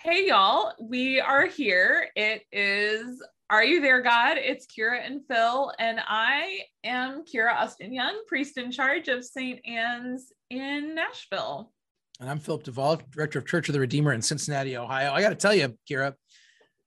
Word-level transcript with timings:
Hey, 0.00 0.28
y'all. 0.28 0.74
We 0.80 1.20
are 1.20 1.46
here. 1.46 2.06
It 2.14 2.42
is 2.52 3.20
Are 3.50 3.64
You 3.64 3.80
There, 3.80 4.00
God? 4.00 4.38
It's 4.38 4.64
Kira 4.64 5.04
and 5.04 5.22
Phil, 5.26 5.72
and 5.80 5.98
I 6.06 6.60
am 6.84 7.24
Kira 7.24 7.52
Austin 7.52 7.92
Young, 7.92 8.22
priest 8.28 8.58
in 8.58 8.70
charge 8.70 9.08
of 9.08 9.24
St. 9.24 9.58
Anne's 9.66 10.32
in 10.50 10.94
Nashville. 10.94 11.72
And 12.20 12.30
I'm 12.30 12.38
Philip 12.38 12.62
Duvall, 12.62 13.02
director 13.10 13.40
of 13.40 13.46
Church 13.46 13.68
of 13.68 13.72
the 13.72 13.80
Redeemer 13.80 14.12
in 14.12 14.22
Cincinnati, 14.22 14.76
Ohio. 14.76 15.10
I 15.12 15.20
got 15.20 15.30
to 15.30 15.34
tell 15.34 15.52
you, 15.52 15.76
Kira, 15.90 16.14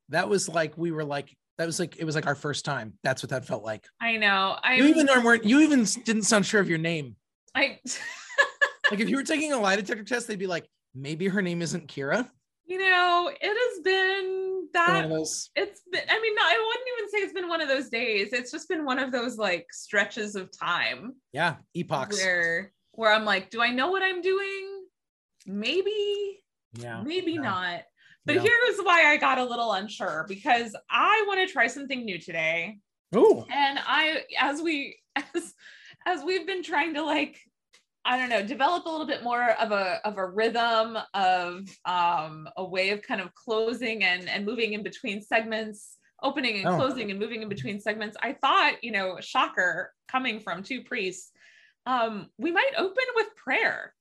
that 0.08 0.30
was 0.30 0.48
like 0.48 0.78
we 0.78 0.92
were 0.92 1.04
like 1.04 1.36
that 1.58 1.66
was 1.66 1.82
like 1.82 1.98
it 1.98 2.06
was 2.06 2.16
like 2.16 2.28
our 2.28 2.36
first 2.36 2.64
time. 2.64 2.94
That's 3.04 3.22
what 3.22 3.32
that 3.32 3.46
felt 3.46 3.66
like. 3.66 3.86
I 4.00 4.16
know. 4.16 4.58
I 4.64 4.76
You 4.76 4.86
even 4.86 5.08
weren't 5.22 5.44
you 5.44 5.60
even 5.60 5.84
didn't 6.06 6.24
sound 6.24 6.46
sure 6.46 6.62
of 6.62 6.70
your 6.70 6.78
name. 6.78 7.18
I 7.54 7.78
Like 8.90 9.02
if 9.02 9.10
you 9.10 9.18
were 9.18 9.24
taking 9.24 9.52
a 9.52 9.58
lie 9.60 9.76
detector 9.76 10.06
test, 10.06 10.30
they'd 10.30 10.40
be 10.40 10.48
like, 10.48 10.66
maybe 10.96 11.28
her 11.28 11.42
name 11.42 11.62
isn't 11.62 11.90
Kira. 11.90 12.30
You 12.72 12.80
know, 12.80 13.30
it 13.30 13.58
has 13.76 13.84
been 13.84 14.68
that 14.74 15.06
it's 15.58 15.82
been 15.92 16.02
I 16.10 16.22
mean, 16.22 16.36
I 16.40 16.66
wouldn't 16.68 16.88
even 16.98 17.10
say 17.10 17.18
it's 17.18 17.34
been 17.34 17.50
one 17.50 17.60
of 17.60 17.68
those 17.68 17.90
days. 17.90 18.32
It's 18.32 18.50
just 18.50 18.70
been 18.70 18.86
one 18.86 18.98
of 18.98 19.12
those 19.12 19.38
like 19.38 19.68
stretches 19.74 20.36
of 20.38 20.58
time 20.58 21.16
Yeah, 21.34 21.56
epochs. 21.76 22.16
where 22.18 22.72
where 22.94 23.12
I'm 23.12 23.26
like, 23.26 23.50
do 23.50 23.62
I 23.62 23.72
know 23.72 23.90
what 23.92 24.04
I'm 24.04 24.22
doing? 24.22 24.86
Maybe. 25.46 26.44
Yeah. 26.74 27.02
maybe 27.06 27.34
yeah. 27.34 27.42
not. 27.42 27.82
But 28.26 28.36
Yeah. 28.36 28.42
here's 28.44 28.80
why 28.80 29.12
I 29.12 29.18
got 29.18 29.38
a 29.38 29.44
little 29.44 29.74
unsure 29.74 30.26
because 30.30 30.74
I 30.90 31.26
want 31.28 31.46
to 31.46 31.52
try 31.52 31.68
something 31.68 32.06
new 32.06 32.20
today. 32.20 32.78
Oh, 33.14 33.46
And 33.52 33.80
I 33.86 34.24
as 34.40 34.62
we 34.62 34.98
as 35.36 35.54
as 36.06 36.24
we've 36.24 36.48
been 36.48 36.64
trying 36.64 36.94
to 36.94 37.04
like 37.04 37.38
I 38.04 38.18
don't 38.18 38.30
know, 38.30 38.42
develop 38.46 38.86
a 38.86 38.90
little 38.90 39.06
bit 39.06 39.24
more 39.24 39.52
of 39.52 39.72
a 39.72 40.00
of 40.06 40.18
a 40.18 40.26
rhythm 40.26 40.98
of 41.14 41.68
um 41.86 42.48
a 42.58 42.66
way 42.66 42.90
of 42.90 43.02
kind 43.04 43.22
of 43.22 43.34
closing 43.36 44.04
and 44.04 44.28
and 44.28 44.46
moving 44.46 44.74
in 44.74 44.82
between 44.84 45.22
segments, 45.22 45.98
opening 46.24 46.58
and 46.58 46.68
Oh. 46.68 46.78
closing 46.78 47.12
and 47.12 47.20
moving 47.20 47.42
in 47.44 47.50
between 47.50 47.80
segments. 47.80 48.18
I 48.22 48.34
thought, 48.34 48.84
you 48.84 48.92
know, 48.92 49.18
shocker 49.22 49.94
coming 50.08 50.40
from 50.40 50.64
two 50.64 50.82
priests, 50.84 51.32
um 51.86 52.28
we 52.38 52.52
might 52.52 52.72
open 52.78 53.04
with 53.16 53.36
prayer. 53.36 53.94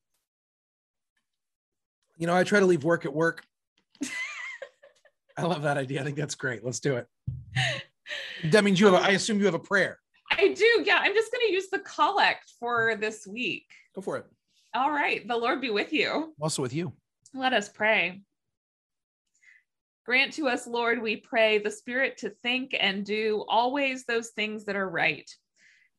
you 2.16 2.26
know, 2.26 2.36
I 2.36 2.44
try 2.44 2.60
to 2.60 2.66
leave 2.66 2.84
work 2.84 3.06
at 3.06 3.14
work. 3.14 3.42
I 5.38 5.42
love 5.42 5.62
that 5.62 5.78
idea. 5.78 6.00
I 6.02 6.04
think 6.04 6.16
that's 6.16 6.34
great. 6.34 6.62
Let's 6.62 6.80
do 6.80 6.96
it. 6.96 7.06
That 8.44 8.62
means 8.64 8.78
you 8.78 8.86
have. 8.86 8.94
A, 9.02 9.06
I 9.06 9.10
assume 9.12 9.38
you 9.38 9.46
have 9.46 9.54
a 9.54 9.58
prayer. 9.58 9.98
I 10.30 10.48
do. 10.48 10.82
Yeah, 10.84 10.98
I'm 11.00 11.14
just 11.14 11.32
going 11.32 11.46
to 11.46 11.52
use 11.52 11.68
the 11.70 11.78
collect 11.78 12.52
for 12.58 12.96
this 13.00 13.26
week. 13.26 13.66
Go 13.94 14.00
for 14.00 14.16
it. 14.16 14.26
All 14.74 14.90
right. 14.90 15.26
The 15.26 15.36
Lord 15.36 15.60
be 15.60 15.70
with 15.70 15.92
you. 15.92 16.34
Also 16.40 16.62
with 16.62 16.72
you. 16.72 16.92
Let 17.34 17.52
us 17.52 17.68
pray. 17.68 18.22
Grant 20.04 20.32
to 20.34 20.48
us, 20.48 20.66
Lord, 20.66 21.00
we 21.00 21.16
pray, 21.16 21.58
the 21.58 21.70
spirit 21.70 22.16
to 22.18 22.30
think 22.30 22.74
and 22.78 23.04
do 23.04 23.44
always 23.48 24.04
those 24.04 24.30
things 24.30 24.64
that 24.64 24.74
are 24.74 24.88
right, 24.88 25.30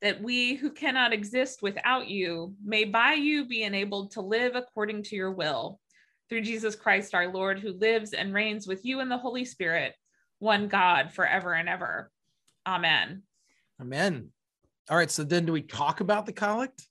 that 0.01 0.21
we 0.21 0.55
who 0.55 0.71
cannot 0.71 1.13
exist 1.13 1.61
without 1.61 2.07
you 2.07 2.55
may 2.63 2.83
by 2.83 3.13
you 3.13 3.45
be 3.45 3.63
enabled 3.63 4.11
to 4.11 4.21
live 4.21 4.55
according 4.55 5.03
to 5.03 5.15
your 5.15 5.31
will. 5.31 5.79
Through 6.27 6.41
Jesus 6.41 6.75
Christ 6.75 7.13
our 7.13 7.31
Lord, 7.31 7.59
who 7.59 7.73
lives 7.73 8.13
and 8.13 8.33
reigns 8.33 8.67
with 8.67 8.85
you 8.85 9.01
in 9.01 9.09
the 9.09 9.17
Holy 9.17 9.45
Spirit, 9.45 9.93
one 10.39 10.67
God 10.67 11.11
forever 11.13 11.53
and 11.53 11.69
ever. 11.69 12.09
Amen. 12.65 13.23
Amen. 13.79 14.29
All 14.89 14.97
right. 14.97 15.11
So 15.11 15.23
then, 15.23 15.45
do 15.45 15.53
we 15.53 15.61
talk 15.61 16.01
about 16.01 16.25
the 16.25 16.33
collect? 16.33 16.87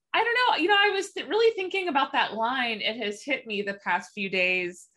I 0.50 0.56
don't 0.56 0.58
know. 0.58 0.62
You 0.62 0.68
know, 0.68 0.76
I 0.78 0.94
was 0.94 1.12
th- 1.12 1.26
really 1.28 1.54
thinking 1.54 1.88
about 1.88 2.12
that 2.12 2.34
line. 2.34 2.80
It 2.80 2.96
has 2.96 3.22
hit 3.22 3.46
me 3.46 3.62
the 3.62 3.74
past 3.74 4.10
few 4.14 4.28
days 4.30 4.88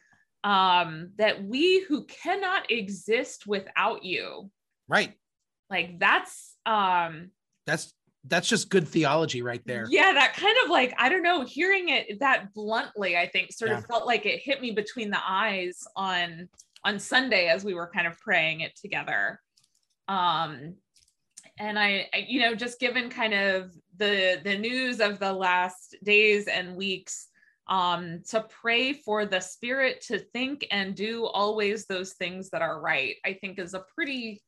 um, 0.43 1.11
that 1.17 1.43
we 1.43 1.81
who 1.83 2.05
cannot 2.05 2.69
exist 2.71 3.47
without 3.47 4.03
you, 4.03 4.49
Right. 4.87 5.13
like 5.69 5.99
that's, 5.99 6.55
um, 6.65 7.31
That's 7.65 7.93
that's 8.25 8.47
just 8.47 8.69
good 8.69 8.87
theology 8.87 9.41
right 9.41 9.61
there. 9.65 9.85
yeah, 9.89 10.13
that 10.13 10.33
kind 10.33 10.55
of 10.63 10.69
like, 10.69 10.93
I 10.97 11.09
don't 11.09 11.23
know, 11.23 11.43
hearing 11.45 11.89
it 11.89 12.19
that 12.21 12.53
bluntly, 12.53 13.17
I 13.17 13.27
think 13.27 13.51
sort 13.51 13.71
Yeah. 13.71 13.77
of 13.79 13.85
felt 13.85 14.05
like 14.05 14.25
it 14.25 14.39
hit 14.41 14.61
me 14.61 14.71
between 14.71 15.09
the 15.09 15.19
eyes 15.25 15.83
on 15.95 16.49
on 16.85 16.99
Sunday 16.99 17.47
as 17.47 17.63
we 17.63 17.73
were 17.73 17.89
kind 17.93 18.07
of 18.07 18.17
praying 18.19 18.61
it 18.61 18.75
together. 18.75 19.39
Um, 20.09 20.75
and 21.59 21.77
I, 21.77 22.07
I, 22.13 22.25
you 22.27 22.41
know, 22.41 22.55
just 22.55 22.79
given 22.79 23.09
kind 23.09 23.33
of 23.33 23.71
the 23.97 24.41
the 24.43 24.57
news 24.57 24.99
of 24.99 25.19
the 25.19 25.31
last 25.31 25.95
days 26.03 26.47
and 26.47 26.75
weeks, 26.75 27.27
um, 27.67 28.21
to 28.29 28.41
pray 28.61 28.93
for 28.93 29.25
the 29.25 29.39
spirit 29.39 30.01
to 30.07 30.19
think 30.19 30.65
and 30.71 30.95
do 30.95 31.25
always 31.25 31.85
those 31.85 32.13
things 32.13 32.49
that 32.49 32.61
are 32.61 32.81
right, 32.81 33.15
I 33.25 33.33
think 33.33 33.59
is 33.59 33.73
a 33.73 33.85
pretty 33.95 34.41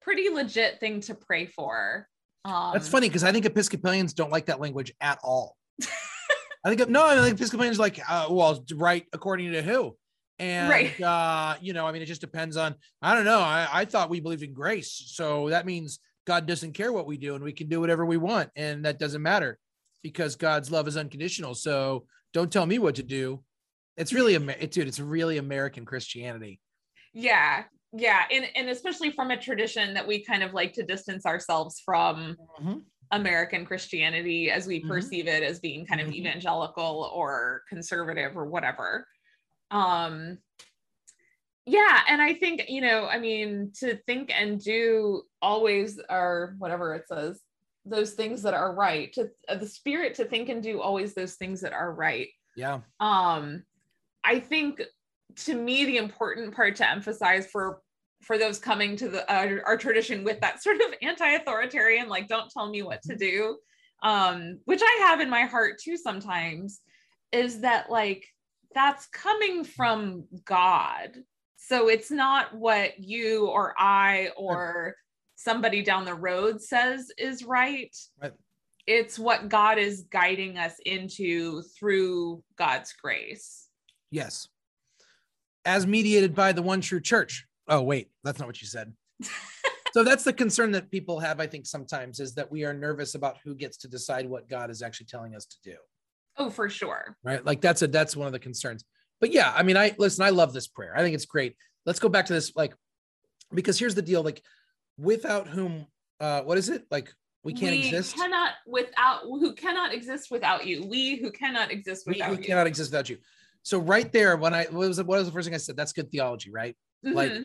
pretty 0.00 0.28
legit 0.28 0.80
thing 0.80 1.00
to 1.00 1.14
pray 1.14 1.46
for. 1.46 2.08
Um, 2.44 2.70
That's 2.74 2.88
funny 2.88 3.08
because 3.08 3.24
I 3.24 3.32
think 3.32 3.46
Episcopalians 3.46 4.12
don't 4.12 4.30
like 4.30 4.46
that 4.46 4.60
language 4.60 4.92
at 5.00 5.18
all. 5.24 5.56
I 6.66 6.74
think 6.74 6.88
no, 6.88 7.04
I 7.04 7.16
think 7.16 7.34
Episcopalians 7.34 7.78
like, 7.78 8.00
uh, 8.08 8.26
well, 8.30 8.64
right 8.74 9.06
according 9.12 9.52
to 9.52 9.62
who, 9.62 9.96
and 10.38 10.70
Right. 10.70 11.00
uh, 11.00 11.56
you 11.60 11.72
know, 11.72 11.86
I 11.86 11.92
mean, 11.92 12.02
it 12.02 12.06
just 12.06 12.20
depends 12.20 12.56
on. 12.56 12.74
I 13.02 13.14
don't 13.14 13.24
know. 13.24 13.40
I, 13.40 13.68
I 13.70 13.84
thought 13.84 14.08
we 14.08 14.20
believed 14.20 14.42
in 14.42 14.54
grace, 14.54 14.90
so 15.14 15.50
that 15.50 15.66
means 15.66 15.98
God 16.26 16.46
doesn't 16.46 16.72
care 16.72 16.92
what 16.92 17.06
we 17.06 17.16
do, 17.18 17.34
and 17.34 17.44
we 17.44 17.52
can 17.52 17.68
do 17.68 17.80
whatever 17.80 18.04
we 18.06 18.16
want, 18.16 18.50
and 18.56 18.84
that 18.84 18.98
doesn't 18.98 19.22
matter 19.22 19.58
because 20.02 20.36
God's 20.36 20.70
love 20.70 20.88
is 20.88 20.96
unconditional. 20.96 21.54
So 21.54 22.06
don't 22.32 22.52
tell 22.52 22.66
me 22.66 22.78
what 22.78 22.94
to 22.96 23.02
do. 23.02 23.42
It's 23.96 24.12
really, 24.12 24.36
dude, 24.38 24.88
it's 24.88 25.00
really 25.00 25.38
American 25.38 25.84
Christianity. 25.84 26.60
yeah 27.12 27.64
yeah 27.96 28.24
and, 28.32 28.44
and 28.56 28.68
especially 28.70 29.12
from 29.12 29.30
a 29.30 29.36
tradition 29.36 29.94
that 29.94 30.04
we 30.04 30.24
kind 30.24 30.42
of 30.42 30.52
like 30.52 30.72
to 30.72 30.82
distance 30.82 31.24
ourselves 31.24 31.80
from 31.84 32.36
Mhm. 32.60 32.82
american 33.12 33.64
christianity 33.64 34.50
as 34.50 34.66
we 34.66 34.82
Mhm. 34.82 34.88
perceive 34.88 35.28
it 35.28 35.44
as 35.44 35.60
being 35.60 35.86
kind 35.86 36.00
of 36.00 36.08
Mhm. 36.08 36.14
evangelical 36.16 37.08
or 37.14 37.62
conservative 37.68 38.36
or 38.36 38.46
whatever 38.46 39.06
um 39.70 40.38
yeah 41.66 42.00
and 42.08 42.20
i 42.20 42.34
think 42.34 42.64
you 42.68 42.80
know 42.80 43.06
i 43.06 43.18
mean 43.18 43.70
to 43.74 43.96
think 44.06 44.30
and 44.34 44.60
do 44.62 45.22
always 45.40 45.98
are 46.08 46.54
whatever 46.58 46.94
it 46.94 47.06
says 47.08 47.40
those 47.86 48.12
things 48.12 48.42
that 48.42 48.54
are 48.54 48.74
right 48.74 49.12
to 49.12 49.30
uh, 49.48 49.56
the 49.56 49.66
spirit 49.66 50.14
to 50.14 50.24
think 50.24 50.48
and 50.48 50.62
do 50.62 50.80
always 50.80 51.14
those 51.14 51.34
things 51.34 51.60
that 51.60 51.74
are 51.74 51.92
right. 51.92 52.28
Yeah, 52.56 52.80
um 53.00 53.64
i 54.24 54.40
think 54.40 54.82
to 55.36 55.54
me 55.54 55.84
the 55.84 55.96
important 55.96 56.54
part 56.54 56.76
to 56.76 56.88
emphasize 56.88 57.46
for 57.46 57.80
for 58.22 58.38
those 58.38 58.58
coming 58.58 58.96
to 58.96 59.08
the 59.08 59.30
uh, 59.30 59.58
our 59.66 59.76
tradition 59.76 60.24
with 60.24 60.40
that 60.40 60.62
sort 60.62 60.76
of 60.76 60.94
anti-authoritarian 61.02 62.08
like 62.08 62.28
don't 62.28 62.50
tell 62.50 62.70
me 62.70 62.82
what 62.82 63.02
to 63.02 63.16
do 63.16 63.58
um 64.02 64.58
which 64.64 64.80
i 64.82 64.98
have 65.02 65.20
in 65.20 65.28
my 65.28 65.42
heart 65.42 65.78
too 65.78 65.96
sometimes 65.96 66.80
is 67.32 67.60
that 67.60 67.90
like 67.90 68.24
that's 68.74 69.06
coming 69.06 69.64
from 69.64 70.24
god 70.44 71.10
so 71.66 71.88
it's 71.88 72.10
not 72.10 72.54
what 72.54 72.98
you 72.98 73.46
or 73.46 73.74
i 73.78 74.28
or 74.36 74.94
somebody 75.36 75.82
down 75.82 76.04
the 76.04 76.14
road 76.14 76.60
says 76.60 77.10
is 77.18 77.44
right 77.44 77.96
Right. 78.20 78.32
it's 78.86 79.18
what 79.18 79.48
god 79.48 79.78
is 79.78 80.02
guiding 80.10 80.58
us 80.58 80.74
into 80.84 81.62
through 81.78 82.42
god's 82.56 82.92
grace 82.92 83.68
yes, 84.10 84.48
as 85.64 85.86
mediated 85.86 86.34
by 86.34 86.52
the 86.52 86.62
one 86.62 86.80
true 86.80 87.00
church. 87.00 87.46
Oh, 87.66 87.80
wait, 87.82 88.10
that's 88.22 88.38
not 88.38 88.46
what 88.46 88.60
you 88.60 88.68
said. 88.68 88.92
so 89.94 90.04
that's 90.04 90.22
the 90.22 90.32
concern 90.32 90.70
that 90.72 90.90
people 90.90 91.18
have, 91.18 91.40
I 91.40 91.46
think, 91.46 91.64
sometimes 91.66 92.20
is 92.20 92.34
that 92.34 92.50
we 92.52 92.64
are 92.64 92.74
nervous 92.74 93.14
about 93.14 93.38
who 93.42 93.54
gets 93.54 93.78
to 93.78 93.88
decide 93.88 94.28
what 94.28 94.48
God 94.48 94.70
is 94.70 94.82
actually 94.82 95.06
telling 95.06 95.34
us 95.34 95.46
to 95.46 95.56
do. 95.64 95.76
oh 96.36 96.50
for 96.50 96.68
sure 96.68 97.16
Right. 97.24 97.44
Like 97.44 97.60
that's 97.60 97.80
a 97.82 97.86
that's 97.88 98.14
one 98.14 98.26
of 98.26 98.32
the 98.34 98.38
concerns. 98.38 98.84
But 99.20 99.32
yeah, 99.32 99.52
I 99.54 99.62
mean, 99.62 99.76
I 99.76 99.94
listen, 99.98 100.24
I 100.24 100.30
love 100.30 100.52
this 100.52 100.66
prayer. 100.66 100.94
I 100.96 101.02
think 101.02 101.14
it's 101.14 101.26
great. 101.26 101.56
Let's 101.86 101.98
go 102.00 102.08
back 102.08 102.26
to 102.26 102.32
this, 102.32 102.54
like, 102.56 102.74
because 103.52 103.78
here's 103.78 103.94
the 103.94 104.02
deal: 104.02 104.22
like, 104.22 104.42
without 104.98 105.48
whom, 105.48 105.86
uh, 106.20 106.42
what 106.42 106.58
is 106.58 106.68
it? 106.68 106.84
Like, 106.90 107.12
we 107.42 107.52
can't 107.52 107.74
exist. 107.74 108.16
cannot 108.16 108.52
without 108.66 109.22
who 109.22 109.54
cannot 109.54 109.92
exist 109.92 110.30
without 110.30 110.66
you 110.66 110.86
we 110.86 111.16
who 111.16 111.30
cannot 111.30 111.70
exist 111.70 112.06
we, 112.06 112.14
without 112.14 112.30
we 112.30 112.36
you 112.38 112.42
cannot 112.44 112.66
exist 112.66 112.90
without 112.90 113.08
you. 113.08 113.18
So 113.62 113.78
right 113.78 114.10
there, 114.12 114.36
when 114.36 114.54
I 114.54 114.64
what 114.64 114.88
was 114.88 114.98
what 114.98 115.18
was 115.18 115.26
the 115.26 115.32
first 115.32 115.46
thing 115.46 115.54
I 115.54 115.58
said? 115.58 115.76
That's 115.76 115.92
good 115.92 116.10
theology, 116.10 116.50
right? 116.50 116.76
like, 117.02 117.32
Mhm. 117.32 117.44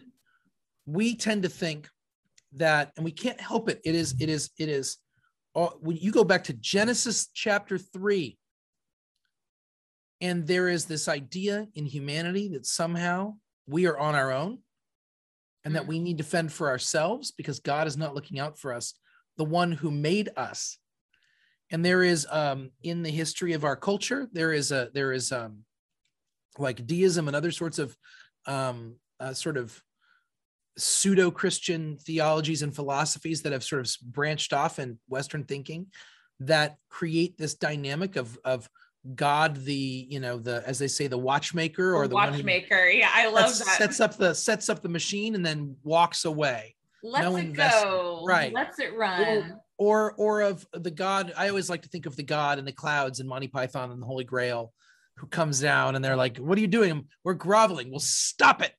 we 0.85 1.15
tend 1.15 1.43
to 1.43 1.49
think 1.49 1.89
that 2.53 2.91
and 2.95 3.05
we 3.05 3.11
can't 3.11 3.39
help 3.39 3.69
it 3.69 3.79
it 3.83 3.93
is 3.93 4.15
it 4.19 4.29
is 4.29 4.49
it 4.57 4.69
is 4.69 4.97
uh, 5.55 5.67
when 5.81 5.97
you 5.97 6.11
go 6.11 6.23
back 6.23 6.43
to 6.45 6.53
genesis 6.53 7.27
chapter 7.33 7.77
3 7.77 8.37
and 10.21 10.47
there 10.47 10.67
is 10.67 10.85
this 10.85 11.07
idea 11.07 11.67
in 11.75 11.85
humanity 11.85 12.49
that 12.49 12.65
somehow 12.65 13.35
we 13.67 13.85
are 13.87 13.97
on 13.97 14.15
our 14.15 14.31
own 14.31 14.59
and 15.63 15.75
that 15.75 15.83
Mm. 15.83 15.87
we 15.87 15.99
need 15.99 16.17
to 16.17 16.23
fend 16.23 16.51
for 16.51 16.69
ourselves 16.69 17.31
because 17.31 17.59
god 17.59 17.87
is 17.87 17.97
not 17.97 18.15
looking 18.15 18.39
out 18.39 18.57
for 18.57 18.73
us 18.73 18.93
the 19.37 19.45
one 19.45 19.71
who 19.71 19.91
made 19.91 20.29
us 20.35 20.77
and 21.71 21.85
there 21.85 22.03
is 22.03 22.27
um 22.29 22.71
in 22.83 23.03
the 23.03 23.11
history 23.11 23.53
of 23.53 23.63
our 23.63 23.75
culture 23.75 24.27
there 24.33 24.53
is 24.53 24.71
a 24.71 24.89
there 24.93 25.11
is 25.11 25.31
um 25.31 25.63
like 26.57 26.85
deism 26.85 27.27
and 27.27 27.35
other 27.35 27.51
sorts 27.51 27.79
of 27.79 27.95
um, 28.45 28.95
uh, 29.19 29.33
sort 29.33 29.57
of 29.57 29.81
pseudo 30.77 31.29
Christian 31.29 31.97
theologies 31.97 32.61
and 32.61 32.75
philosophies 32.75 33.41
that 33.41 33.53
have 33.53 33.63
sort 33.63 33.85
of 33.85 33.93
branched 34.01 34.53
off 34.53 34.79
in 34.79 34.97
Western 35.07 35.43
thinking 35.43 35.87
that 36.39 36.77
create 36.89 37.37
this 37.37 37.55
dynamic 37.55 38.15
of 38.15 38.37
of 38.43 38.69
God, 39.15 39.63
the 39.63 40.07
you 40.09 40.19
know 40.19 40.37
the 40.37 40.63
as 40.67 40.79
they 40.79 40.87
say 40.87 41.07
the 41.07 41.17
watchmaker 41.17 41.95
or 41.95 42.03
the, 42.03 42.09
the 42.09 42.15
watchmaker. 42.15 42.89
yeah, 42.89 43.09
I 43.13 43.27
love 43.27 43.57
that. 43.57 43.77
Sets 43.77 43.99
up 43.99 44.17
the 44.17 44.33
sets 44.33 44.69
up 44.69 44.81
the 44.81 44.89
machine 44.89 45.35
and 45.35 45.45
then 45.45 45.75
walks 45.83 46.25
away. 46.25 46.75
Let's 47.01 47.23
no 47.23 47.35
it 47.37 47.45
investment. 47.45 47.91
go. 47.91 48.23
Right. 48.25 48.53
Let's 48.53 48.79
it 48.79 48.95
run. 48.95 49.59
Or, 49.77 50.13
or 50.17 50.41
or 50.41 50.41
of 50.41 50.67
the 50.73 50.91
God. 50.91 51.33
I 51.37 51.49
always 51.49 51.69
like 51.69 51.83
to 51.83 51.89
think 51.89 52.05
of 52.05 52.15
the 52.15 52.23
God 52.23 52.59
in 52.59 52.65
the 52.65 52.71
clouds 52.71 53.19
and 53.19 53.29
Monty 53.29 53.47
Python 53.47 53.91
and 53.91 54.01
the 54.01 54.05
Holy 54.05 54.25
Grail, 54.25 54.73
who 55.17 55.27
comes 55.27 55.59
down 55.61 55.95
and 55.95 56.03
they're 56.03 56.17
like, 56.17 56.37
"What 56.37 56.57
are 56.57 56.61
you 56.61 56.67
doing? 56.67 57.07
We're 57.23 57.35
groveling. 57.35 57.89
We'll 57.89 57.99
stop 57.99 58.61
it." 58.61 58.73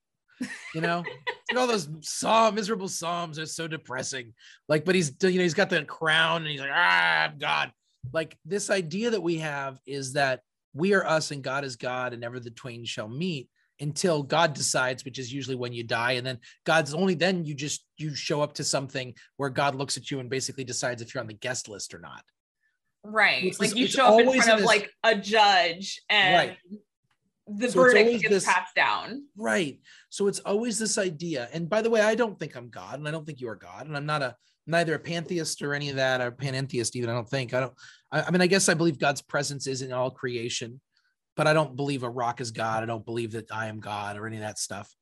You 0.75 0.81
know, 0.83 0.99
like 1.50 1.59
all 1.59 1.67
those 1.67 1.88
psalm 2.03 2.55
miserable 2.55 2.88
psalms 2.88 3.38
are 3.38 3.47
so 3.47 3.67
depressing. 3.67 4.35
Like, 4.69 4.85
but 4.85 4.94
he's 4.94 5.12
you 5.23 5.37
know 5.37 5.43
he's 5.43 5.55
got 5.55 5.71
the 5.71 5.83
crown 5.85 6.43
and 6.43 6.50
he's 6.50 6.61
like, 6.61 6.71
"Ah, 6.73 7.25
I'm 7.25 7.38
God." 7.38 7.73
Like 8.12 8.38
this 8.44 8.70
idea 8.70 9.11
that 9.11 9.23
we 9.23 9.38
have 9.38 9.79
is 9.87 10.14
that 10.14 10.41
we 10.73 10.94
are 10.94 11.05
us 11.05 11.31
and 11.31 11.43
God 11.43 11.64
is 11.64 11.76
God, 11.76 12.12
and 12.12 12.20
never 12.20 12.41
the 12.41 12.50
twain 12.50 12.85
shall 12.85 13.08
meet 13.08 13.49
until 13.81 14.23
God 14.23 14.52
decides, 14.52 15.05
which 15.05 15.19
is 15.19 15.32
usually 15.32 15.56
when 15.56 15.73
you 15.73 15.82
die. 15.82 16.12
And 16.12 16.26
then 16.26 16.38
God's 16.64 16.94
only 16.94 17.14
then 17.14 17.44
you 17.44 17.55
just 17.55 17.85
you 17.97 18.14
show 18.14 18.43
up 18.43 18.55
to 18.55 18.64
something 18.64 19.14
where 19.37 19.50
God 19.50 19.75
looks 19.75 19.97
at 19.97 20.11
you 20.11 20.20
and 20.20 20.29
basically 20.29 20.64
decides 20.64 21.02
if 21.02 21.14
you're 21.14 21.23
on 21.23 21.29
the 21.29 21.35
guest 21.35 21.69
list 21.69 21.94
or 21.94 21.99
not. 21.99 22.23
Right. 23.02 23.44
It's 23.44 23.58
like 23.58 23.70
this, 23.70 23.79
you 23.79 23.87
show 23.87 24.06
up 24.06 24.20
in 24.20 24.32
front 24.32 24.50
of 24.50 24.58
this, 24.58 24.67
like 24.67 24.91
a 25.02 25.17
judge 25.17 26.02
and 26.11 26.35
right. 26.35 26.58
the 27.49 27.70
so 27.70 27.81
verdict 27.81 28.23
gets 28.23 28.29
this, 28.29 28.44
passed 28.44 28.75
down. 28.75 29.25
Right. 29.37 29.81
So 30.11 30.26
it's 30.26 30.41
always 30.41 30.79
this 30.79 30.99
idea. 30.99 31.49
And 31.52 31.69
by 31.69 31.81
the 31.81 31.91
way, 31.91 32.02
I 32.02 32.14
don't 32.14 32.38
think 32.38 32.56
I'm 32.56 32.69
God 32.69 32.99
and 32.99 33.08
I 33.08 33.11
don't 33.11 33.25
think 33.25 33.41
you 33.41 33.49
are 33.49 33.56
God. 33.56 33.87
And 33.87 33.97
I'm 33.97 34.06
not 34.06 34.20
a 34.23 34.37
neither 34.70 34.94
a 34.94 34.99
pantheist 34.99 35.62
or 35.62 35.75
any 35.75 35.90
of 35.90 35.96
that 35.96 36.20
or 36.20 36.31
panentheist 36.31 36.96
even. 36.96 37.11
I 37.11 37.14
don't 37.14 37.28
think. 37.28 37.52
I 37.55 37.61
don't 37.61 37.75
I, 38.11 38.22
I 38.22 38.31
mean, 38.31 38.40
I 38.40 38.46
guess 38.46 38.69
I 38.69 38.75
believe 38.75 38.99
God's 38.99 39.22
presence 39.22 39.67
is 39.67 39.82
in 39.82 39.93
all 39.93 40.11
creation 40.11 40.81
but 41.40 41.46
I 41.46 41.55
don't 41.55 41.75
believe 41.75 42.02
a 42.02 42.11
rock 42.11 42.43
is 42.43 42.50
God. 42.50 42.82
I 42.82 42.87
don't 42.87 43.05
believe 43.05 43.32
that 43.32 43.50
I 43.50 43.69
am 43.69 43.81
God 43.81 44.19
or 44.19 44.26
any 44.26 44.37
of 44.37 44.43
that 44.43 44.58
stuff. 44.58 44.94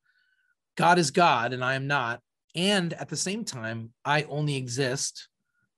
God 0.76 0.98
is 0.98 1.10
God 1.10 1.52
and 1.52 1.64
I 1.64 1.74
am 1.74 1.88
not. 1.88 2.20
And 2.54 2.92
at 2.92 3.08
the 3.08 3.16
same 3.16 3.44
time, 3.44 3.92
I 4.04 4.22
only 4.22 4.54
exist 4.54 5.26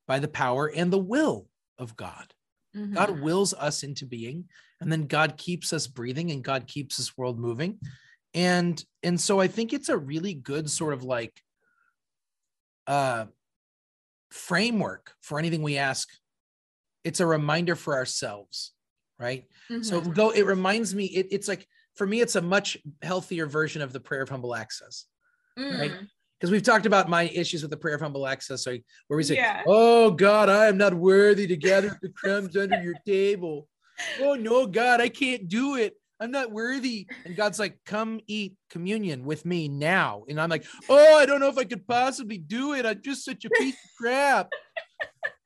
by 0.06 0.18
the 0.18 0.28
power 0.28 0.66
and 0.66 0.92
the 0.92 0.98
will 0.98 1.46
of 1.78 1.96
God. 1.96 2.34
Mm-hmm. 2.76 2.94
God 2.94 3.20
wills 3.20 3.54
us 3.54 3.82
into 3.82 4.04
being, 4.04 4.44
and 4.82 4.92
then 4.92 5.06
God 5.06 5.38
keeps 5.38 5.72
us 5.72 5.86
breathing 5.86 6.30
and 6.30 6.44
God 6.44 6.66
keeps 6.66 6.98
this 6.98 7.16
world 7.16 7.38
moving. 7.38 7.78
And 8.34 8.84
and 9.02 9.20
so 9.20 9.40
I 9.40 9.48
think 9.48 9.72
it's 9.72 9.88
a 9.88 9.96
really 9.96 10.34
good 10.34 10.70
sort 10.70 10.92
of 10.92 11.02
like 11.02 11.32
uh 12.86 13.24
framework 14.30 15.12
for 15.20 15.38
anything 15.38 15.62
we 15.62 15.76
ask. 15.76 16.08
It's 17.04 17.20
a 17.20 17.26
reminder 17.26 17.76
for 17.76 17.94
ourselves 17.94 18.72
right? 19.20 19.44
Mm-hmm. 19.70 19.82
So 19.82 20.00
go, 20.00 20.30
it 20.30 20.46
reminds 20.46 20.94
me, 20.94 21.04
it, 21.04 21.28
it's 21.30 21.46
like 21.46 21.68
for 21.94 22.06
me, 22.06 22.20
it's 22.20 22.36
a 22.36 22.42
much 22.42 22.78
healthier 23.02 23.46
version 23.46 23.82
of 23.82 23.92
the 23.92 24.00
prayer 24.00 24.22
of 24.22 24.28
humble 24.28 24.54
access, 24.54 25.04
mm. 25.58 25.78
right? 25.78 25.92
Because 26.38 26.50
we've 26.50 26.62
talked 26.62 26.86
about 26.86 27.10
my 27.10 27.24
issues 27.24 27.60
with 27.60 27.70
the 27.70 27.76
prayer 27.76 27.94
of 27.94 28.00
humble 28.00 28.26
access, 28.26 28.66
where 28.66 28.80
we 29.16 29.22
say, 29.22 29.34
yeah. 29.34 29.62
"Oh 29.66 30.10
God, 30.10 30.48
I 30.48 30.66
am 30.66 30.78
not 30.78 30.94
worthy 30.94 31.46
to 31.46 31.56
gather 31.56 31.98
the 32.00 32.08
crumbs 32.16 32.56
under 32.56 32.82
your 32.82 32.94
table." 33.06 33.68
Oh 34.18 34.34
no, 34.34 34.66
God, 34.66 35.02
I 35.02 35.10
can't 35.10 35.46
do 35.48 35.76
it. 35.76 35.94
I'm 36.20 36.30
not 36.30 36.52
worthy. 36.52 37.06
And 37.24 37.34
God's 37.34 37.58
like, 37.58 37.78
come 37.86 38.20
eat 38.26 38.54
communion 38.68 39.24
with 39.24 39.44
me 39.44 39.68
now. 39.68 40.24
And 40.28 40.40
I'm 40.40 40.50
like, 40.50 40.66
oh, 40.88 41.16
I 41.16 41.26
don't 41.26 41.40
know 41.40 41.48
if 41.48 41.58
I 41.58 41.64
could 41.64 41.86
possibly 41.86 42.38
do 42.38 42.74
it. 42.74 42.84
I'm 42.84 43.00
just 43.02 43.24
such 43.24 43.44
a 43.44 43.50
piece 43.50 43.74
of 43.74 43.90
crap. 43.98 44.50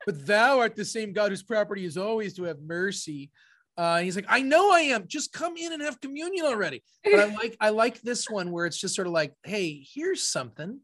But 0.05 0.27
thou 0.27 0.59
art 0.59 0.77
the 0.77 0.85
same 0.85 1.13
God 1.13 1.31
whose 1.31 1.43
property 1.43 1.85
is 1.85 1.97
always 1.97 2.35
to 2.35 2.45
have 2.45 2.61
mercy. 2.61 3.31
Uh, 3.77 4.01
he's 4.01 4.17
like, 4.17 4.27
I 4.29 4.43
know 4.43 4.71
I 4.71 4.81
am. 4.81 5.07
Just 5.07 5.33
come 5.33 5.57
in 5.57 5.73
and 5.73 5.83
have 5.83 6.01
communion 6.01 6.45
already. 6.45 6.83
But 7.05 7.21
I 7.21 7.35
like, 7.35 7.57
I 7.61 7.71
like 7.71 8.01
this 8.03 8.29
one 8.29 8.51
where 8.51 8.67
it's 8.67 8.79
just 8.79 8.95
sort 8.95 9.07
of 9.07 9.13
like, 9.13 9.33
hey, 9.45 9.85
here's 9.95 10.23
something. 10.23 10.81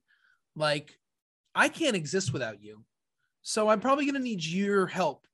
Like, 0.56 0.96
I 1.54 1.69
can't 1.69 1.96
exist 1.96 2.32
without 2.32 2.62
you, 2.62 2.84
so 3.42 3.69
I'm 3.69 3.81
probably 3.81 4.04
going 4.04 4.14
to 4.14 4.20
need 4.20 4.44
your 4.44 4.87
help 4.87 5.26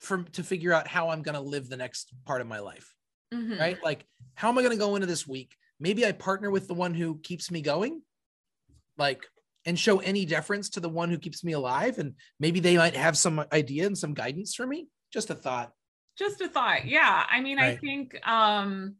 from 0.00 0.24
to 0.32 0.42
figure 0.42 0.72
out 0.72 0.88
how 0.88 1.10
I'm 1.10 1.22
going 1.22 1.36
to 1.36 1.40
live 1.40 1.68
the 1.68 1.76
next 1.76 2.12
part 2.24 2.40
of 2.40 2.48
my 2.48 2.58
life. 2.58 2.92
Mm-hmm. 3.32 3.58
Right? 3.58 3.78
Like, 3.82 4.04
how 4.34 4.48
am 4.48 4.58
I 4.58 4.62
going 4.62 4.72
to 4.72 4.78
go 4.78 4.94
into 4.96 5.06
this 5.06 5.26
week? 5.26 5.56
Maybe 5.78 6.04
I 6.04 6.12
partner 6.12 6.50
with 6.50 6.68
the 6.68 6.74
one 6.74 6.94
who 6.94 7.18
keeps 7.18 7.50
me 7.50 7.62
going, 7.62 8.02
like, 8.98 9.24
and 9.64 9.78
show 9.78 9.98
any 9.98 10.24
deference 10.24 10.70
to 10.70 10.80
the 10.80 10.88
one 10.88 11.10
who 11.10 11.18
keeps 11.18 11.44
me 11.44 11.52
alive, 11.52 11.98
and 11.98 12.14
maybe 12.38 12.60
they 12.60 12.76
might 12.76 12.96
have 12.96 13.16
some 13.16 13.44
idea 13.52 13.86
and 13.86 13.96
some 13.96 14.14
guidance 14.14 14.54
for 14.54 14.66
me. 14.66 14.88
Just 15.12 15.30
a 15.30 15.34
thought 15.34 15.72
just 16.18 16.40
a 16.42 16.48
thought 16.48 16.84
yeah 16.84 17.24
i 17.30 17.40
mean 17.40 17.56
right. 17.56 17.72
i 17.72 17.76
think 17.76 18.14
um 18.28 18.94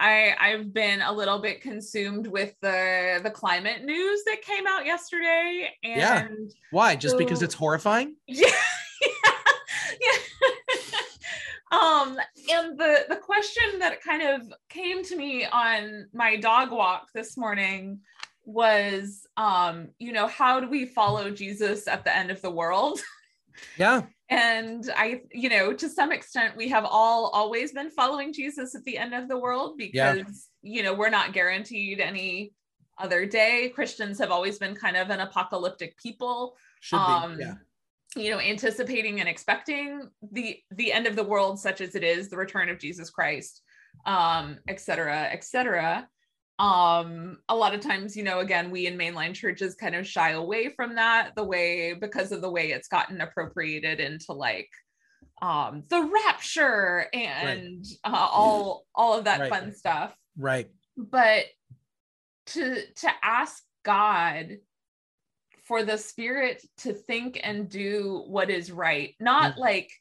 I 0.00 0.34
I've 0.38 0.72
been 0.72 1.00
a 1.00 1.12
little 1.12 1.40
bit 1.40 1.60
consumed 1.60 2.26
with 2.26 2.54
the 2.62 3.20
the 3.22 3.30
climate 3.30 3.84
news 3.84 4.22
that 4.26 4.42
came 4.42 4.66
out 4.66 4.86
yesterday. 4.86 5.70
And 5.82 5.98
yeah. 5.98 6.28
Why? 6.70 6.94
Just 6.94 7.14
so, 7.14 7.18
because 7.18 7.42
it's 7.42 7.54
horrifying? 7.54 8.14
Yeah. 8.28 8.46
yeah. 8.46 8.52
Um, 11.70 12.18
and 12.50 12.78
the 12.78 13.04
the 13.08 13.16
question 13.16 13.78
that 13.78 14.02
kind 14.02 14.22
of 14.22 14.52
came 14.68 15.04
to 15.04 15.16
me 15.16 15.44
on 15.44 16.06
my 16.12 16.36
dog 16.36 16.70
walk 16.70 17.08
this 17.14 17.36
morning 17.36 18.00
was 18.44 19.26
um, 19.36 19.88
you 19.98 20.12
know, 20.12 20.26
how 20.26 20.60
do 20.60 20.68
we 20.68 20.86
follow 20.86 21.30
Jesus 21.30 21.86
at 21.86 22.04
the 22.04 22.16
end 22.16 22.30
of 22.30 22.40
the 22.42 22.50
world? 22.50 23.00
Yeah 23.76 24.02
and 24.30 24.90
i 24.96 25.22
you 25.32 25.48
know 25.48 25.72
to 25.72 25.88
some 25.88 26.12
extent 26.12 26.56
we 26.56 26.68
have 26.68 26.84
all 26.84 27.28
always 27.28 27.72
been 27.72 27.90
following 27.90 28.32
jesus 28.32 28.74
at 28.74 28.84
the 28.84 28.98
end 28.98 29.14
of 29.14 29.28
the 29.28 29.38
world 29.38 29.78
because 29.78 30.48
yeah. 30.62 30.74
you 30.74 30.82
know 30.82 30.92
we're 30.92 31.08
not 31.08 31.32
guaranteed 31.32 32.00
any 32.00 32.52
other 32.98 33.24
day 33.24 33.70
christians 33.74 34.18
have 34.18 34.30
always 34.30 34.58
been 34.58 34.74
kind 34.74 34.96
of 34.96 35.10
an 35.10 35.20
apocalyptic 35.20 35.96
people 35.96 36.56
Should 36.80 36.96
um 36.96 37.38
be, 37.38 37.44
yeah. 37.44 37.54
You 38.16 38.30
know 38.30 38.40
anticipating 38.40 39.20
and 39.20 39.28
expecting 39.28 40.08
the 40.32 40.58
the 40.72 40.92
end 40.92 41.06
of 41.06 41.16
the 41.16 41.24
world 41.24 41.58
such 41.58 41.80
as 41.80 41.94
it 41.94 42.02
is 42.02 42.28
the 42.28 42.36
return 42.36 42.68
of 42.68 42.78
jesus 42.78 43.10
christ 43.10 43.62
um 44.06 44.58
et 44.68 44.80
cetera 44.80 45.28
et 45.30 45.44
cetera 45.44 46.08
um 46.58 47.38
a 47.48 47.54
lot 47.54 47.74
of 47.74 47.80
times 47.80 48.16
you 48.16 48.22
know 48.22 48.40
again 48.40 48.70
we 48.70 48.86
in 48.86 48.98
mainline 48.98 49.34
churches 49.34 49.74
kind 49.74 49.94
of 49.94 50.06
shy 50.06 50.30
away 50.30 50.70
from 50.70 50.94
that 50.94 51.30
the 51.36 51.44
way 51.44 51.94
because 51.94 52.32
of 52.32 52.40
the 52.40 52.50
way 52.50 52.70
it's 52.70 52.88
gotten 52.88 53.20
appropriated 53.20 54.00
into 54.00 54.32
like 54.32 54.68
um 55.42 55.84
the 55.88 56.02
rapture 56.02 57.06
and 57.12 57.84
right. 58.04 58.12
uh, 58.12 58.28
all 58.32 58.86
all 58.94 59.16
of 59.16 59.24
that 59.24 59.40
right. 59.40 59.50
fun 59.50 59.72
stuff 59.72 60.16
right 60.36 60.68
but 60.96 61.44
to 62.46 62.82
to 62.96 63.08
ask 63.22 63.62
god 63.84 64.56
for 65.68 65.84
the 65.84 65.98
spirit 65.98 66.64
to 66.78 66.94
think 66.94 67.38
and 67.44 67.68
do 67.68 68.24
what 68.26 68.48
is 68.48 68.72
right 68.72 69.14
not 69.20 69.54
mm. 69.54 69.58
like 69.58 69.92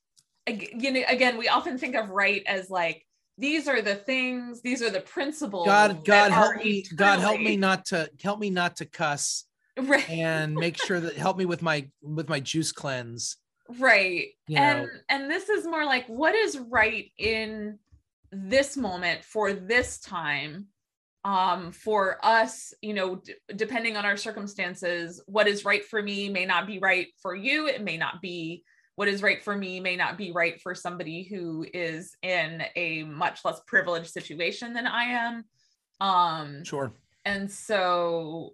you 0.47 0.91
know 0.91 1.01
again 1.09 1.37
we 1.37 1.49
often 1.49 1.77
think 1.77 1.93
of 1.93 2.09
right 2.09 2.41
as 2.47 2.69
like 2.69 3.05
these 3.37 3.67
are 3.67 3.81
the 3.81 3.95
things 3.95 4.61
these 4.61 4.81
are 4.81 4.89
the 4.89 5.01
principles 5.01 5.65
god 5.65 6.03
god 6.05 6.31
help 6.31 6.55
me 6.55 6.77
eternally. 6.77 6.95
god 6.95 7.19
help 7.19 7.39
me 7.41 7.57
not 7.57 7.85
to 7.85 8.09
help 8.23 8.39
me 8.39 8.49
not 8.49 8.77
to 8.77 8.85
cuss 8.85 9.43
right 9.81 10.09
and 10.09 10.55
make 10.55 10.81
sure 10.81 11.01
that 11.01 11.17
help 11.17 11.37
me 11.37 11.45
with 11.45 11.61
my 11.61 11.85
with 12.01 12.29
my 12.29 12.39
juice 12.39 12.71
cleanse 12.71 13.35
right 13.77 14.29
you 14.47 14.57
and 14.57 14.83
know. 14.83 14.89
and 15.09 15.29
this 15.29 15.49
is 15.49 15.67
more 15.67 15.85
like 15.85 16.07
what 16.07 16.33
is 16.33 16.57
right 16.69 17.11
in 17.17 17.77
this 18.31 18.77
moment 18.77 19.21
for 19.25 19.51
this 19.51 19.99
time 19.99 20.67
um 21.27 21.71
for 21.71 22.17
us 22.23 22.73
you 22.81 22.93
know 22.93 23.17
d- 23.17 23.33
depending 23.55 23.97
on 23.97 24.05
our 24.05 24.15
circumstances 24.15 25.21
what 25.25 25.47
is 25.47 25.65
right 25.65 25.83
for 25.83 26.01
me 26.01 26.29
may 26.29 26.45
not 26.45 26.65
be 26.65 26.79
right 26.79 27.07
for 27.21 27.35
you 27.35 27.67
it 27.67 27.83
may 27.83 27.97
not 27.97 28.21
be 28.21 28.63
what 28.97 29.07
is 29.07 29.21
right 29.21 29.43
for 29.43 29.55
me 29.55 29.79
may 29.79 29.95
not 29.95 30.17
be 30.17 30.31
right 30.31 30.59
for 30.59 30.73
somebody 30.73 31.21
who 31.21 31.63
is 31.71 32.15
in 32.23 32.63
a 32.75 33.03
much 33.03 33.45
less 33.45 33.61
privileged 33.67 34.09
situation 34.09 34.73
than 34.73 34.87
I 34.87 35.03
am. 35.03 35.45
Um, 36.01 36.63
sure. 36.63 36.91
And 37.23 37.49
so 37.49 38.53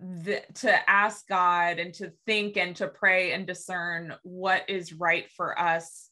the, 0.00 0.42
to 0.54 0.90
ask 0.90 1.28
God 1.28 1.78
and 1.78 1.94
to 1.94 2.12
think 2.26 2.56
and 2.56 2.74
to 2.74 2.88
pray 2.88 3.30
and 3.30 3.46
discern 3.46 4.16
what 4.24 4.68
is 4.68 4.92
right 4.92 5.30
for 5.30 5.56
us 5.56 6.10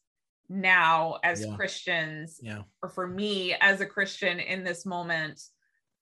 now 0.49 1.19
as 1.25 1.45
yeah. 1.45 1.57
Christians, 1.57 2.39
yeah. 2.41 2.63
or 2.83 2.89
for 2.89 3.09
me 3.09 3.57
as 3.61 3.81
a 3.81 3.87
Christian 3.87 4.39
in 4.39 4.63
this 4.63 4.87
moment, 4.87 5.43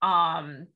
um, 0.05 0.67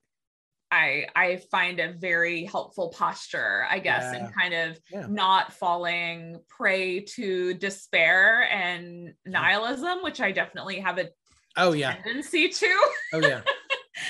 I 0.70 1.06
I 1.14 1.36
find 1.50 1.80
a 1.80 1.92
very 1.92 2.44
helpful 2.44 2.88
posture, 2.88 3.66
I 3.70 3.78
guess, 3.78 4.12
yeah. 4.12 4.24
and 4.24 4.34
kind 4.34 4.54
of 4.54 4.80
yeah. 4.90 5.06
not 5.08 5.52
falling 5.52 6.40
prey 6.48 7.00
to 7.00 7.54
despair 7.54 8.42
and 8.50 9.14
nihilism, 9.26 10.02
which 10.02 10.20
I 10.20 10.32
definitely 10.32 10.80
have 10.80 10.98
a 10.98 11.08
oh 11.56 11.72
yeah 11.72 11.94
tendency 11.94 12.48
to. 12.48 12.80
Oh 13.14 13.20
yeah. 13.20 13.40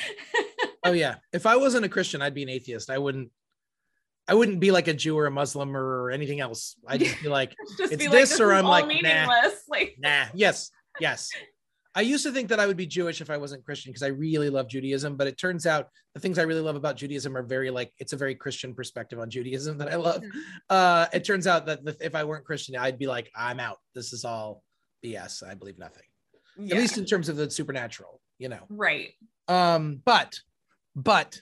oh 0.84 0.92
yeah. 0.92 1.16
If 1.32 1.46
I 1.46 1.56
wasn't 1.56 1.84
a 1.84 1.88
Christian, 1.88 2.22
I'd 2.22 2.34
be 2.34 2.42
an 2.42 2.48
atheist. 2.48 2.90
I 2.90 2.98
wouldn't. 2.98 3.30
I 4.26 4.34
wouldn't 4.34 4.60
be 4.60 4.70
like 4.70 4.88
a 4.88 4.94
Jew 4.94 5.16
or 5.16 5.24
a 5.24 5.30
Muslim 5.30 5.74
or 5.74 6.10
anything 6.10 6.38
else. 6.40 6.76
I'd 6.86 7.00
just 7.00 7.22
be 7.22 7.30
like, 7.30 7.56
Just 7.78 7.94
It's 7.94 8.04
be 8.04 8.10
this 8.10 8.32
like, 8.32 8.40
or 8.46 8.52
I'm 8.52 8.66
like, 8.66 8.86
nah. 9.02 9.50
Like, 9.70 9.96
nah. 9.98 10.26
Yes, 10.34 10.70
yes. 11.00 11.30
I 11.98 12.02
used 12.02 12.24
to 12.26 12.30
think 12.30 12.48
that 12.50 12.60
I 12.60 12.66
would 12.68 12.76
be 12.76 12.86
Jewish 12.86 13.20
if 13.20 13.28
I 13.28 13.36
wasn't 13.36 13.64
Christian 13.64 13.90
because 13.90 14.04
I 14.04 14.10
really 14.10 14.50
love 14.50 14.68
Judaism, 14.68 15.16
but 15.16 15.26
it 15.26 15.36
turns 15.36 15.66
out 15.66 15.88
the 16.14 16.20
things 16.20 16.38
I 16.38 16.42
really 16.42 16.60
love 16.60 16.76
about 16.76 16.96
Judaism 16.96 17.36
are 17.36 17.42
very 17.42 17.70
like 17.70 17.92
it's 17.98 18.12
a 18.12 18.16
very 18.16 18.36
Christian 18.36 18.72
perspective 18.72 19.18
on 19.18 19.28
Judaism 19.28 19.78
that 19.78 19.90
I 19.92 19.96
love. 19.96 20.22
Mhm. 20.22 20.30
Uh, 20.70 21.06
it 21.12 21.24
turns 21.24 21.48
out 21.48 21.66
that 21.66 21.80
if 22.00 22.14
I 22.14 22.22
weren't 22.22 22.44
Christian, 22.44 22.76
I'd 22.76 23.00
be 23.00 23.08
like, 23.08 23.28
I'm 23.34 23.58
out. 23.58 23.78
This 23.96 24.12
is 24.12 24.24
all 24.24 24.62
BS. 25.04 25.42
I 25.42 25.54
believe 25.54 25.76
nothing. 25.76 26.04
yeah, 26.56 26.76
At 26.76 26.80
least 26.80 26.98
in 26.98 27.04
terms 27.04 27.28
of 27.28 27.34
the 27.34 27.50
supernatural, 27.50 28.20
you 28.38 28.48
know. 28.48 28.64
right. 28.68 29.14
Um, 29.48 30.00
but, 30.04 30.38
but, 30.94 31.40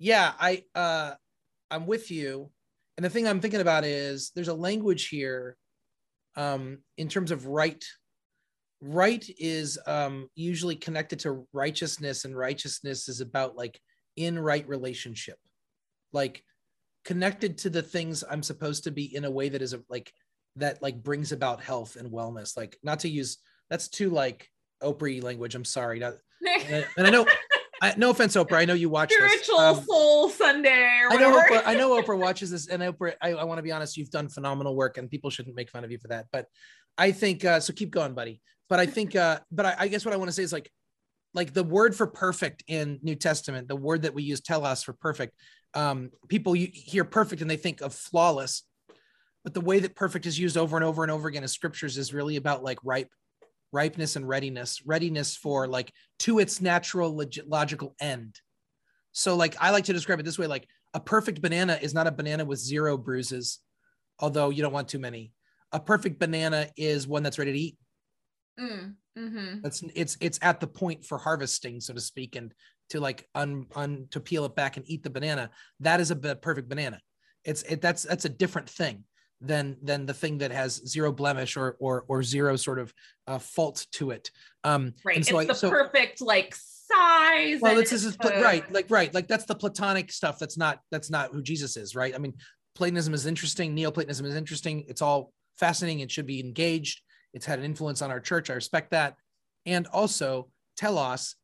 yeah, 0.00 0.32
I 0.40 0.64
uh, 0.74 1.12
I'm 1.70 1.86
with 1.86 2.10
you. 2.10 2.50
And 2.96 3.04
the 3.04 3.10
thing 3.10 3.28
I'm 3.28 3.38
thinking 3.40 3.60
about 3.60 3.84
is 3.84 4.32
there's 4.34 4.48
a 4.48 4.54
language 4.54 5.10
here, 5.10 5.56
um, 6.34 6.78
in 6.96 7.08
terms 7.08 7.30
of 7.30 7.46
right. 7.46 7.84
Right 8.84 9.24
is 9.38 9.78
um 9.86 10.28
usually 10.34 10.74
connected 10.76 11.20
to 11.20 11.46
righteousness, 11.52 12.24
and 12.24 12.36
righteousness 12.36 13.08
is 13.08 13.20
about 13.20 13.56
like 13.56 13.80
in 14.16 14.38
right 14.38 14.66
relationship, 14.68 15.38
like 16.12 16.42
connected 17.04 17.58
to 17.58 17.70
the 17.70 17.82
things 17.82 18.24
I'm 18.28 18.42
supposed 18.42 18.84
to 18.84 18.90
be 18.90 19.14
in 19.14 19.24
a 19.24 19.30
way 19.30 19.48
that 19.48 19.62
is 19.62 19.72
a, 19.72 19.80
like 19.88 20.12
that 20.56 20.82
like 20.82 21.02
brings 21.02 21.32
about 21.32 21.62
health 21.62 21.96
and 21.96 22.10
wellness. 22.10 22.56
Like 22.56 22.76
not 22.82 23.00
to 23.00 23.08
use 23.08 23.38
that's 23.70 23.88
too 23.88 24.10
like 24.10 24.48
Oprah 24.82 25.22
language. 25.22 25.54
I'm 25.54 25.64
sorry. 25.64 25.98
Not, 26.00 26.14
and 26.44 26.86
and 26.96 27.06
I 27.06 27.10
know, 27.10 27.26
I, 27.82 27.94
no 27.96 28.10
offense, 28.10 28.36
Oprah. 28.36 28.58
I 28.58 28.64
know 28.64 28.74
you 28.74 28.88
watch 28.88 29.08
this. 29.08 29.18
Spiritual 29.18 29.58
Um, 29.58 29.84
soul 29.84 30.28
Sunday 30.28 31.02
I 31.08 31.16
know. 31.16 31.40
Oprah, 31.40 31.62
I 31.64 31.74
know 31.74 31.90
Oprah 32.02 32.18
watches 32.18 32.50
this, 32.50 32.68
and 32.68 32.82
Oprah. 32.82 33.14
I, 33.22 33.34
I 33.34 33.44
want 33.44 33.58
to 33.58 33.62
be 33.62 33.72
honest. 33.72 33.96
You've 33.96 34.10
done 34.10 34.28
phenomenal 34.28 34.76
work, 34.76 34.98
and 34.98 35.10
people 35.10 35.30
shouldn't 35.30 35.56
make 35.56 35.70
fun 35.70 35.84
of 35.84 35.90
you 35.90 35.98
for 35.98 36.08
that. 36.08 36.26
But 36.32 36.46
I 36.98 37.12
think 37.12 37.44
uh, 37.44 37.60
so. 37.60 37.72
Keep 37.72 37.90
going, 37.90 38.14
buddy. 38.14 38.40
But 38.68 38.80
I 38.80 38.86
think, 38.86 39.16
uh, 39.16 39.40
but 39.50 39.66
I, 39.66 39.74
I 39.80 39.88
guess 39.88 40.04
what 40.04 40.14
I 40.14 40.16
want 40.16 40.28
to 40.28 40.32
say 40.32 40.42
is 40.42 40.52
like, 40.52 40.70
like 41.34 41.52
the 41.52 41.64
word 41.64 41.94
for 41.94 42.06
perfect 42.06 42.64
in 42.66 42.98
New 43.02 43.14
Testament, 43.14 43.68
the 43.68 43.76
word 43.76 44.02
that 44.02 44.14
we 44.14 44.22
use 44.22 44.40
telos 44.40 44.82
for 44.82 44.92
perfect. 44.92 45.34
Um, 45.74 46.10
people 46.28 46.52
hear 46.52 47.04
perfect 47.04 47.40
and 47.40 47.50
they 47.50 47.56
think 47.56 47.80
of 47.80 47.94
flawless, 47.94 48.64
but 49.42 49.54
the 49.54 49.60
way 49.60 49.78
that 49.80 49.96
perfect 49.96 50.26
is 50.26 50.38
used 50.38 50.56
over 50.56 50.76
and 50.76 50.84
over 50.84 51.02
and 51.02 51.10
over 51.10 51.28
again 51.28 51.42
in 51.42 51.48
scriptures 51.48 51.96
is 51.96 52.12
really 52.12 52.36
about 52.36 52.62
like 52.62 52.78
ripe, 52.84 53.10
ripeness 53.72 54.16
and 54.16 54.28
readiness, 54.28 54.82
readiness 54.84 55.34
for 55.36 55.66
like 55.66 55.92
to 56.20 56.38
its 56.38 56.60
natural 56.60 57.16
log- 57.16 57.46
logical 57.46 57.94
end. 58.00 58.38
So 59.12 59.34
like 59.34 59.56
I 59.60 59.70
like 59.70 59.84
to 59.84 59.92
describe 59.92 60.20
it 60.20 60.24
this 60.24 60.38
way: 60.38 60.46
like 60.46 60.68
a 60.94 61.00
perfect 61.00 61.40
banana 61.40 61.78
is 61.80 61.94
not 61.94 62.06
a 62.06 62.12
banana 62.12 62.44
with 62.44 62.58
zero 62.58 62.98
bruises, 62.98 63.58
although 64.18 64.50
you 64.50 64.62
don't 64.62 64.72
want 64.72 64.88
too 64.88 64.98
many. 64.98 65.32
A 65.72 65.80
perfect 65.80 66.18
banana 66.18 66.68
is 66.76 67.08
one 67.08 67.22
that's 67.22 67.38
ready 67.38 67.52
to 67.52 67.58
eat. 67.58 67.78
Mm, 68.60 68.94
mhm. 69.18 69.62
That's 69.62 69.82
it's 69.94 70.16
it's 70.20 70.38
at 70.42 70.60
the 70.60 70.66
point 70.66 71.04
for 71.04 71.18
harvesting, 71.18 71.80
so 71.80 71.94
to 71.94 72.00
speak, 72.00 72.36
and 72.36 72.52
to 72.90 73.00
like 73.00 73.26
un, 73.34 73.66
un 73.74 74.06
to 74.10 74.20
peel 74.20 74.44
it 74.44 74.54
back 74.54 74.76
and 74.76 74.88
eat 74.88 75.02
the 75.02 75.10
banana. 75.10 75.50
That 75.80 76.00
is 76.00 76.10
a 76.10 76.16
perfect 76.16 76.68
banana. 76.68 77.00
It's 77.44 77.62
it 77.62 77.80
that's 77.80 78.02
that's 78.02 78.24
a 78.24 78.28
different 78.28 78.68
thing 78.68 79.04
than 79.40 79.76
than 79.82 80.06
the 80.06 80.14
thing 80.14 80.38
that 80.38 80.52
has 80.52 80.82
zero 80.86 81.12
blemish 81.12 81.56
or 81.56 81.76
or 81.80 82.04
or 82.08 82.22
zero 82.22 82.56
sort 82.56 82.78
of 82.78 82.92
uh, 83.26 83.38
fault 83.38 83.86
to 83.92 84.10
it. 84.10 84.30
Um, 84.64 84.92
Right. 85.04 85.16
and 85.16 85.26
so 85.26 85.38
it's 85.38 85.50
I- 85.50 85.52
the 85.52 85.58
so- 85.58 85.70
perfect 85.70 86.20
like 86.20 86.54
size. 86.54 87.58
well 87.62 87.74
this 87.74 87.90
is 87.92 88.16
pla- 88.18 88.38
right 88.40 88.70
like 88.70 88.86
right 88.90 89.12
like 89.14 89.26
that's 89.26 89.46
the 89.46 89.54
platonic 89.54 90.12
stuff 90.12 90.38
that's 90.38 90.58
not 90.58 90.80
that's 90.90 91.08
not 91.08 91.32
who 91.32 91.40
jesus 91.40 91.78
is 91.78 91.96
right 91.96 92.14
i 92.14 92.18
mean 92.18 92.34
platonism 92.74 93.14
is 93.14 93.24
interesting 93.24 93.74
neoplatonism 93.74 94.26
is 94.26 94.34
interesting 94.34 94.84
it's 94.88 95.00
all 95.00 95.32
fascinating 95.58 96.00
it 96.00 96.10
should 96.10 96.26
be 96.26 96.38
engaged 96.38 97.00
it's 97.32 97.46
had 97.46 97.58
an 97.58 97.64
influence 97.64 98.02
on 98.02 98.10
our 98.10 98.20
church. 98.20 98.50
I 98.50 98.54
respect 98.54 98.90
that. 98.90 99.16
And 99.66 99.86
also 99.88 100.50
telos 100.76 101.36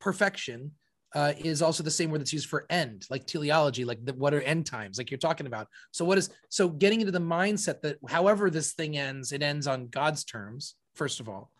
perfection 0.00 0.72
uh, 1.14 1.32
is 1.38 1.60
also 1.62 1.82
the 1.82 1.90
same 1.90 2.10
word 2.10 2.20
that's 2.20 2.32
used 2.32 2.48
for 2.48 2.66
end 2.70 3.04
like 3.10 3.26
teleology 3.26 3.84
like 3.84 4.02
the, 4.04 4.14
what 4.14 4.32
are 4.32 4.40
end 4.40 4.64
times 4.64 4.96
like 4.96 5.10
you're 5.10 5.18
talking 5.18 5.46
about. 5.46 5.68
So 5.90 6.04
what 6.04 6.18
is 6.18 6.30
so 6.48 6.68
getting 6.68 7.00
into 7.00 7.12
the 7.12 7.20
mindset 7.20 7.82
that 7.82 7.98
however 8.08 8.50
this 8.50 8.72
thing 8.72 8.96
ends 8.96 9.32
it 9.32 9.42
ends 9.42 9.66
on 9.66 9.88
god's 9.88 10.24
terms 10.24 10.74
first 10.94 11.20
of 11.20 11.28
all. 11.28 11.50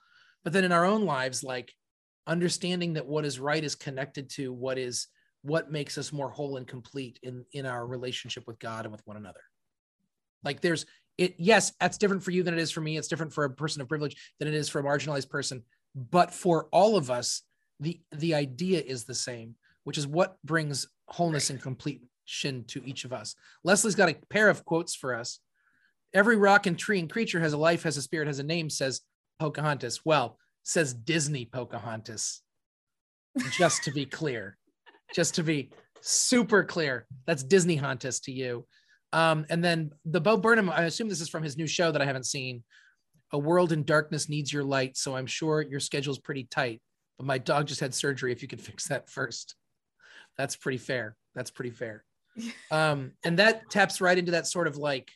But 0.42 0.52
then 0.52 0.64
in 0.64 0.72
our 0.72 0.84
own 0.84 1.04
lives 1.04 1.44
like 1.44 1.72
understanding 2.26 2.94
that 2.94 3.06
what 3.06 3.24
is 3.24 3.38
right 3.38 3.62
is 3.62 3.74
connected 3.74 4.30
to 4.30 4.52
what 4.52 4.78
is 4.78 5.08
what 5.42 5.70
makes 5.70 5.98
us 5.98 6.12
more 6.12 6.30
whole 6.30 6.56
and 6.56 6.66
complete 6.66 7.18
in 7.22 7.44
in 7.52 7.66
our 7.66 7.86
relationship 7.86 8.44
with 8.46 8.58
god 8.58 8.86
and 8.86 8.92
with 8.92 9.06
one 9.06 9.18
another. 9.18 9.42
Like 10.44 10.60
there's 10.60 10.86
it 11.18 11.34
yes 11.38 11.72
that's 11.80 11.98
different 11.98 12.22
for 12.22 12.30
you 12.30 12.42
than 12.42 12.54
it 12.54 12.60
is 12.60 12.70
for 12.70 12.80
me. 12.80 12.96
It's 12.96 13.08
different 13.08 13.32
for 13.32 13.44
a 13.44 13.50
person 13.50 13.82
of 13.82 13.88
privilege 13.88 14.16
than 14.38 14.48
it 14.48 14.54
is 14.54 14.68
for 14.68 14.80
a 14.80 14.84
marginalized 14.84 15.30
person. 15.30 15.62
But 15.94 16.32
for 16.32 16.68
all 16.72 16.96
of 16.96 17.10
us 17.10 17.42
the 17.80 18.00
the 18.12 18.34
idea 18.34 18.80
is 18.80 19.04
the 19.04 19.14
same 19.14 19.56
which 19.84 19.98
is 19.98 20.06
what 20.06 20.36
brings 20.44 20.86
wholeness 21.08 21.50
and 21.50 21.60
completion 21.60 22.64
to 22.68 22.82
each 22.84 23.04
of 23.04 23.12
us. 23.12 23.34
Leslie's 23.64 23.96
got 23.96 24.08
a 24.08 24.16
pair 24.30 24.48
of 24.48 24.64
quotes 24.64 24.94
for 24.94 25.14
us. 25.14 25.40
Every 26.14 26.36
rock 26.36 26.66
and 26.66 26.78
tree 26.78 27.00
and 27.00 27.10
creature 27.10 27.40
has 27.40 27.52
a 27.52 27.58
life 27.58 27.82
has 27.82 27.96
a 27.96 28.02
spirit 28.02 28.28
has 28.28 28.38
a 28.38 28.44
name 28.44 28.70
says 28.70 29.00
pocahontas. 29.38 30.04
Well 30.04 30.38
says 30.62 30.94
disney 30.94 31.44
pocahontas. 31.44 32.40
Just 33.50 33.84
to 33.84 33.90
be 33.90 34.06
clear. 34.06 34.56
Just 35.14 35.34
to 35.34 35.42
be 35.42 35.70
super 36.00 36.64
clear. 36.64 37.06
That's 37.26 37.42
disney 37.42 37.76
hontus 37.76 38.20
to 38.20 38.32
you 38.32 38.66
um, 39.12 39.44
and 39.50 39.62
then 39.64 39.92
the 40.04 40.20
bo 40.20 40.36
burnham 40.36 40.70
i 40.70 40.82
assume 40.84 41.08
this 41.08 41.20
is 41.20 41.28
from 41.28 41.42
his 41.42 41.56
new 41.56 41.66
show 41.66 41.92
that 41.92 42.02
i 42.02 42.04
haven't 42.06 42.26
seen. 42.26 42.62
A 43.34 43.38
world 43.38 43.72
in 43.72 43.82
darkness 43.84 44.28
needs 44.28 44.52
your 44.52 44.62
light. 44.64 44.96
So 44.98 45.16
i'm 45.16 45.26
sure 45.26 45.62
your 45.62 45.80
schedule's 45.80 46.18
pretty 46.18 46.44
tight 46.44 46.82
but 47.18 47.26
my 47.26 47.38
dog 47.38 47.66
just 47.66 47.80
had 47.80 47.94
surgery 47.94 48.30
if 48.32 48.42
you 48.42 48.48
could 48.48 48.60
fix 48.70 48.88
that 48.88 49.08
first. 49.08 49.54
That's 50.36 50.56
pretty 50.56 50.78
fair. 50.78 51.16
That's 51.34 51.50
pretty 51.50 51.70
fair. 51.70 52.04
Um, 52.70 53.12
and 53.24 53.38
that 53.38 53.68
taps 53.70 54.00
right 54.00 54.16
into 54.16 54.32
that 54.32 54.46
sort 54.46 54.66
of 54.66 54.76
like 54.78 55.10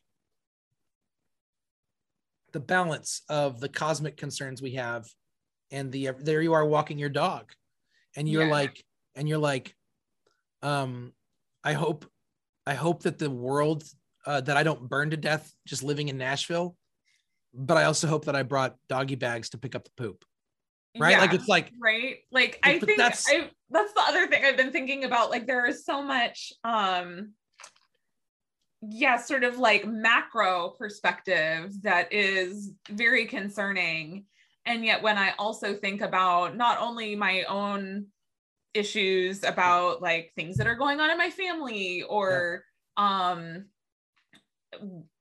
the 2.53 2.61
balance 2.61 3.23
of 3.29 3.61
the 3.61 3.69
cosmic 3.69 4.17
concerns 4.19 4.61
we 4.61 4.73
have 4.73 5.07
and 5.71 5.91
the 5.91 6.11
there 6.21 6.43
you 6.43 6.53
are 6.53 6.65
walking 6.67 6.99
your 6.99 7.09
dog. 7.09 7.53
And 8.17 8.29
you're 8.29 8.45
Yeah. 8.45 8.51
like 8.51 8.85
and 9.15 9.29
you're 9.29 9.39
like 9.39 9.75
um 10.63 11.13
i 11.65 11.73
hope 11.73 12.05
i 12.67 12.75
hope 12.75 13.03
that 13.03 13.19
the 13.19 13.31
world 13.31 13.85
uh, 14.27 14.41
that 14.41 14.57
i 14.57 14.63
don't 14.63 14.89
burn 14.89 15.11
to 15.11 15.17
death 15.17 15.55
just 15.67 15.83
living 15.83 16.09
in 16.09 16.19
nashville 16.19 16.77
but 17.55 17.77
i 17.77 17.85
also 17.85 18.07
hope 18.07 18.25
that 18.25 18.37
i 18.37 18.43
brought 18.43 18.77
doggy 18.89 19.15
bags 19.15 19.51
to 19.51 19.59
pick 19.59 19.75
up 19.75 19.85
the 19.85 19.91
poop. 19.97 20.25
Right? 20.99 21.19
Like 21.19 21.35
it's 21.35 21.49
like 21.49 21.73
right? 21.79 22.17
Like 22.33 22.59
i 22.63 22.79
think 22.79 22.97
that's- 22.97 23.25
that's 23.25 23.29
I, 23.29 23.51
that's 23.71 23.93
the 23.93 24.01
other 24.01 24.27
thing 24.29 24.45
i've 24.45 24.57
been 24.57 24.73
thinking 24.73 25.05
about 25.05 25.31
like 25.31 25.47
there 25.47 25.67
is 25.67 25.85
so 25.85 26.03
much 26.03 26.53
um 26.65 27.33
yeah 28.83 29.17
sort 29.17 29.45
of 29.45 29.59
like 29.59 29.87
macro 29.87 30.71
perspective 30.79 31.73
that 31.83 32.13
is 32.13 32.73
very 32.91 33.27
concerning. 33.27 34.25
And 34.65 34.85
yet 34.85 35.03
when 35.03 35.17
i 35.19 35.33
also 35.39 35.75
think 35.75 36.01
about 36.01 36.57
not 36.57 36.79
only 36.81 37.15
my 37.15 37.45
own 37.45 38.07
issues 38.75 39.43
about 39.45 40.03
like 40.03 40.33
things 40.37 40.57
that 40.57 40.67
are 40.67 40.75
going 40.75 41.01
on 41.01 41.11
in 41.11 41.19
my 41.19 41.31
family 41.31 42.03
or 42.03 42.65
um 42.97 43.67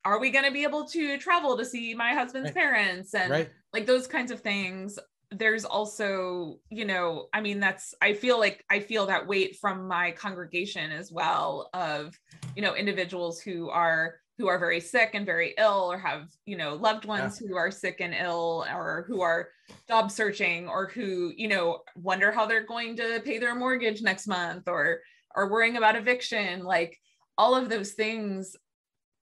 are 0.04 0.20
we 0.20 0.30
going 0.30 0.46
to 0.46 0.52
be 0.52 0.64
able 0.64 0.86
to 0.86 1.18
travel 1.18 1.58
to 1.58 1.66
see 1.66 1.94
my 1.96 2.14
husband's 2.14 2.48
Right. 2.50 2.56
parents? 2.56 3.14
And 3.14 3.32
right. 3.32 3.50
like 3.74 3.86
those 3.86 4.08
kinds 4.08 4.32
of 4.32 4.42
things. 4.42 5.00
There's 5.32 5.66
also 5.66 6.60
you 6.70 6.86
know 6.86 7.28
i 7.34 7.42
mean 7.42 7.60
that's 7.60 7.96
i 8.02 8.14
feel 8.14 8.40
like 8.40 8.64
i 8.70 8.80
feel 8.80 9.08
that 9.08 9.26
weight 9.28 9.58
from 9.60 9.88
my 9.88 10.12
congregation 10.12 10.92
as 10.92 11.12
well 11.12 11.70
of 11.74 12.18
you 12.56 12.62
know 12.62 12.76
individuals 12.76 13.42
who 13.42 13.70
are 13.70 14.16
who 14.38 14.48
are 14.48 14.60
very 14.60 14.80
sick 14.82 15.12
and 15.14 15.26
very 15.26 15.54
ill 15.58 15.90
or 15.92 15.98
have 15.98 16.30
you 16.46 16.58
know 16.58 16.76
loved 16.76 17.06
ones 17.06 17.38
who 17.38 17.56
are 17.56 17.72
sick 17.72 17.98
and 18.02 18.14
ill 18.14 18.66
or 18.70 19.06
who 19.08 19.22
are 19.22 19.50
job 19.88 20.12
searching 20.12 20.68
or 20.68 20.88
who 20.88 21.32
you 21.38 21.48
know 21.48 21.80
wonder 21.96 22.32
how 22.32 22.46
they're 22.46 22.66
going 22.66 22.96
to 22.98 23.22
pay 23.24 23.38
their 23.38 23.56
mortgage 23.56 24.02
next 24.02 24.28
month 24.28 24.68
or 24.68 25.00
are 25.36 25.50
worrying 25.50 25.78
about 25.78 25.96
eviction 25.96 26.64
like 26.64 26.98
all 27.38 27.56
of 27.56 27.70
those 27.70 27.94
things 27.94 28.56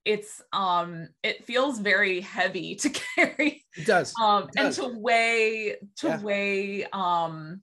it's 0.05 0.41
um 0.51 1.07
it 1.23 1.45
feels 1.45 1.79
very 1.79 2.19
heavy 2.19 2.75
to 2.83 2.89
carry. 2.89 3.63
It 3.77 3.85
does. 3.85 4.13
Um 4.19 4.49
It 4.55 4.59
and 4.59 4.73
to 4.75 4.87
weigh 4.99 5.77
to 5.97 6.07
Yeah. 6.07 6.21
weigh 6.21 6.85
um 6.91 7.61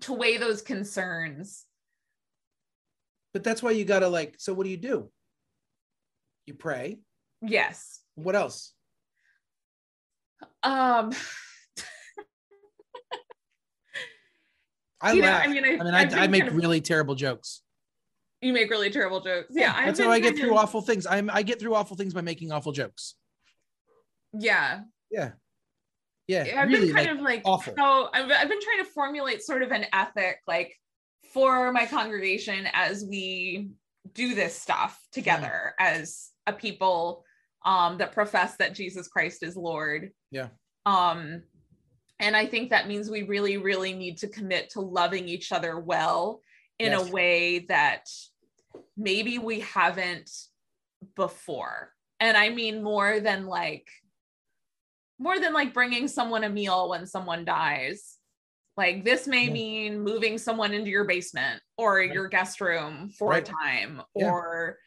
to 0.00 0.12
weigh 0.12 0.38
those 0.38 0.62
concerns. 0.62 1.64
But 3.32 3.44
that's 3.44 3.62
why 3.62 3.72
you 3.72 3.84
gotta 3.84 4.08
like 4.08 4.36
so 4.38 4.54
what 4.54 4.64
do 4.64 4.70
you 4.70 4.78
do 4.78 5.10
you 6.46 6.54
pray 6.54 6.98
yes 7.42 8.00
what 8.14 8.34
else 8.36 8.72
um 10.62 11.12
I 15.00 15.12
you 15.12 15.22
know, 15.22 15.28
laugh. 15.28 15.44
I 15.44 15.46
mean, 15.48 15.64
I, 15.64 15.68
I 15.68 15.84
mean, 15.84 15.94
I, 15.94 16.22
I 16.24 16.26
make 16.26 16.42
kind 16.42 16.48
of- 16.52 16.56
really 16.56 16.80
terrible 16.80 17.14
jokes. 17.14 17.62
you 18.40 18.52
make 18.52 18.70
really 18.70 18.90
terrible 18.90 19.20
jokes. 19.20 19.48
Yeah, 19.50 19.72
I've 19.76 19.96
how 19.98 20.10
I 20.10 20.20
get 20.20 20.36
through 20.36 20.52
of- 20.52 20.56
awful 20.58 20.80
things. 20.80 21.06
I'm 21.06 21.28
I 21.30 21.42
get 21.42 21.60
through 21.60 21.74
awful 21.74 21.96
things 21.96 22.14
by 22.14 22.22
making 22.22 22.50
awful 22.50 22.72
jokes. 22.72 23.14
Yeah, 24.32 24.80
Yeah, 25.10 25.30
yeah, 26.26 26.60
I've 26.62 26.68
really 26.68 26.86
been 26.86 26.94
kind 26.96 27.06
like 27.08 27.16
of 27.18 27.22
like 27.22 27.42
awful. 27.44 27.74
how 27.76 28.10
I've, 28.12 28.30
I've 28.30 28.48
been 28.48 28.60
trying 28.60 28.84
to 28.84 28.90
formulate 28.92 29.42
sort 29.42 29.62
of 29.62 29.70
an 29.70 29.84
ethic 29.92 30.38
like 30.46 30.74
for 31.32 31.72
my 31.72 31.86
congregation 31.86 32.66
as 32.72 33.04
we 33.04 33.70
do 34.12 34.34
this 34.34 34.54
stuff 34.58 34.98
together 35.12 35.74
as 35.78 36.30
a 36.46 36.52
people 36.52 37.24
um 37.64 37.98
that 37.98 38.12
profess 38.12 38.56
that 38.56 38.74
Jesus 38.74 39.08
Christ 39.08 39.42
is 39.42 39.56
Lord. 39.56 40.10
Yeah. 40.30 40.48
Um 40.84 41.42
and 42.18 42.34
I 42.36 42.46
think 42.46 42.70
that 42.70 42.88
means 42.88 43.10
we 43.10 43.22
really 43.24 43.56
really 43.56 43.92
need 43.92 44.18
to 44.18 44.28
commit 44.28 44.70
to 44.70 44.80
loving 44.80 45.28
each 45.28 45.52
other 45.52 45.78
well 45.78 46.40
in 46.78 46.92
Yes. 46.92 47.08
a 47.08 47.12
way 47.12 47.58
that 47.68 48.04
maybe 48.96 49.38
we 49.38 49.60
haven't 49.60 50.30
before. 51.14 51.92
And 52.20 52.36
I 52.36 52.48
mean 52.50 52.82
more 52.82 53.20
than 53.20 53.46
like 53.46 53.88
more 55.18 55.38
than 55.40 55.52
like 55.54 55.72
bringing 55.74 56.08
someone 56.08 56.44
a 56.44 56.48
meal 56.48 56.90
when 56.90 57.06
someone 57.06 57.44
dies. 57.44 58.18
Like 58.76 59.04
this 59.04 59.26
may 59.26 59.46
Yeah. 59.46 59.52
mean 59.52 60.00
moving 60.00 60.36
someone 60.38 60.74
into 60.74 60.90
your 60.90 61.04
basement 61.04 61.62
or 61.78 61.96
Right. 61.96 62.12
your 62.12 62.28
guest 62.28 62.60
room 62.60 63.10
for 63.10 63.30
Right. 63.30 63.48
a 63.48 63.52
time 63.52 64.02
or 64.14 64.78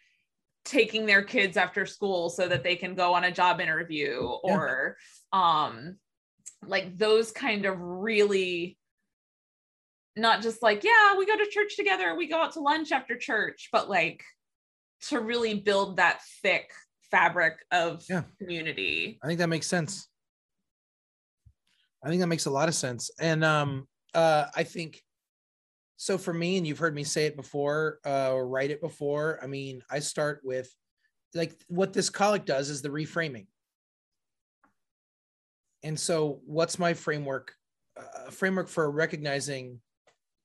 taking 0.70 1.06
their 1.08 1.24
kids 1.24 1.58
after 1.58 1.86
school 1.86 2.30
so 2.30 2.48
that 2.48 2.64
they 2.64 2.76
can 2.76 2.94
go 2.94 3.14
on 3.16 3.24
a 3.24 3.32
job 3.32 3.60
interview 3.60 4.30
Yeah. 4.44 4.56
or 4.56 4.98
um 5.34 5.98
like 6.66 6.96
those 6.98 7.32
kind 7.32 7.66
of 7.66 7.80
really 7.80 8.78
not 10.16 10.42
just 10.44 10.62
like 10.62 10.84
yeah 10.84 11.18
we 11.18 11.26
go 11.26 11.36
to 11.36 11.48
church 11.50 11.76
together 11.76 12.16
we 12.16 12.28
go 12.28 12.38
out 12.42 12.54
to 12.54 12.60
lunch 12.60 12.92
after 12.92 13.18
church 13.18 13.70
but 13.72 13.90
like 13.90 14.24
to 15.08 15.20
really 15.20 15.56
build 15.56 15.98
that 15.98 16.20
thick 16.44 16.72
fabric 17.10 17.56
of 17.72 18.04
Yeah. 18.08 18.24
community 18.38 19.18
I 19.24 19.28
think 19.28 19.40
that 19.40 19.50
makes 19.50 19.66
sense. 19.66 20.08
I 22.04 22.10
think 22.10 22.20
that 22.22 22.28
makes 22.28 22.46
a 22.46 22.52
lot 22.52 22.70
of 22.70 22.76
sense. 22.76 23.10
And 23.20 23.44
um 23.44 23.88
uh 24.14 24.46
I 24.56 24.64
think 24.64 25.02
so 26.02 26.18
for 26.18 26.34
me, 26.34 26.58
and 26.58 26.66
you've 26.66 26.80
heard 26.80 26.96
me 26.96 27.04
say 27.04 27.26
it 27.26 27.36
before, 27.36 28.00
uh, 28.06 28.32
or 28.32 28.48
write 28.48 28.72
it 28.72 28.80
before. 28.80 29.38
I 29.44 29.48
mean, 29.48 29.82
I 29.92 30.00
start 30.00 30.40
with 30.46 30.74
like 31.34 31.60
what 31.68 31.92
this 31.92 32.10
collect 32.10 32.46
does 32.46 32.70
is 32.70 32.82
the 32.82 32.88
reframing. 32.88 33.48
And 35.84 36.00
so 36.00 36.40
what's 36.46 36.80
my 36.80 36.94
framework? 36.94 37.54
Uh, 37.98 38.32
framework 38.32 38.70
for 38.70 38.90
recognizing 38.90 39.82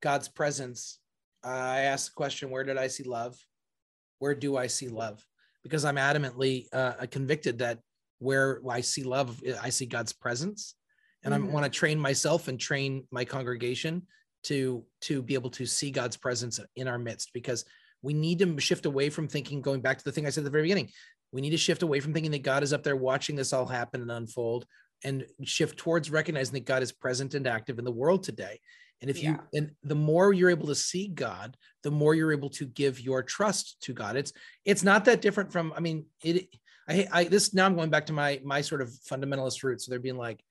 God's 0.03 0.27
presence. 0.27 0.99
I 1.45 1.83
ask 1.83 2.11
the 2.11 2.17
question, 2.17 2.51
where 2.51 2.65
did 2.65 2.77
I 2.77 2.89
see 2.89 3.05
love? 3.05 3.39
Where 4.19 4.35
do 4.35 4.57
I 4.57 4.67
see 4.67 4.89
love? 4.89 5.25
Because 5.63 5.85
I'm 5.85 5.97
adamantly 5.97 6.67
uh, 6.73 7.07
convicted 7.13 7.61
that 7.61 7.79
where 8.19 8.61
I 8.69 8.81
see 8.81 9.05
love, 9.05 9.41
I 9.63 9.71
see 9.71 9.87
God's 9.87 10.13
presence, 10.13 10.75
and 11.23 11.33
I 11.33 11.39
Mhm. 11.39 11.51
want 11.51 11.65
to 11.65 11.71
train 11.71 12.01
myself 12.01 12.49
and 12.49 12.59
train 12.59 13.07
my 13.13 13.25
congregation 13.25 14.09
to 14.45 14.85
to 15.03 15.23
be 15.23 15.35
able 15.35 15.51
to 15.51 15.67
see 15.67 15.91
God's 15.91 16.17
presence 16.17 16.61
in 16.77 16.89
our 16.89 16.99
midst. 16.99 17.33
Because 17.33 17.65
we 18.03 18.15
need 18.15 18.39
to 18.41 18.61
shift 18.61 18.87
away 18.87 19.11
from 19.11 19.29
thinking, 19.29 19.63
going 19.63 19.81
back 19.81 19.99
to 19.99 20.05
the 20.05 20.13
thing 20.13 20.27
I 20.27 20.31
said 20.31 20.43
at 20.43 20.45
the 20.45 20.51
very 20.51 20.65
beginning, 20.65 20.91
we 21.33 21.41
need 21.41 21.51
to 21.51 21.57
shift 21.57 21.83
away 21.83 22.01
from 22.01 22.13
thinking 22.13 22.33
that 22.33 22.43
God 22.43 22.63
is 22.63 22.73
up 22.73 22.83
there 22.83 22.97
watching 22.97 23.37
this 23.37 23.53
all 23.53 23.67
happen 23.67 24.03
and 24.03 24.11
unfold, 24.11 24.67
and 25.03 25.27
shift 25.43 25.79
towards 25.79 26.11
recognizing 26.11 26.55
that 26.55 26.67
God 26.67 26.83
is 26.83 26.93
present 26.93 27.35
and 27.35 27.47
active 27.47 27.79
in 27.79 27.85
the 27.85 27.91
world 27.91 28.23
today. 28.23 28.61
And 29.01 29.11
if 29.11 29.23
you 29.23 29.39
and 29.53 29.73
the 29.83 29.95
more 29.95 30.33
you're 30.33 30.49
able 30.49 30.69
to 30.69 30.75
see 30.75 31.09
God, 31.09 31.57
the 31.83 31.91
more 31.91 32.15
you're 32.15 32.33
able 32.33 32.49
to 32.51 32.65
give 32.65 33.01
your 33.01 33.23
trust 33.23 33.77
to 33.83 33.93
God. 33.93 34.17
It's 34.17 34.33
it's 34.65 34.83
not 34.83 35.05
that 35.05 35.21
different 35.21 35.53
from 35.53 35.75
I 35.77 35.81
mean 35.81 36.07
it 36.23 36.49
I 36.89 37.07
I 37.13 37.25
this 37.25 37.53
now 37.53 37.67
I'm 37.67 37.77
going 37.77 37.91
back 37.91 38.07
to 38.07 38.15
my 38.15 38.41
my 38.45 38.63
sort 38.63 38.81
of 38.81 38.89
fundamentalist 38.89 39.63
roots. 39.63 39.85
So 39.85 39.91
they're 39.91 39.99
being 39.99 40.17
like 40.17 40.43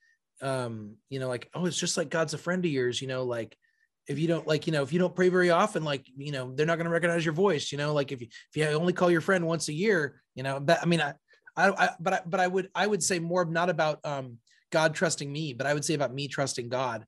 um 0.41 0.97
you 1.09 1.19
know 1.19 1.29
like 1.29 1.49
oh 1.55 1.65
it's 1.65 1.79
just 1.79 1.97
like 1.97 2.09
God's 2.09 2.35
a 2.35 2.37
friend 2.37 2.63
of 2.63 2.69
yours, 2.69 3.01
you 3.01 3.07
know 3.07 3.23
like 3.23 3.57
if 4.07 4.19
you 4.19 4.27
don't 4.27 4.47
like 4.47 4.67
you 4.67 4.73
know 4.73 4.83
if 4.83 4.91
you 4.91 4.99
don't 4.99 5.15
pray 5.15 5.29
very 5.29 5.49
often 5.49 5.83
like 5.83 6.05
you 6.15 6.31
know 6.31 6.53
they're 6.53 6.65
not 6.65 6.77
going 6.77 6.85
to 6.85 6.91
recognize 6.91 7.25
your 7.25 7.33
voice 7.33 7.71
you 7.71 7.77
know 7.77 7.93
like 7.93 8.11
if 8.11 8.21
you 8.21 8.27
if 8.27 8.57
you 8.57 8.65
only 8.67 8.93
call 8.93 9.09
your 9.09 9.21
friend 9.21 9.45
once 9.45 9.67
a 9.69 9.73
year 9.73 10.21
you 10.35 10.43
know 10.43 10.59
but 10.59 10.81
i 10.81 10.85
mean 10.85 11.01
i 11.01 11.13
i, 11.55 11.69
I 11.69 11.89
but 11.99 12.13
i 12.13 12.21
but 12.25 12.39
i 12.39 12.47
would 12.47 12.69
i 12.75 12.85
would 12.85 13.03
say 13.03 13.19
more 13.19 13.45
not 13.45 13.69
about 13.69 13.99
um 14.03 14.37
god 14.71 14.93
trusting 14.93 15.31
me 15.31 15.53
but 15.53 15.67
i 15.67 15.73
would 15.73 15.85
say 15.85 15.93
about 15.93 16.13
me 16.13 16.27
trusting 16.27 16.69
god. 16.69 17.05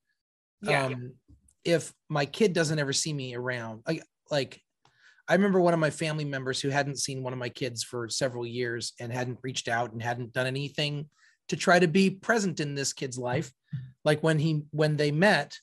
Yeah 0.61 0.85
um 0.85 1.13
if 1.63 1.93
my 2.09 2.25
kid 2.25 2.53
doesn't 2.53 2.79
ever 2.79 2.93
see 2.93 3.11
me 3.11 3.35
around 3.35 3.81
like 3.87 4.03
like 4.29 4.61
i 5.27 5.33
remember 5.33 5.59
one 5.59 5.73
of 5.73 5.79
my 5.79 5.89
family 5.89 6.25
members 6.25 6.61
who 6.61 6.69
hadn't 6.69 6.99
seen 6.99 7.23
one 7.23 7.33
of 7.33 7.39
my 7.39 7.49
kids 7.49 7.83
for 7.83 8.07
several 8.07 8.45
years 8.45 8.93
and 8.99 9.11
hadn't 9.11 9.39
reached 9.43 9.67
out 9.67 9.91
and 9.91 10.01
hadn't 10.01 10.31
done 10.31 10.47
anything 10.47 11.09
to 11.49 11.55
try 11.55 11.79
to 11.79 11.87
be 11.87 12.09
present 12.09 12.59
in 12.59 12.75
this 12.75 12.93
kid's 12.93 13.17
life. 13.17 13.51
Like 14.03 14.23
when 14.23 14.39
he 14.39 14.63
when 14.71 14.97
they 14.97 15.11
met 15.11 15.57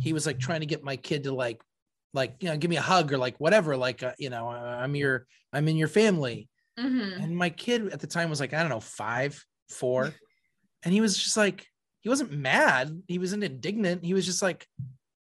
he 0.00 0.12
was 0.12 0.26
like 0.26 0.38
trying 0.38 0.60
to 0.60 0.66
get 0.66 0.82
my 0.82 0.96
kid 0.96 1.24
to 1.24 1.32
like 1.32 1.60
like 2.14 2.36
you 2.40 2.48
know 2.48 2.56
give 2.56 2.70
me 2.70 2.76
a 2.76 2.82
hug 2.82 3.12
or 3.12 3.18
like 3.18 3.36
whatever 3.38 3.76
like 3.76 4.02
uh, 4.02 4.12
you 4.18 4.30
know 4.30 4.48
uh, 4.48 4.78
i'm 4.80 4.94
your 4.94 5.26
i'm 5.52 5.68
in 5.68 5.76
your 5.76 5.88
family. 5.88 6.48
Mhm. 6.78 7.24
and 7.24 7.36
my 7.36 7.50
kid 7.50 7.88
at 7.88 7.98
the 7.98 8.06
time 8.06 8.30
was 8.30 8.38
like 8.38 8.54
i 8.54 8.60
don't 8.60 8.70
know 8.70 8.80
five 8.80 9.42
four. 9.68 10.14
And 10.84 10.94
he 10.94 11.00
was 11.00 11.18
just 11.18 11.36
like 11.36 11.66
he 12.02 12.08
wasn't 12.08 12.30
mad. 12.30 13.02
He 13.08 13.18
wasn't 13.18 13.42
indignant. 13.42 14.04
He 14.04 14.14
was 14.14 14.24
just 14.24 14.40
like 14.42 14.64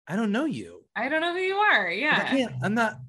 i 0.07 0.15
don't 0.15 0.31
know 0.31 0.45
you. 0.45 0.85
I 0.95 1.09
don't 1.09 1.21
know 1.21 1.33
who 1.33 1.39
you 1.39 1.55
are. 1.55 1.89
Yeah. 1.89 2.15
I 2.15 2.29
can't, 2.29 2.53
i'm 2.61 2.75
not 2.75 2.99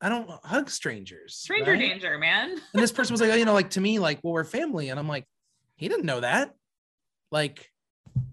i 0.00 0.08
don't 0.08 0.30
hug 0.44 0.70
strangers 0.70 1.34
stranger 1.34 1.72
right? 1.72 1.80
danger 1.80 2.18
man. 2.18 2.50
And 2.52 2.82
this 2.82 2.92
person 2.92 3.12
was 3.12 3.20
like 3.20 3.32
oh, 3.32 3.34
you 3.40 3.44
know 3.44 3.52
like 3.52 3.70
to 3.70 3.80
me 3.80 3.98
like 3.98 4.20
well 4.22 4.32
we're 4.32 4.44
family. 4.44 4.90
And 4.90 4.98
i'm 5.00 5.08
like 5.08 5.26
he 5.74 5.88
didn't 5.88 6.06
know 6.06 6.20
that. 6.20 6.54
Like 7.32 7.68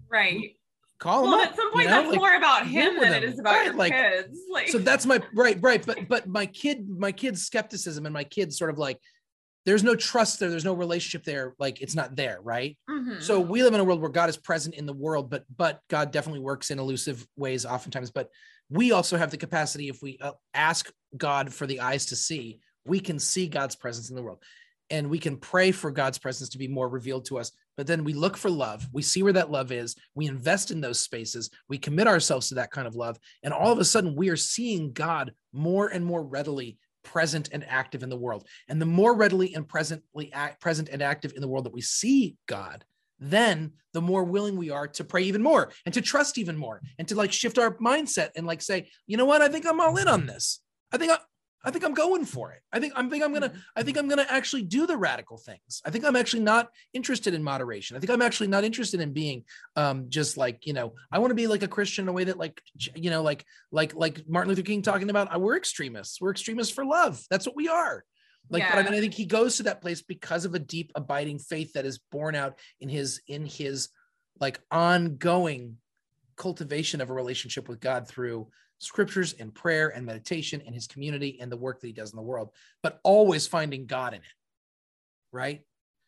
right 0.08 0.54
call 1.00 1.24
him 1.24 1.30
well 1.30 1.40
up, 1.40 1.48
at 1.50 1.56
some 1.56 1.66
you 1.66 1.72
point 1.72 1.86
know? 1.88 1.96
that's 1.96 2.08
Like, 2.10 2.18
more 2.18 2.34
about 2.36 2.66
him 2.66 3.00
than 3.00 3.12
it 3.12 3.24
him. 3.24 3.32
is 3.32 3.38
about 3.40 3.54
Right, 3.54 3.64
your 3.66 3.74
like- 3.74 3.92
kids 3.92 4.38
like 4.50 4.68
so 4.68 4.78
that's 4.78 5.06
my 5.06 5.20
right 5.34 5.58
right 5.60 5.84
but 5.84 6.06
but 6.08 6.28
my 6.28 6.46
kid 6.46 6.88
my 6.88 7.10
kid's 7.10 7.44
skepticism 7.44 8.06
and 8.06 8.12
my 8.12 8.24
kid's 8.24 8.56
sort 8.58 8.70
of 8.70 8.78
like 8.78 8.98
there's 9.66 9.82
no 9.82 9.94
trust 9.94 10.38
there 10.40 10.50
there's 10.50 10.64
no 10.64 10.74
relationship 10.74 11.24
there 11.24 11.54
like 11.58 11.80
it's 11.82 11.94
not 11.94 12.16
there 12.16 12.38
right 12.42 12.78
Mhm. 12.88 13.20
so 13.22 13.40
we 13.40 13.62
live 13.62 13.74
in 13.74 13.80
a 13.80 13.84
world 13.84 14.00
where 14.00 14.10
god 14.10 14.28
is 14.28 14.36
present 14.36 14.74
in 14.74 14.86
the 14.86 14.92
world 14.92 15.30
but 15.30 15.44
but 15.56 15.80
god 15.88 16.10
definitely 16.12 16.40
works 16.40 16.70
in 16.70 16.78
elusive 16.78 17.26
ways 17.36 17.64
oftentimes 17.66 18.10
but 18.10 18.28
we 18.68 18.92
also 18.92 19.16
have 19.16 19.30
the 19.30 19.36
capacity 19.36 19.88
if 19.88 20.00
we 20.02 20.18
uh, 20.20 20.32
ask 20.54 20.90
god 21.16 21.52
for 21.52 21.66
the 21.66 21.80
eyes 21.80 22.06
to 22.06 22.16
see 22.16 22.60
we 22.84 23.00
can 23.00 23.18
see 23.18 23.46
god's 23.48 23.74
presence 23.74 24.10
in 24.10 24.16
the 24.16 24.22
world 24.22 24.42
and 24.90 25.08
we 25.08 25.18
can 25.18 25.36
pray 25.36 25.72
for 25.72 25.90
god's 25.90 26.18
presence 26.18 26.50
to 26.50 26.58
be 26.58 26.68
more 26.68 26.88
revealed 26.88 27.24
to 27.26 27.38
us 27.38 27.52
but 27.80 27.86
then 27.86 28.04
we 28.04 28.12
look 28.12 28.36
for 28.36 28.50
love. 28.50 28.86
We 28.92 29.00
see 29.00 29.22
where 29.22 29.32
that 29.32 29.50
love 29.50 29.72
is. 29.72 29.96
We 30.14 30.26
invest 30.26 30.70
in 30.70 30.82
those 30.82 30.98
spaces. 30.98 31.48
We 31.66 31.78
commit 31.78 32.08
ourselves 32.08 32.50
to 32.50 32.56
that 32.56 32.70
kind 32.70 32.86
of 32.86 32.94
love. 32.94 33.16
And 33.42 33.54
all 33.54 33.72
of 33.72 33.78
a 33.78 33.86
sudden 33.86 34.14
we 34.14 34.28
are 34.28 34.36
seeing 34.36 34.92
god 34.92 35.32
more 35.54 35.88
and 35.88 36.04
more 36.04 36.22
readily 36.22 36.76
present 37.04 37.48
and 37.52 37.64
active 37.66 38.02
in 38.02 38.10
the 38.10 38.18
world. 38.18 38.46
And 38.68 38.82
the 38.82 38.84
more 38.84 39.16
readily 39.16 39.54
and 39.54 39.66
presently 39.66 40.30
act, 40.30 40.60
present 40.60 40.90
and 40.90 41.00
active 41.00 41.32
in 41.34 41.40
the 41.40 41.48
world 41.48 41.64
that 41.64 41.72
we 41.72 41.80
see 41.80 42.36
god 42.46 42.84
then 43.18 43.72
the 43.94 44.02
more 44.02 44.24
willing 44.24 44.56
we 44.56 44.68
are 44.68 44.88
to 44.88 45.04
pray 45.04 45.22
even 45.22 45.42
more 45.42 45.72
and 45.86 45.94
to 45.94 46.02
trust 46.02 46.36
even 46.36 46.56
more 46.56 46.82
and 46.98 47.08
to 47.08 47.14
like 47.14 47.32
shift 47.32 47.58
our 47.58 47.74
mindset 47.76 48.28
and 48.36 48.46
like 48.46 48.60
say 48.60 48.90
you 49.06 49.16
know 49.16 49.24
what? 49.24 49.40
I 49.40 49.48
think 49.48 49.66
i'm 49.66 49.80
all 49.80 49.96
in 49.96 50.06
on 50.06 50.26
this. 50.26 50.60
I 50.92 50.98
think 50.98 51.12
I 51.62 51.70
think 51.70 51.84
i'm 51.84 51.94
going 51.94 52.24
for 52.24 52.52
it. 52.52 52.60
I 52.72 52.80
think 52.80 52.92
i'm 52.96 53.10
think 53.10 53.22
i'm 53.22 53.32
gonna 53.32 53.52
i 53.76 53.82
think 53.82 53.98
i'm 53.98 54.08
gonna 54.08 54.26
actually 54.28 54.62
do 54.62 54.86
the 54.86 54.96
radical 54.96 55.36
things. 55.36 55.82
I 55.84 55.90
think 55.90 56.04
i'm 56.04 56.16
actually 56.16 56.42
not 56.42 56.68
interested 56.92 57.34
in 57.34 57.42
moderation. 57.42 57.96
I 57.96 58.00
think 58.00 58.10
i'm 58.10 58.22
actually 58.22 58.48
not 58.48 58.64
interested 58.64 59.00
in 59.00 59.12
being 59.12 59.44
um 59.76 60.06
just 60.08 60.36
like 60.36 60.66
you 60.66 60.72
know 60.72 60.94
i 61.12 61.18
want 61.18 61.30
to 61.30 61.34
be 61.34 61.46
like 61.46 61.62
a 61.62 61.68
christian 61.68 62.04
in 62.04 62.08
a 62.08 62.12
way 62.12 62.24
that 62.24 62.38
like 62.38 62.60
you 62.94 63.10
know 63.10 63.22
like 63.22 63.44
like 63.70 63.94
like 63.94 64.22
martin 64.28 64.48
luther 64.48 64.62
king 64.62 64.82
talking 64.82 65.10
about 65.10 65.34
uh, 65.34 65.38
we're 65.38 65.56
extremists. 65.56 66.20
We're 66.20 66.30
extremists 66.30 66.72
for 66.72 66.84
love. 66.84 67.22
That's 67.30 67.46
what 67.46 67.56
we 67.56 67.68
are. 67.68 68.04
Like 68.48 68.64
but 68.68 68.78
i 68.78 68.82
mean 68.82 68.94
i 68.94 69.00
think 69.00 69.14
he 69.14 69.26
goes 69.26 69.58
to 69.58 69.64
that 69.64 69.80
place 69.80 70.02
because 70.02 70.44
of 70.44 70.54
a 70.54 70.58
deep 70.58 70.90
abiding 70.94 71.38
faith 71.38 71.74
that 71.74 71.86
is 71.86 71.98
born 72.10 72.34
out 72.34 72.58
in 72.80 72.88
his 72.88 73.20
in 73.28 73.46
his 73.46 73.90
like 74.40 74.60
ongoing 74.70 75.76
cultivation 76.36 77.00
of 77.00 77.10
a 77.10 77.14
relationship 77.14 77.68
with 77.68 77.80
god 77.80 78.08
through 78.08 78.48
scriptures 78.80 79.34
and 79.38 79.54
prayer 79.54 79.90
and 79.90 80.04
meditation 80.04 80.60
and 80.66 80.74
his 80.74 80.86
community 80.86 81.38
and 81.40 81.50
the 81.52 81.56
work 81.56 81.80
that 81.80 81.86
he 81.86 81.92
does 81.92 82.12
in 82.12 82.16
the 82.16 82.22
world 82.22 82.50
but 82.82 82.98
always 83.04 83.46
finding 83.46 83.86
god 83.86 84.12
in 84.12 84.20
it 84.20 84.26
right? 85.32 85.62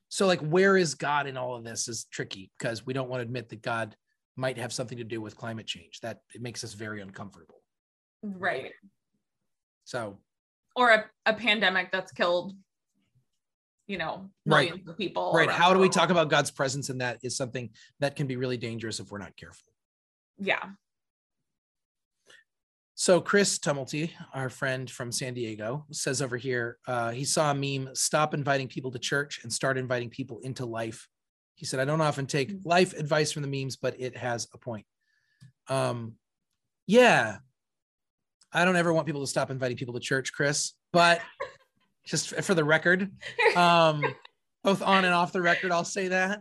So 0.08 0.26
like 0.26 0.40
where 0.40 0.76
is 0.76 0.94
god 0.94 1.26
in 1.26 1.36
all 1.36 1.54
of 1.54 1.64
this 1.64 1.88
is 1.88 2.04
tricky 2.10 2.50
because 2.58 2.84
we 2.84 2.92
don't 2.92 3.08
want 3.08 3.20
to 3.20 3.24
admit 3.24 3.48
that 3.50 3.62
god 3.62 3.96
might 4.36 4.58
have 4.58 4.72
something 4.72 4.98
to 4.98 5.04
do 5.04 5.20
with 5.20 5.36
climate 5.36 5.66
change. 5.66 6.00
That 6.00 6.20
it 6.34 6.42
makes 6.42 6.64
us 6.64 6.72
very 6.72 7.00
uncomfortable. 7.02 7.60
Right. 8.22 8.72
So 9.84 10.18
or 10.74 10.90
a, 10.90 11.04
a 11.26 11.34
pandemic 11.34 11.92
that's 11.92 12.12
killed 12.12 12.54
you 13.86 13.98
know 13.98 14.30
Right. 14.46 14.72
of 14.86 14.96
people 14.96 15.32
right. 15.34 15.50
how 15.50 15.74
do 15.74 15.80
we 15.80 15.88
talk 15.88 16.10
about 16.10 16.30
god's 16.30 16.50
presence 16.50 16.88
in 16.88 16.98
that 16.98 17.18
is 17.22 17.36
something 17.36 17.70
that 17.98 18.14
can 18.16 18.26
be 18.26 18.36
really 18.36 18.56
dangerous 18.56 19.00
if 19.00 19.10
we're 19.10 19.18
not 19.18 19.36
careful. 19.36 19.66
Yeah 20.38 20.70
So 22.94 23.20
Chris 23.20 23.58
Tumulty, 23.58 24.10
our 24.34 24.48
friend 24.48 24.90
from 24.90 25.10
San 25.10 25.34
Diego, 25.34 25.86
says 25.90 26.20
over 26.20 26.36
here 26.36 26.78
uh, 26.86 27.10
he 27.10 27.24
saw 27.24 27.50
a 27.50 27.54
meme: 27.54 27.94
"Stop 27.94 28.34
inviting 28.34 28.68
people 28.68 28.90
to 28.90 28.98
church 28.98 29.40
and 29.42 29.52
start 29.52 29.78
inviting 29.78 30.10
people 30.10 30.40
into 30.40 30.66
life." 30.66 31.08
He 31.54 31.64
said, 31.66 31.80
"I 31.80 31.84
don't 31.84 32.00
often 32.00 32.26
take 32.26 32.52
Mm. 32.52 32.60
life 32.64 32.92
advice 32.94 33.32
from 33.32 33.42
the 33.42 33.48
memes, 33.48 33.76
but 33.76 33.98
it 33.98 34.16
has 34.16 34.46
a 34.52 34.58
point." 34.58 34.86
Um, 35.68 36.16
yeah, 36.86 37.38
I 38.52 38.64
don't 38.64 38.76
ever 38.76 38.92
want 38.92 39.06
people 39.06 39.22
to 39.22 39.26
stop 39.26 39.50
inviting 39.50 39.76
people 39.76 39.94
to 39.94 40.00
church, 40.00 40.32
Chris. 40.32 40.72
But 40.92 41.20
just 42.06 42.34
for 42.42 42.54
the 42.54 42.64
record, 42.64 43.10
um, 43.56 44.04
both 44.62 44.82
on 44.82 45.04
and 45.06 45.14
off 45.14 45.32
the 45.32 45.40
record, 45.40 45.72
I'll 45.72 45.84
say 45.84 46.08
that. 46.08 46.40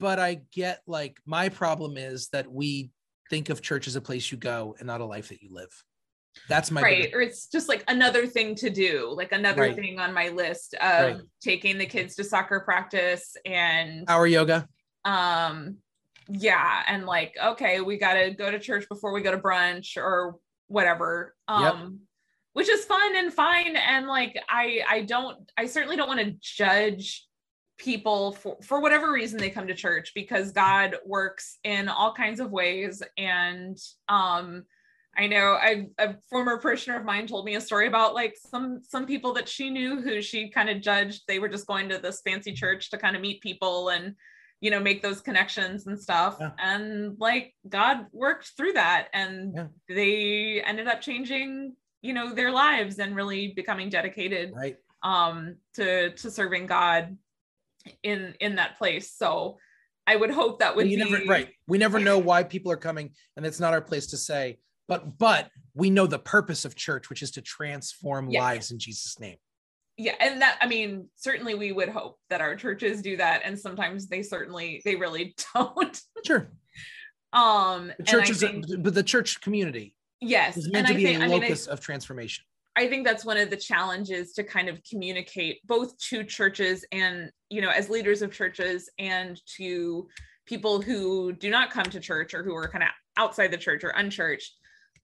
But 0.00 0.18
I 0.18 0.40
get 0.52 0.80
like 0.86 1.18
my 1.26 1.50
problem 1.50 1.96
is 1.96 2.28
that 2.28 2.50
we 2.50 2.90
think 3.30 3.48
of 3.48 3.62
church 3.62 3.86
as 3.86 3.96
a 3.96 4.00
place 4.00 4.30
you 4.30 4.38
go 4.38 4.74
and 4.78 4.86
not 4.86 5.00
a 5.00 5.04
life 5.04 5.28
that 5.28 5.42
you 5.42 5.48
live. 5.52 5.70
That's 6.48 6.70
my 6.70 6.82
right 6.82 6.96
biggest- 7.02 7.14
or 7.14 7.20
it's 7.22 7.46
just 7.46 7.68
like 7.68 7.84
another 7.88 8.26
thing 8.26 8.56
to 8.56 8.68
do 8.68 9.12
like 9.16 9.30
another 9.32 9.62
Right. 9.62 9.74
thing 9.76 10.00
on 10.00 10.12
my 10.12 10.28
list 10.30 10.74
of 10.74 10.80
Right. 11.14 11.16
taking 11.40 11.78
the 11.78 11.86
kids 11.86 12.16
to 12.16 12.24
soccer 12.24 12.60
practice 12.60 13.36
and 13.46 14.04
our 14.08 14.26
yoga. 14.26 14.68
um 15.04 15.76
yeah 16.28 16.82
and 16.88 17.04
like 17.06 17.34
okay 17.42 17.80
we 17.82 17.98
got 17.98 18.14
to 18.14 18.30
go 18.32 18.50
to 18.50 18.58
church 18.58 18.88
before 18.88 19.12
we 19.12 19.20
go 19.20 19.30
to 19.30 19.38
brunch 19.38 19.96
or 19.96 20.34
whatever 20.68 21.34
um 21.46 22.00
which 22.54 22.68
is 22.68 22.84
fun 22.86 23.14
and 23.14 23.32
fine 23.32 23.76
and 23.76 24.06
like 24.08 24.34
i 24.48 24.80
i 24.88 25.02
don't 25.02 25.52
i 25.58 25.66
certainly 25.66 25.96
don't 25.96 26.08
want 26.08 26.18
to 26.20 26.34
judge 26.40 27.26
people 27.78 28.32
for 28.32 28.56
for 28.62 28.80
whatever 28.80 29.10
reason 29.12 29.38
they 29.38 29.50
come 29.50 29.66
to 29.66 29.74
church 29.74 30.12
because 30.14 30.52
god 30.52 30.94
works 31.04 31.58
in 31.64 31.88
all 31.88 32.12
kinds 32.14 32.38
of 32.38 32.52
ways 32.52 33.02
and 33.18 33.76
um 34.08 34.64
I 35.16 35.28
know 35.28 35.52
I, 35.52 35.86
a 35.98 36.16
former 36.28 36.58
parishioner 36.58 36.98
of 36.98 37.04
mine 37.04 37.28
told 37.28 37.44
me 37.44 37.54
a 37.54 37.60
story 37.60 37.86
about 37.86 38.14
like 38.14 38.34
some 38.36 38.80
some 38.82 39.06
people 39.06 39.32
that 39.34 39.48
she 39.48 39.70
knew 39.70 40.00
who 40.02 40.20
she 40.20 40.50
kind 40.50 40.68
of 40.68 40.80
judged. 40.80 41.22
They 41.28 41.38
were 41.38 41.48
just 41.48 41.68
going 41.68 41.88
to 41.90 41.98
this 41.98 42.20
fancy 42.22 42.52
church 42.52 42.90
to 42.90 42.98
kind 42.98 43.14
of 43.14 43.22
meet 43.22 43.40
people 43.40 43.90
and 43.90 44.16
you 44.60 44.72
know 44.72 44.80
make 44.80 45.02
those 45.02 45.20
connections 45.20 45.86
and 45.86 46.00
stuff. 46.00 46.38
Yeah. 46.40 46.50
And 46.58 47.16
like 47.20 47.54
God 47.68 48.06
worked 48.10 48.54
through 48.56 48.72
that, 48.72 49.06
and 49.12 49.54
Yeah. 49.54 49.66
they 49.88 50.60
ended 50.66 50.88
up 50.88 51.00
changing 51.00 51.76
you 52.02 52.12
know 52.12 52.34
their 52.34 52.50
lives 52.50 52.98
and 52.98 53.14
really 53.14 53.52
becoming 53.54 53.90
dedicated 53.90 54.50
Right. 54.52 54.78
um 55.04 55.58
to 55.74 56.10
to 56.10 56.28
serving 56.28 56.66
God 56.66 57.16
in 58.02 58.34
in 58.40 58.56
that 58.56 58.78
place. 58.78 59.12
So 59.14 59.58
I 60.06 60.16
would 60.16 60.30
hope 60.30 60.58
that 60.60 60.76
would 60.76 60.90
you 60.90 61.02
be 61.04 61.10
never 61.10 61.24
right. 61.26 61.48
We 61.66 61.78
never 61.78 61.98
know 61.98 62.18
why 62.18 62.42
people 62.44 62.70
are 62.72 62.76
coming, 62.76 63.10
and 63.36 63.46
it's 63.46 63.60
not 63.60 63.72
our 63.72 63.80
place 63.80 64.08
to 64.08 64.16
say. 64.16 64.58
But 64.88 65.16
but 65.18 65.48
we 65.74 65.88
know 65.90 66.06
the 66.06 66.18
purpose 66.18 66.64
of 66.64 66.74
church, 66.74 67.08
which 67.08 67.22
is 67.22 67.30
to 67.32 67.42
transform 67.42 68.28
Yes. 68.30 68.40
lives 68.40 68.70
in 68.70 68.78
Jesus' 68.78 69.18
name. 69.18 69.36
yeah 69.96 70.14
and 70.20 70.42
that 70.42 70.58
i 70.60 70.66
mean 70.66 71.08
certainly 71.14 71.54
we 71.54 71.70
would 71.72 71.88
hope 71.88 72.18
that 72.28 72.40
our 72.40 72.56
churches 72.56 73.00
do 73.00 73.16
that 73.16 73.42
and 73.44 73.58
sometimes 73.58 74.08
they 74.08 74.22
certainly 74.24 74.82
they 74.84 74.96
really 74.96 75.34
don't 75.54 76.00
Sure. 76.26 76.50
um 77.32 77.92
The 77.98 78.04
church 78.04 78.30
is, 78.30 78.40
think, 78.40 78.64
a, 78.70 78.78
but 78.78 78.92
the 78.94 79.02
church 79.04 79.40
community 79.40 79.94
yes 80.20 80.56
is 80.56 80.64
and 80.64 80.72
meant 80.72 80.86
to 80.88 80.94
i 80.94 80.96
be 80.96 81.04
think 81.04 81.20
a 81.20 81.24
i 81.24 81.28
mean 81.28 81.36
I, 81.36 81.46
locus 81.46 81.66
of 81.68 81.80
transformation. 81.80 82.44
I 82.76 82.88
think 82.88 83.06
that's 83.06 83.24
one 83.24 83.36
of 83.36 83.50
the 83.50 83.56
challenges 83.56 84.32
to 84.32 84.42
kind 84.42 84.68
of 84.68 84.80
communicate 84.88 85.60
both 85.66 85.96
to 86.08 86.24
churches 86.24 86.84
and 86.92 87.30
you 87.50 87.60
know 87.60 87.70
as 87.70 87.88
leaders 87.88 88.22
of 88.22 88.32
churches 88.32 88.88
and 88.98 89.40
to 89.56 90.08
people 90.46 90.80
who 90.80 91.32
do 91.32 91.50
not 91.50 91.70
come 91.70 91.84
to 91.84 92.00
church 92.00 92.34
or 92.34 92.42
who 92.42 92.54
are 92.54 92.68
kind 92.68 92.82
of 92.84 92.90
outside 93.16 93.50
the 93.50 93.56
church 93.56 93.84
or 93.84 93.90
unchurched 93.90 94.52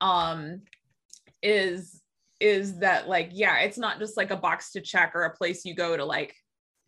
um 0.00 0.60
is 1.42 2.02
is 2.40 2.78
that 2.78 3.08
like 3.08 3.30
yeah 3.32 3.58
it's 3.60 3.78
not 3.78 3.98
just 3.98 4.16
like 4.16 4.30
a 4.30 4.36
box 4.36 4.72
to 4.72 4.80
check 4.80 5.12
or 5.14 5.22
a 5.24 5.36
place 5.36 5.64
you 5.64 5.74
go 5.74 5.96
to 5.96 6.04
like 6.04 6.34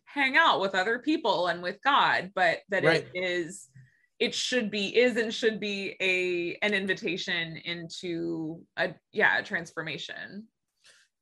hang 0.05 0.35
out 0.37 0.59
with 0.59 0.75
other 0.75 0.99
people 0.99 1.47
and 1.47 1.63
with 1.63 1.77
god 1.83 2.31
but 2.35 2.59
that 2.69 2.83
Right. 2.83 3.07
it 3.13 3.19
is 3.23 3.69
it 4.19 4.35
should 4.35 4.69
be 4.69 4.95
is 4.97 5.17
and 5.17 5.33
should 5.33 5.59
be 5.59 5.95
a 5.99 6.55
an 6.65 6.73
invitation 6.73 7.57
into 7.65 8.61
a 8.77 8.93
yeah 9.11 9.39
a 9.39 9.43
transformation 9.43 10.47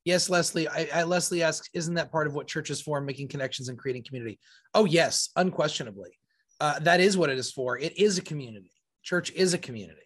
Yes, 0.04 0.30
Leslie. 0.30 0.68
I, 0.68 0.90
I 0.94 1.04
Leslie 1.04 1.44
asks, 1.44 1.70
isn't 1.74 1.94
that 1.94 2.12
part 2.12 2.28
of 2.28 2.34
what 2.34 2.48
church 2.48 2.70
is 2.70 2.82
for, 2.82 3.00
making 3.02 3.28
connections 3.28 3.70
and 3.70 3.78
creating 3.78 4.04
community? 4.04 4.40
Oh, 4.74 4.86
yes, 4.86 5.30
unquestionably. 5.36 6.12
Uh, 6.60 6.80
that 6.80 7.00
is 7.00 7.18
what 7.18 7.30
it 7.30 7.38
is 7.38 7.52
for. 7.52 7.78
It 7.78 7.98
is 7.98 8.18
a 8.18 8.22
community. 8.22 8.72
Church 9.04 9.32
is 9.32 9.54
a 9.54 9.58
community. 9.58 9.98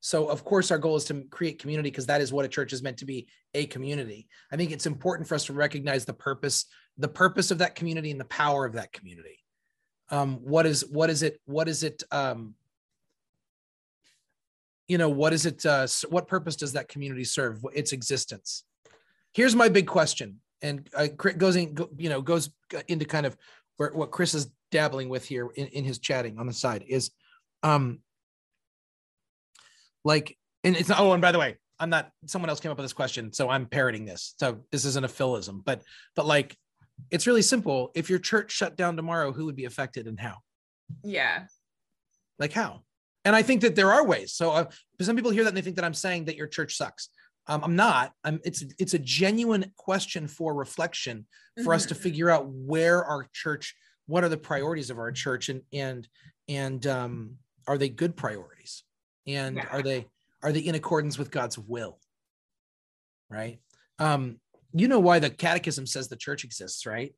So, 0.00 0.28
of 0.28 0.44
course, 0.44 0.70
our 0.70 0.78
goal 0.78 0.96
is 0.96 1.04
to 1.06 1.24
create 1.30 1.58
community 1.58 1.90
because 1.90 2.06
that 2.06 2.22
is 2.22 2.32
what 2.32 2.46
a 2.46 2.48
church 2.48 2.72
is 2.72 2.82
meant 2.82 2.98
to 2.98 3.04
be 3.04 3.28
a 3.54 3.66
community. 3.66 4.28
I 4.50 4.56
think 4.56 4.70
it's 4.70 4.86
important 4.86 5.28
for 5.28 5.34
us 5.34 5.44
to 5.46 5.52
recognize 5.52 6.06
the 6.06 6.14
purpose, 6.14 6.66
the 6.96 7.08
purpose 7.08 7.50
of 7.50 7.58
that 7.58 7.74
community 7.74 8.10
and 8.10 8.20
the 8.20 8.24
power 8.26 8.64
of 8.64 8.74
that 8.74 8.92
community. 8.92 9.38
Um, 10.10 10.38
what 10.42 10.66
is 10.66 10.86
what 10.90 11.10
is 11.10 11.22
it? 11.22 11.38
What 11.44 11.68
is 11.68 11.82
it? 11.82 12.02
Um, 12.10 12.54
you 14.88 14.96
know, 14.98 15.10
what 15.10 15.34
is 15.34 15.44
it? 15.44 15.64
Uh, 15.64 15.86
what 16.08 16.28
purpose 16.28 16.56
does 16.56 16.72
that 16.72 16.88
community 16.88 17.24
serve? 17.24 17.64
Its 17.74 17.92
existence 17.92 18.64
here's 19.32 19.54
my 19.54 19.68
big 19.68 19.86
question 19.86 20.40
and 20.62 20.88
uh, 20.94 21.06
goes 21.06 21.56
in 21.56 21.76
you 21.96 22.08
know 22.08 22.20
goes 22.20 22.50
into 22.88 23.04
kind 23.04 23.26
of 23.26 23.36
where 23.76 23.90
what 23.92 24.10
chris 24.10 24.34
is 24.34 24.50
dabbling 24.70 25.08
with 25.08 25.26
here 25.26 25.48
in, 25.56 25.66
in 25.68 25.84
his 25.84 25.98
chatting 25.98 26.38
on 26.38 26.46
the 26.46 26.52
side 26.52 26.84
is 26.86 27.10
um 27.62 28.00
like 30.04 30.36
and 30.64 30.76
it's 30.76 30.88
not, 30.88 31.00
oh 31.00 31.12
and 31.12 31.22
by 31.22 31.32
the 31.32 31.38
way 31.38 31.56
i'm 31.78 31.90
not 31.90 32.10
someone 32.26 32.48
else 32.48 32.60
came 32.60 32.70
up 32.70 32.76
with 32.76 32.84
this 32.84 32.92
question 32.92 33.32
so 33.32 33.48
i'm 33.48 33.66
parroting 33.66 34.04
this. 34.04 34.34
So 34.38 34.60
this 34.70 34.84
isn't 34.84 35.04
a 35.04 35.08
philism 35.08 35.62
but 35.64 35.82
but 36.14 36.26
like 36.26 36.56
it's 37.10 37.26
really 37.26 37.42
simple. 37.42 37.90
If 37.94 38.10
your 38.10 38.18
church 38.18 38.52
shut 38.52 38.76
down 38.76 38.96
tomorrow 38.96 39.32
who 39.32 39.46
would 39.46 39.56
be 39.56 39.64
affected 39.64 40.06
and 40.06 40.20
how? 40.20 40.36
Yeah. 41.02 41.44
Like 42.38 42.52
how? 42.52 42.82
And 43.24 43.36
i 43.36 43.42
think 43.42 43.62
that 43.62 43.76
there 43.76 43.92
are 43.92 44.06
ways. 44.06 44.32
So 44.32 44.50
uh, 44.50 44.64
some 45.00 45.16
people 45.16 45.30
hear 45.30 45.44
that 45.44 45.48
and 45.48 45.56
they 45.56 45.62
think 45.62 45.76
that 45.76 45.84
i'm 45.84 45.94
saying 45.94 46.26
that 46.26 46.36
your 46.36 46.46
church 46.46 46.76
sucks 46.76 47.08
um, 47.50 47.64
i'm 47.64 47.76
not. 47.76 48.12
I'm 48.24 48.40
it's 48.44 48.64
it's 48.78 48.94
a 48.94 48.98
genuine 48.98 49.72
question 49.76 50.28
for 50.28 50.54
reflection 50.54 51.26
for 51.64 51.74
us 51.74 51.84
to 51.86 51.94
Mhm. 51.94 51.98
figure 51.98 52.30
out 52.30 52.48
where 52.48 53.04
our 53.04 53.28
church 53.32 53.74
what 54.06 54.24
are 54.24 54.28
the 54.28 54.36
priorities 54.38 54.90
of 54.90 54.98
our 54.98 55.12
church 55.12 55.48
and 55.48 55.62
and 55.72 56.08
and 56.48 56.86
um 56.86 57.36
are 57.66 57.76
they 57.78 57.88
good 57.88 58.16
priorities? 58.16 58.84
And 59.26 59.56
Yeah. 59.56 59.66
are 59.70 59.82
they 59.82 60.08
are 60.42 60.52
they 60.52 60.60
in 60.60 60.74
accordance 60.74 61.18
with 61.18 61.30
god's 61.30 61.58
will? 61.58 62.00
Right? 63.28 63.60
Um 63.98 64.40
you 64.72 64.86
know 64.86 65.00
why 65.00 65.18
the 65.18 65.30
catechism 65.30 65.86
says 65.86 66.08
the 66.08 66.16
church 66.16 66.44
exists 66.44 66.86
right 66.86 67.14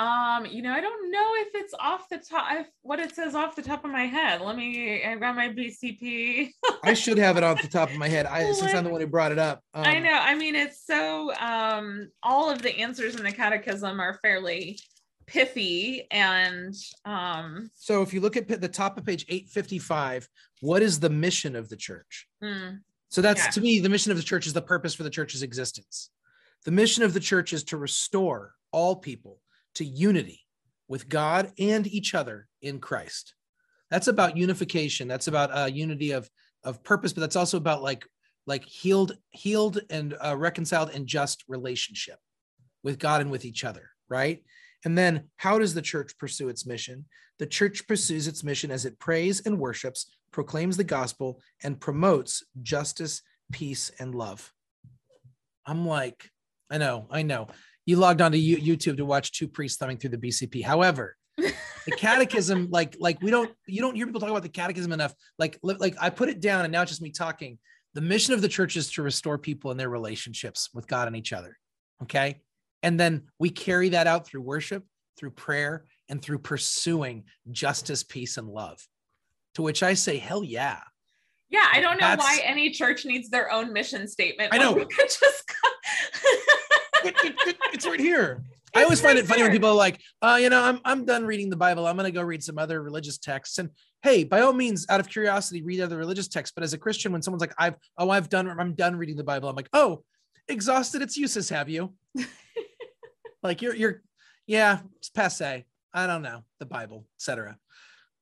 Um, 0.00 0.46
you 0.46 0.62
know, 0.62 0.72
I 0.72 0.80
don't 0.80 1.10
know 1.10 1.32
if 1.34 1.48
it's 1.52 1.74
off 1.78 2.08
the 2.08 2.16
top, 2.16 2.46
if, 2.52 2.66
what 2.80 2.98
it 3.00 3.14
says 3.14 3.34
off 3.34 3.54
the 3.54 3.60
top 3.60 3.84
of 3.84 3.90
my 3.90 4.04
head. 4.06 4.40
Let 4.40 4.56
me, 4.56 5.04
I 5.04 5.14
got 5.16 5.36
my 5.36 5.50
BCP. 5.50 6.48
i 6.84 6.94
should 6.94 7.18
have 7.18 7.36
it 7.36 7.44
off 7.44 7.60
the 7.60 7.68
top 7.68 7.90
of 7.90 7.96
my 7.96 8.08
head 8.08 8.24
i 8.24 8.50
since 8.52 8.72
i'm 8.72 8.84
the 8.84 8.88
one 8.88 9.02
who 9.02 9.06
brought 9.06 9.32
it 9.32 9.38
up 9.38 9.62
um, 9.74 9.84
I 9.84 9.98
know. 9.98 10.18
I 10.18 10.34
mean, 10.34 10.54
it's 10.54 10.86
so, 10.86 11.34
um, 11.34 12.08
all 12.22 12.48
of 12.50 12.62
the 12.62 12.74
answers 12.78 13.16
in 13.16 13.24
the 13.24 13.32
catechism 13.32 14.00
are 14.00 14.18
fairly 14.22 14.78
pithy 15.26 16.06
and, 16.10 16.74
um, 17.04 17.70
So 17.74 18.00
if 18.00 18.14
you 18.14 18.20
look 18.22 18.38
at 18.38 18.48
the 18.48 18.68
top 18.68 18.96
of 18.96 19.04
page 19.04 19.26
855, 19.28 20.26
what 20.62 20.80
is 20.80 21.00
the 21.00 21.10
mission 21.10 21.54
of 21.54 21.68
the 21.68 21.76
church? 21.76 22.26
mm, 22.42 22.78
So 23.10 23.20
that's 23.20 23.44
Yeah. 23.44 23.50
to 23.50 23.60
me, 23.60 23.78
the 23.80 23.90
mission 23.90 24.10
of 24.10 24.16
the 24.16 24.24
church 24.24 24.46
is 24.46 24.54
the 24.54 24.62
purpose 24.62 24.94
for 24.94 25.02
the 25.02 25.10
church's 25.10 25.42
existence. 25.42 26.10
The 26.64 26.70
mission 26.72 27.02
of 27.02 27.12
the 27.12 27.20
church 27.20 27.52
is 27.52 27.62
to 27.64 27.76
restore 27.76 28.54
all 28.72 28.96
people 28.96 29.40
to 29.76 29.84
unity 29.84 30.40
with 30.88 31.08
God 31.08 31.52
and 31.58 31.86
each 31.86 32.14
other 32.14 32.48
in 32.62 32.80
Christ. 32.80 33.34
That's 33.90 34.08
about 34.08 34.36
unification. 34.36 35.08
That's 35.08 35.28
about 35.28 35.56
uh, 35.56 35.66
unity 35.66 36.12
of 36.12 36.28
of 36.62 36.82
purpose, 36.82 37.12
but 37.12 37.20
that's 37.20 37.36
also 37.36 37.56
about 37.56 37.82
like 37.82 38.04
like 38.46 38.64
healed, 38.64 39.16
healed 39.30 39.80
and 39.90 40.16
uh, 40.24 40.36
reconciled 40.36 40.90
and 40.90 41.06
just 41.06 41.44
relationship 41.48 42.18
with 42.82 42.98
God 42.98 43.20
and 43.20 43.30
with 43.30 43.44
each 43.44 43.64
other, 43.64 43.90
right? 44.08 44.42
And 44.84 44.96
then 44.96 45.28
how 45.36 45.58
does 45.58 45.74
the 45.74 45.82
church 45.82 46.16
pursue 46.18 46.48
its 46.48 46.66
mission? 46.66 47.04
The 47.38 47.46
church 47.46 47.86
pursues 47.86 48.26
its 48.26 48.42
mission 48.42 48.70
as 48.70 48.84
it 48.84 48.98
prays 48.98 49.46
and 49.46 49.58
worships, 49.58 50.10
proclaims 50.32 50.76
the 50.76 50.84
gospel, 50.84 51.40
and 51.62 51.80
promotes 51.80 52.42
justice, 52.62 53.22
peace, 53.52 53.90
and 53.98 54.14
love. 54.14 54.52
I'm 55.66 55.86
like, 55.86 56.30
I 56.70 56.78
know, 56.78 57.06
I 57.10 57.22
know. 57.22 57.48
You 57.90 57.96
logged 57.96 58.20
onto 58.20 58.38
You- 58.38 58.76
YouTube 58.76 58.98
to 58.98 59.04
watch 59.04 59.32
two 59.32 59.48
priests 59.48 59.76
thumbing 59.76 59.96
through 59.98 60.10
the 60.10 60.16
BCP. 60.16 60.62
However, 60.64 61.16
the 61.36 61.52
catechism, 61.96 62.68
like, 62.70 62.96
like 63.00 63.20
we 63.20 63.32
don't, 63.32 63.50
you 63.66 63.80
don't 63.80 63.96
hear 63.96 64.06
people 64.06 64.20
talk 64.20 64.30
about 64.30 64.44
the 64.44 64.48
catechism 64.48 64.92
enough. 64.92 65.12
Like, 65.40 65.58
li- 65.64 65.74
like 65.80 65.96
I 66.00 66.08
put 66.10 66.28
it 66.28 66.38
down, 66.40 66.64
and 66.64 66.70
now 66.70 66.82
it's 66.82 66.92
just 66.92 67.02
me 67.02 67.10
talking. 67.10 67.58
The 67.94 68.00
mission 68.00 68.32
of 68.32 68.42
the 68.42 68.48
church 68.48 68.76
is 68.76 68.92
to 68.92 69.02
restore 69.02 69.38
people 69.38 69.72
in 69.72 69.76
their 69.76 69.88
relationships 69.88 70.70
with 70.72 70.86
God 70.86 71.08
and 71.08 71.16
each 71.16 71.32
other. 71.32 71.58
Okay. 72.04 72.40
And 72.84 72.98
then 72.98 73.24
we 73.40 73.50
carry 73.50 73.88
that 73.88 74.06
out 74.06 74.24
through 74.24 74.42
worship, 74.42 74.84
through 75.18 75.32
prayer, 75.32 75.84
and 76.08 76.22
through 76.22 76.38
pursuing 76.38 77.24
justice, 77.50 78.04
peace, 78.04 78.36
and 78.36 78.46
love. 78.46 78.78
To 79.56 79.62
which 79.62 79.82
I 79.82 79.94
say, 79.94 80.16
hell 80.18 80.44
yeah. 80.44 80.78
Yeah, 81.48 81.66
I 81.72 81.80
don't 81.80 82.00
know 82.00 82.06
That's- 82.06 82.18
why 82.24 82.40
any 82.44 82.70
church 82.70 83.04
needs 83.04 83.30
their 83.30 83.50
own 83.50 83.72
mission 83.72 84.06
statement. 84.06 84.54
I 84.54 84.58
know. 84.58 84.74
We 84.74 84.84
could 84.84 85.08
just 85.08 85.42
it's 87.04 87.86
right 87.86 88.00
here. 88.00 88.42
I 88.74 88.84
always 88.84 89.00
It's 89.00 89.06
find 89.06 89.18
it 89.18 89.26
funny 89.26 89.42
when 89.42 89.50
people 89.50 89.70
are 89.70 89.74
like, 89.74 90.00
uh, 90.22 90.38
you 90.40 90.48
know, 90.48 90.62
I'm 90.62 90.80
I'm 90.84 91.04
done 91.04 91.24
reading 91.24 91.50
the 91.50 91.56
Bible. 91.56 91.86
I'm 91.86 91.96
gonna 91.96 92.10
go 92.10 92.22
read 92.22 92.42
some 92.42 92.58
other 92.58 92.82
religious 92.82 93.18
texts. 93.18 93.58
And 93.58 93.70
hey, 94.02 94.22
by 94.24 94.40
all 94.40 94.52
means, 94.52 94.86
out 94.88 95.00
of 95.00 95.08
curiosity, 95.08 95.62
read 95.62 95.80
other 95.80 95.96
religious 95.96 96.28
texts. 96.28 96.52
But 96.54 96.62
as 96.62 96.72
a 96.72 96.78
Christian, 96.78 97.12
when 97.12 97.22
someone's 97.22 97.40
like, 97.40 97.54
I've 97.58 97.74
oh, 97.98 98.10
I've 98.10 98.28
done, 98.28 98.48
I'm 98.48 98.74
done 98.74 98.96
reading 98.96 99.16
the 99.16 99.24
Bible, 99.24 99.48
I'm 99.48 99.56
like, 99.56 99.68
oh, 99.72 100.04
exhausted 100.48 101.02
its 101.02 101.16
uses, 101.16 101.48
have 101.48 101.68
you? 101.68 101.94
like 103.42 103.60
you're 103.60 103.74
you're 103.74 104.02
yeah, 104.46 104.80
it's 104.96 105.10
passe. 105.10 105.64
I 105.92 106.06
don't 106.06 106.22
know, 106.22 106.44
the 106.60 106.66
Bible, 106.66 107.06
etc. 107.18 107.56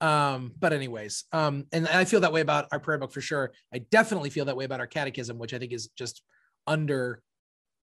Um, 0.00 0.52
but 0.58 0.72
anyways, 0.72 1.24
um, 1.32 1.66
and 1.72 1.86
I 1.88 2.04
feel 2.04 2.20
that 2.20 2.32
way 2.32 2.40
about 2.40 2.68
our 2.72 2.80
prayer 2.80 2.98
book 2.98 3.12
for 3.12 3.20
sure. 3.20 3.52
I 3.74 3.78
definitely 3.78 4.30
feel 4.30 4.46
that 4.46 4.56
way 4.56 4.64
about 4.64 4.80
our 4.80 4.86
catechism, 4.86 5.38
which 5.38 5.52
I 5.52 5.58
think 5.58 5.72
is 5.72 5.88
just 5.98 6.22
under 6.66 7.20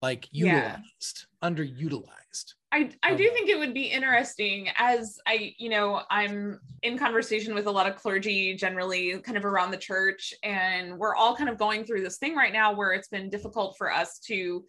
like 0.01 0.27
Yeah. 0.31 0.77
utilized, 0.77 1.25
underutilized. 1.43 2.53
I, 2.71 2.91
I 3.01 3.15
do 3.15 3.27
think 3.31 3.49
it 3.49 3.57
would 3.57 3.73
be 3.73 3.85
interesting 3.85 4.69
as 4.77 5.19
I, 5.25 5.55
you 5.57 5.69
know, 5.69 6.03
I'm 6.11 6.59
in 6.83 6.99
conversation 6.99 7.55
with 7.55 7.65
a 7.65 7.71
lot 7.71 7.89
of 7.89 7.95
clergy 7.95 8.53
generally 8.55 9.19
kind 9.21 9.37
of 9.37 9.43
around 9.45 9.71
the 9.71 9.77
church, 9.77 10.33
and 10.43 10.97
we're 10.99 11.15
all 11.15 11.35
kind 11.35 11.49
of 11.49 11.57
going 11.57 11.83
through 11.83 12.03
this 12.03 12.17
thing 12.17 12.35
right 12.35 12.53
now 12.53 12.71
where 12.73 12.91
it's 12.93 13.07
been 13.07 13.29
difficult 13.29 13.75
for 13.77 13.91
us 13.91 14.19
to 14.27 14.63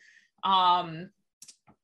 um, 0.44 1.10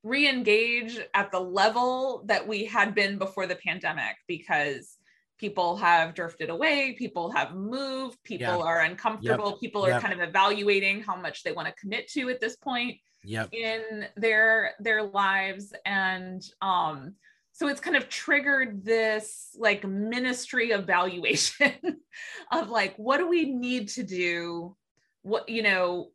re-engage 0.03 0.99
at 1.13 1.31
the 1.31 1.39
level 1.39 2.23
that 2.25 2.47
we 2.47 2.65
had 2.65 2.95
been 2.95 3.19
before 3.19 3.45
the 3.45 3.55
pandemic 3.57 4.15
because 4.27 4.97
people 5.37 5.77
have 5.77 6.15
drifted 6.15 6.49
away, 6.49 6.95
people 6.97 7.29
have 7.29 7.53
moved, 7.53 8.17
people 8.23 8.41
Yeah. 8.45 8.57
are 8.57 8.79
uncomfortable, 8.81 9.57
people 9.59 9.85
are 9.85 9.89
Yep. 9.91 10.01
kind 10.01 10.13
of 10.19 10.27
evaluating 10.27 11.03
how 11.03 11.15
much 11.15 11.43
they 11.43 11.51
want 11.51 11.67
to 11.67 11.73
commit 11.75 12.07
to 12.13 12.29
at 12.29 12.39
this 12.39 12.55
point 12.55 12.97
Yep. 13.27 13.49
in 13.51 14.07
their 14.15 14.71
their 14.79 15.03
lives 15.03 15.73
and 15.85 16.41
um 16.61 17.15
so 17.51 17.67
it's 17.67 17.81
kind 17.81 17.97
of 17.97 18.07
triggered 18.07 18.85
this 18.85 19.49
like 19.57 19.83
ministry 19.85 20.71
evaluation 20.71 21.73
of 22.53 22.69
like 22.69 22.95
what 22.95 23.17
do 23.17 23.27
we 23.27 23.51
need 23.51 23.89
to 23.89 24.03
do 24.03 24.75
what 25.23 25.49
you 25.49 25.61
know 25.61 26.07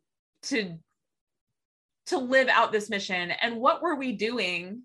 to 0.43 0.75
to 2.07 2.17
live 2.17 2.47
out 2.47 2.71
this 2.71 2.89
mission 2.89 3.29
and 3.29 3.57
what 3.57 3.83
were 3.83 3.95
we 3.95 4.13
doing 4.13 4.81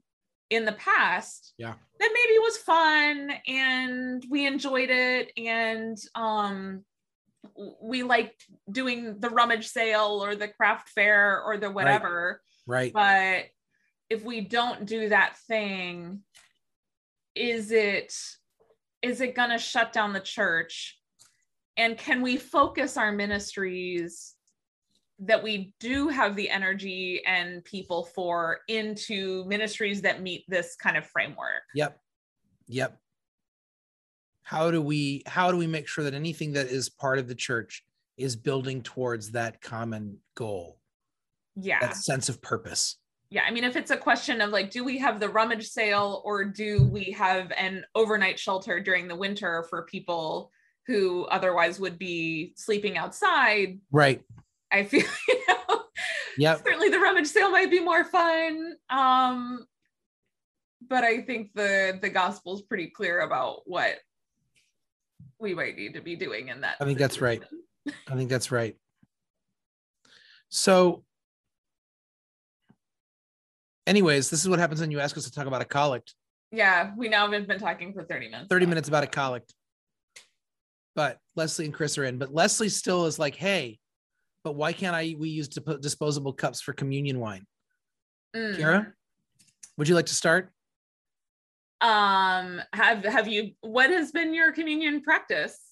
in 0.51 0.67
the 0.67 0.73
past 0.73 1.55
Yeah. 1.57 1.73
that 1.99 2.11
maybe 2.13 2.39
was 2.41 2.59
fun 2.59 3.33
and 3.47 4.23
we 4.31 4.47
enjoyed 4.47 4.91
it 4.91 5.33
and 5.39 5.97
um 6.15 6.85
we 7.81 8.03
liked 8.03 8.45
doing 8.71 9.19
the 9.21 9.31
rummage 9.31 9.69
sale 9.69 10.21
or 10.23 10.35
the 10.35 10.49
craft 10.49 10.89
fair 10.91 11.43
or 11.43 11.57
the 11.57 11.71
whatever 11.71 12.43
Right. 12.67 12.93
but 12.93 13.45
if 14.11 14.25
we 14.25 14.41
don't 14.41 14.87
do 14.87 15.09
that 15.09 15.37
thing 15.47 16.23
is 17.35 17.71
it 17.71 18.15
is 19.03 19.21
it 19.21 19.35
going 19.35 19.51
to 19.51 19.59
shut 19.59 19.93
down 19.93 20.13
the 20.13 20.21
church 20.21 20.99
and 21.77 21.97
can 21.97 22.23
we 22.23 22.37
focus 22.37 22.97
our 22.97 23.13
ministries 23.13 24.35
that 25.21 25.43
we 25.43 25.75
do 25.81 26.09
have 26.09 26.37
the 26.37 26.51
energy 26.51 27.23
and 27.27 27.65
people 27.65 28.05
for 28.05 28.61
into 28.69 29.45
ministries 29.47 30.03
that 30.03 30.23
meet 30.23 30.45
this 30.49 30.77
kind 30.77 30.97
of 30.97 31.07
framework 31.07 31.63
Yep. 31.75 32.01
Yep. 32.67 32.99
How 34.49 34.71
do 34.71 34.81
we 34.81 35.23
how 35.27 35.51
do 35.53 35.59
we 35.59 35.67
make 35.67 35.87
sure 35.87 36.05
that 36.05 36.15
anything 36.15 36.55
that 36.55 36.69
is 36.69 36.89
part 36.89 37.19
of 37.19 37.29
the 37.29 37.35
church 37.35 37.85
is 38.17 38.35
building 38.35 38.81
towards 38.83 39.33
that 39.33 39.61
common 39.61 40.17
goal, 40.35 40.81
yeah 41.55 41.81
that 41.81 41.95
sense 41.97 42.31
of 42.31 42.41
purpose? 42.41 42.97
yeah 43.29 43.43
i 43.47 43.51
mean 43.51 43.63
if 43.63 43.77
it's 43.77 43.91
a 43.91 43.97
question 43.97 44.41
of 44.41 44.49
like 44.49 44.71
do 44.71 44.83
we 44.83 44.97
have 44.97 45.21
the 45.21 45.29
rummage 45.29 45.69
sale 45.69 46.23
or 46.25 46.47
do 46.47 46.83
we 46.85 47.13
have 47.13 47.53
an 47.59 47.85
overnight 47.95 48.39
shelter 48.39 48.81
during 48.81 49.07
the 49.07 49.15
winter 49.15 49.67
for 49.69 49.83
people 49.83 50.51
who 50.87 51.27
otherwise 51.27 51.79
would 51.79 51.99
be 51.99 52.55
sleeping 52.57 52.97
outside 52.97 53.79
Right. 53.93 54.23
i 54.73 54.83
feel 54.83 55.05
you 55.29 55.41
know 55.47 55.83
Yep. 56.39 56.63
certainly 56.65 56.89
the 56.89 56.99
rummage 56.99 57.27
sale 57.27 57.51
might 57.51 57.71
be 57.71 57.81
more 57.81 58.03
fun 58.07 58.77
um 58.89 59.67
but 60.89 61.05
i 61.05 61.21
think 61.21 61.51
the 61.55 61.99
the 62.01 62.09
gospel's 62.09 62.63
pretty 62.63 62.87
clear 62.89 63.21
about 63.21 63.61
what 63.67 63.99
we 65.41 65.55
might 65.55 65.77
need 65.77 65.95
to 65.95 66.01
be 66.01 66.17
doing 66.17 66.49
in 66.49 66.61
that 66.63 66.77
I 66.81 66.85
think 66.85 66.99
that's 66.99 67.21
right. 67.21 67.43
I 68.09 68.17
think 68.17 68.29
that's 68.29 68.51
right. 68.51 68.77
So, 70.51 71.05
anyways, 73.87 74.31
this 74.31 74.41
is 74.41 74.49
what 74.49 74.59
happens 74.59 74.81
when 74.81 74.91
you 74.91 75.01
ask 75.01 75.17
us 75.17 75.25
to 75.25 75.33
talk 75.33 75.47
about 75.47 75.63
a 75.63 75.65
collect. 75.65 76.15
yeah 76.51 76.93
we 76.97 77.09
now 77.09 77.31
have 77.31 77.47
been 77.47 77.59
talking 77.59 77.93
for 77.93 78.05
30 78.05 78.31
minutes 78.31 78.49
30 78.49 78.67
minutes 78.67 78.89
about 78.89 79.05
a 79.05 79.07
collect. 79.07 79.55
But 80.95 81.19
Leslie 81.37 81.65
and 81.65 81.73
Chris 81.73 81.97
are 81.97 82.05
in. 82.05 82.19
But 82.19 82.35
Leslie 82.35 82.69
still 82.69 83.07
is 83.07 83.21
like, 83.21 83.37
hey, 83.37 83.79
but 84.43 84.57
why 84.57 84.73
can't 84.73 84.97
I 84.97 85.15
we 85.17 85.29
use 85.29 85.47
disp- 85.47 85.81
disposable 85.81 86.33
cups 86.33 86.61
for 86.61 86.73
communion 86.73 87.21
wine? 87.21 87.47
Mm. 88.35 88.57
Kara, 88.57 88.93
would 89.77 89.89
you 89.89 89.95
like 89.95 90.07
to 90.07 90.15
start? 90.15 90.51
Um 91.81 92.61
have 92.73 93.05
have 93.05 93.29
you 93.29 93.53
what 93.61 93.91
has 93.91 94.11
been 94.11 94.35
your 94.35 94.53
communion 94.53 95.01
practice 95.01 95.69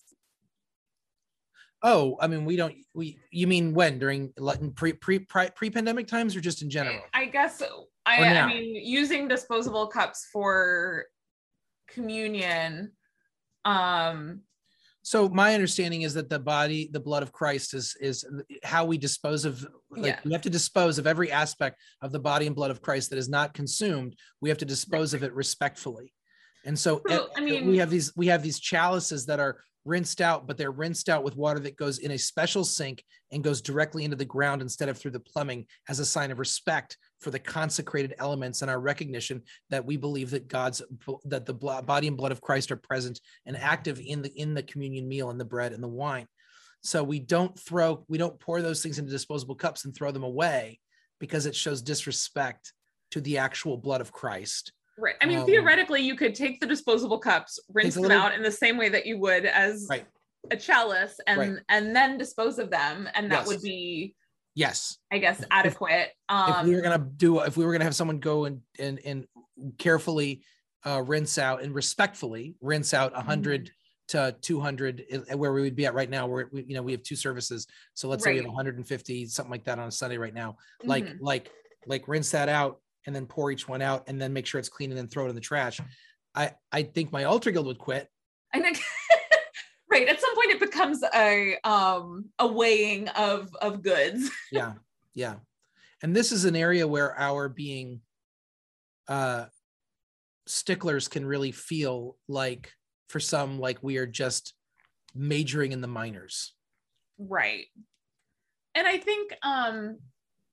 Oh, 1.82 2.16
I 2.20 2.26
mean, 2.26 2.44
we 2.44 2.56
don't. 2.56 2.74
We 2.94 3.18
you 3.30 3.46
mean 3.46 3.74
when 3.74 3.98
during 3.98 4.32
pre 4.74 4.92
pre 4.94 5.20
pre 5.20 5.70
pandemic 5.70 6.08
times 6.08 6.34
or 6.34 6.40
just 6.40 6.62
in 6.62 6.70
general? 6.70 6.98
i 7.14 7.26
guess 7.26 7.62
i 8.06 8.24
i 8.24 8.46
mean 8.46 8.74
using 8.74 9.28
disposable 9.28 9.86
cups 9.86 10.26
for 10.32 11.04
communion 11.88 12.92
um 13.64 14.40
So 15.06 15.28
my 15.28 15.54
understanding 15.54 16.02
is 16.02 16.14
that 16.14 16.28
the 16.28 16.40
body, 16.40 16.90
the 16.92 16.98
blood 16.98 17.22
of 17.22 17.30
Christ 17.30 17.74
is 17.74 17.96
is 18.00 18.24
how 18.64 18.84
we 18.84 18.98
dispose 18.98 19.44
of. 19.44 19.64
Like 19.88 20.14
Yeah. 20.14 20.20
we 20.24 20.32
have 20.32 20.42
to 20.42 20.50
dispose 20.50 20.98
of 20.98 21.06
every 21.06 21.30
aspect 21.30 21.80
of 22.02 22.10
the 22.10 22.18
body 22.18 22.48
and 22.48 22.56
blood 22.56 22.72
of 22.72 22.82
Christ 22.82 23.10
that 23.10 23.16
is 23.16 23.28
not 23.28 23.54
consumed. 23.54 24.16
We 24.40 24.48
have 24.48 24.58
to 24.58 24.64
dispose 24.64 25.14
of 25.14 25.22
it 25.22 25.32
respectfully. 25.32 26.12
And 26.64 26.76
so, 26.76 27.02
uh, 27.08 27.26
I 27.36 27.40
mean- 27.40 27.68
we 27.68 27.78
have 27.78 27.88
these 27.88 28.16
we 28.16 28.26
have 28.26 28.42
these 28.42 28.58
chalices 28.58 29.26
that 29.26 29.38
are 29.38 29.62
rinsed 29.84 30.20
out, 30.20 30.48
but 30.48 30.56
they're 30.56 30.72
rinsed 30.72 31.08
out 31.08 31.22
with 31.22 31.36
water 31.36 31.60
that 31.60 31.76
goes 31.76 31.98
in 31.98 32.10
a 32.10 32.18
special 32.18 32.64
sink 32.64 33.04
and 33.30 33.44
goes 33.44 33.60
directly 33.60 34.02
into 34.02 34.16
the 34.16 34.24
ground 34.24 34.60
instead 34.60 34.88
of 34.88 34.98
through 34.98 35.12
the 35.12 35.20
plumbing 35.20 35.68
as 35.88 36.00
a 36.00 36.04
sign 36.04 36.32
of 36.32 36.40
respect 36.40 36.98
for 37.20 37.30
the 37.30 37.38
consecrated 37.38 38.14
elements 38.18 38.62
and 38.62 38.70
our 38.70 38.80
recognition 38.80 39.42
that 39.70 39.84
we 39.84 39.96
believe 39.96 40.30
that 40.30 40.48
God's 40.48 40.82
that 41.24 41.46
the 41.46 41.54
body 41.54 42.08
and 42.08 42.16
blood 42.16 42.32
of 42.32 42.40
Christ 42.40 42.70
are 42.70 42.76
present 42.76 43.20
and 43.46 43.56
active 43.56 44.00
in 44.04 44.22
the 44.22 44.30
in 44.38 44.54
the 44.54 44.62
communion 44.62 45.08
meal 45.08 45.30
and 45.30 45.40
the 45.40 45.44
bread 45.44 45.72
and 45.72 45.82
the 45.82 45.88
wine. 45.88 46.26
So 46.82 47.02
we 47.02 47.18
don't 47.18 47.58
throw 47.58 48.04
we 48.08 48.18
don't 48.18 48.38
pour 48.38 48.62
those 48.62 48.82
things 48.82 48.98
into 48.98 49.10
disposable 49.10 49.54
cups 49.54 49.84
and 49.84 49.94
throw 49.94 50.10
them 50.10 50.24
away 50.24 50.78
because 51.18 51.46
it 51.46 51.56
shows 51.56 51.80
disrespect 51.82 52.72
to 53.12 53.20
the 53.20 53.38
actual 53.38 53.76
blood 53.78 54.00
of 54.00 54.12
Christ. 54.12 54.72
right 54.98 55.14
i 55.22 55.26
mean 55.26 55.38
Um, 55.40 55.46
theoretically 55.46 56.00
you 56.02 56.16
could 56.16 56.34
take 56.34 56.58
the 56.60 56.66
disposable 56.66 57.18
cups 57.18 57.58
rinse 57.72 57.94
them 57.94 58.02
little- 58.04 58.18
out 58.18 58.34
in 58.34 58.42
the 58.42 58.50
same 58.50 58.76
way 58.78 58.88
that 58.88 59.04
you 59.06 59.18
would 59.18 59.44
as 59.44 59.86
Right. 59.90 60.06
a 60.50 60.56
chalice 60.56 61.16
and 61.26 61.38
Right. 61.40 61.58
and 61.68 61.94
then 61.96 62.16
dispose 62.18 62.58
of 62.58 62.70
them 62.70 63.08
and 63.14 63.30
that 63.32 63.40
Yes. 63.40 63.46
would 63.48 63.62
be 63.62 64.14
Yes. 64.56 64.98
i 65.12 65.18
guess 65.18 65.44
adequate 65.50 66.08
um 66.28 66.60
if 66.60 66.66
we 66.66 66.74
were 66.74 66.80
gonna 66.80 67.06
do 67.16 67.40
if 67.40 67.56
we 67.56 67.64
were 67.64 67.72
gonna 67.72 67.84
have 67.84 67.94
someone 67.94 68.18
go 68.18 68.46
and 68.46 68.60
and 68.78 68.98
and 69.04 69.26
carefully 69.78 70.42
uh, 70.84 71.02
rinse 71.02 71.38
out 71.38 71.62
and 71.62 71.74
respectfully 71.74 72.54
rinse 72.60 72.94
out 72.94 73.12
a 73.12 73.16
100 73.16 73.70
to 74.08 74.36
200 74.40 75.26
where 75.34 75.52
we 75.52 75.62
would 75.62 75.74
be 75.74 75.86
at 75.86 75.94
right 75.94 76.08
now 76.08 76.26
where 76.26 76.48
we, 76.52 76.64
you 76.64 76.74
know 76.74 76.82
we 76.82 76.92
have 76.92 77.02
two 77.02 77.16
services. 77.16 77.66
So 77.94 78.08
let's 78.08 78.22
say 78.22 78.32
we 78.32 78.38
have 78.38 78.46
150 78.46 79.26
something 79.26 79.50
like 79.50 79.64
that 79.64 79.78
on 79.78 79.88
a 79.88 79.90
sunday 79.90 80.16
right 80.18 80.34
now. 80.34 80.56
Like 80.84 81.04
mhm. 81.04 81.16
like 81.20 81.50
like 81.86 82.06
rinse 82.06 82.30
that 82.30 82.48
out 82.48 82.80
and 83.06 83.14
then 83.14 83.26
pour 83.26 83.50
each 83.50 83.68
one 83.68 83.82
out 83.82 84.04
and 84.06 84.20
then 84.20 84.32
make 84.32 84.46
sure 84.46 84.58
it's 84.58 84.68
clean 84.68 84.90
and 84.90 84.98
then 84.98 85.08
throw 85.08 85.26
it 85.26 85.30
in 85.30 85.34
the 85.34 85.40
trash. 85.40 85.80
I 86.34 86.52
i 86.70 86.82
think 86.82 87.12
my 87.12 87.24
altar 87.24 87.50
guild 87.50 87.66
would 87.66 87.78
quit. 87.78 88.08
I 88.54 88.60
think 88.60 88.80
right 89.90 90.06
at 90.08 90.20
some 90.20 90.35
becomes 90.76 91.02
a 91.14 91.56
um 91.64 92.26
a 92.38 92.46
weighing 92.46 93.08
of 93.08 93.54
of 93.60 93.82
goods. 93.82 94.30
yeah 94.52 94.74
yeah 95.14 95.36
and 96.02 96.14
this 96.14 96.32
is 96.32 96.44
an 96.44 96.56
area 96.56 96.86
where 96.86 97.18
our 97.18 97.48
being 97.48 98.00
uh 99.08 99.46
sticklers 100.46 101.08
can 101.08 101.24
really 101.24 101.52
feel 101.52 102.16
like 102.28 102.72
for 103.08 103.20
some 103.20 103.58
like 103.58 103.78
we 103.82 103.96
are 103.96 104.06
just 104.06 104.54
majoring 105.14 105.72
in 105.72 105.80
the 105.80 105.88
minors 105.88 106.52
Right. 107.18 107.66
And 108.74 108.86
I 108.86 108.98
think 108.98 109.32
um 109.42 109.98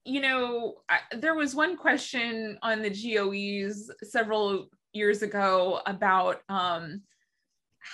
you 0.05 0.21
know 0.21 0.75
I, 0.89 0.99
there 1.15 1.35
was 1.35 1.55
one 1.55 1.77
question 1.77 2.57
on 2.61 2.81
the 2.81 2.89
GOEs 2.89 3.91
several 4.03 4.67
years 4.93 5.21
ago 5.21 5.81
about 5.85 6.41
um 6.49 7.01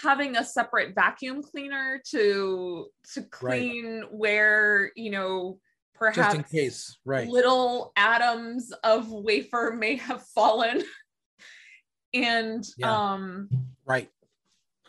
having 0.03 0.37
a 0.37 0.43
separate 0.43 0.93
vacuum 0.93 1.41
cleaner 1.41 2.01
to 2.11 2.87
to 3.13 3.21
clean 3.23 4.01
right. 4.01 4.13
where 4.13 4.91
you 4.95 5.09
know 5.09 5.59
perhaps 5.95 6.17
just 6.17 6.35
in 6.35 6.43
case 6.43 6.97
right 7.05 7.27
little 7.27 7.91
atoms 7.95 8.71
of 8.83 9.11
wafer 9.11 9.75
may 9.77 9.95
have 9.95 10.23
fallen 10.27 10.83
and 12.13 12.65
yeah. 12.77 13.13
um 13.13 13.49
right 13.85 14.09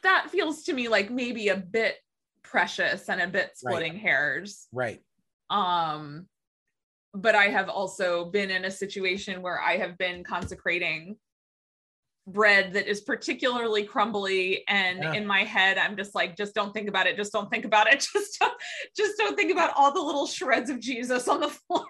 that 0.03 0.29
feels 0.31 0.63
to 0.65 0.73
me 0.73 0.89
like 0.89 1.11
maybe 1.11 1.49
a 1.49 1.57
bit 1.57 1.97
precious 2.43 3.09
and 3.09 3.21
a 3.21 3.27
bit 3.27 3.51
splitting 3.55 3.93
right. 3.93 4.03
hairs 4.03 4.67
right 4.73 5.01
um 5.51 6.27
but 7.15 7.35
i 7.35 7.47
have 7.47 7.69
also 7.69 8.27
been 8.27 8.51
in 8.51 8.65
a 8.65 8.71
situation 8.71 9.43
where 9.43 9.61
i 9.61 9.77
have 9.77 9.97
been 9.99 10.23
consecrating 10.23 11.17
bread 12.33 12.73
that 12.73 12.88
is 12.88 13.01
particularly 13.01 13.85
crumbly 13.85 14.64
and 14.69 15.03
yeah. 15.03 15.12
in 15.12 15.27
my 15.27 15.45
head 15.45 15.79
i'm 15.79 15.97
just 15.97 16.14
like 16.14 16.37
just 16.37 16.55
don't 16.55 16.73
think 16.73 16.88
about 16.88 17.07
it 17.07 17.16
just 17.16 17.33
don't 17.33 17.51
think 17.51 17.64
about 17.64 17.93
it 17.93 18.01
just 18.12 18.38
don't, 18.40 18.55
just 18.97 19.16
don't 19.19 19.37
think 19.37 19.53
about 19.53 19.73
all 19.77 19.93
the 19.93 20.01
little 20.01 20.27
shreds 20.27 20.71
of 20.71 20.81
jesus 20.81 21.29
on 21.29 21.40
the 21.40 21.49
floor. 21.66 21.87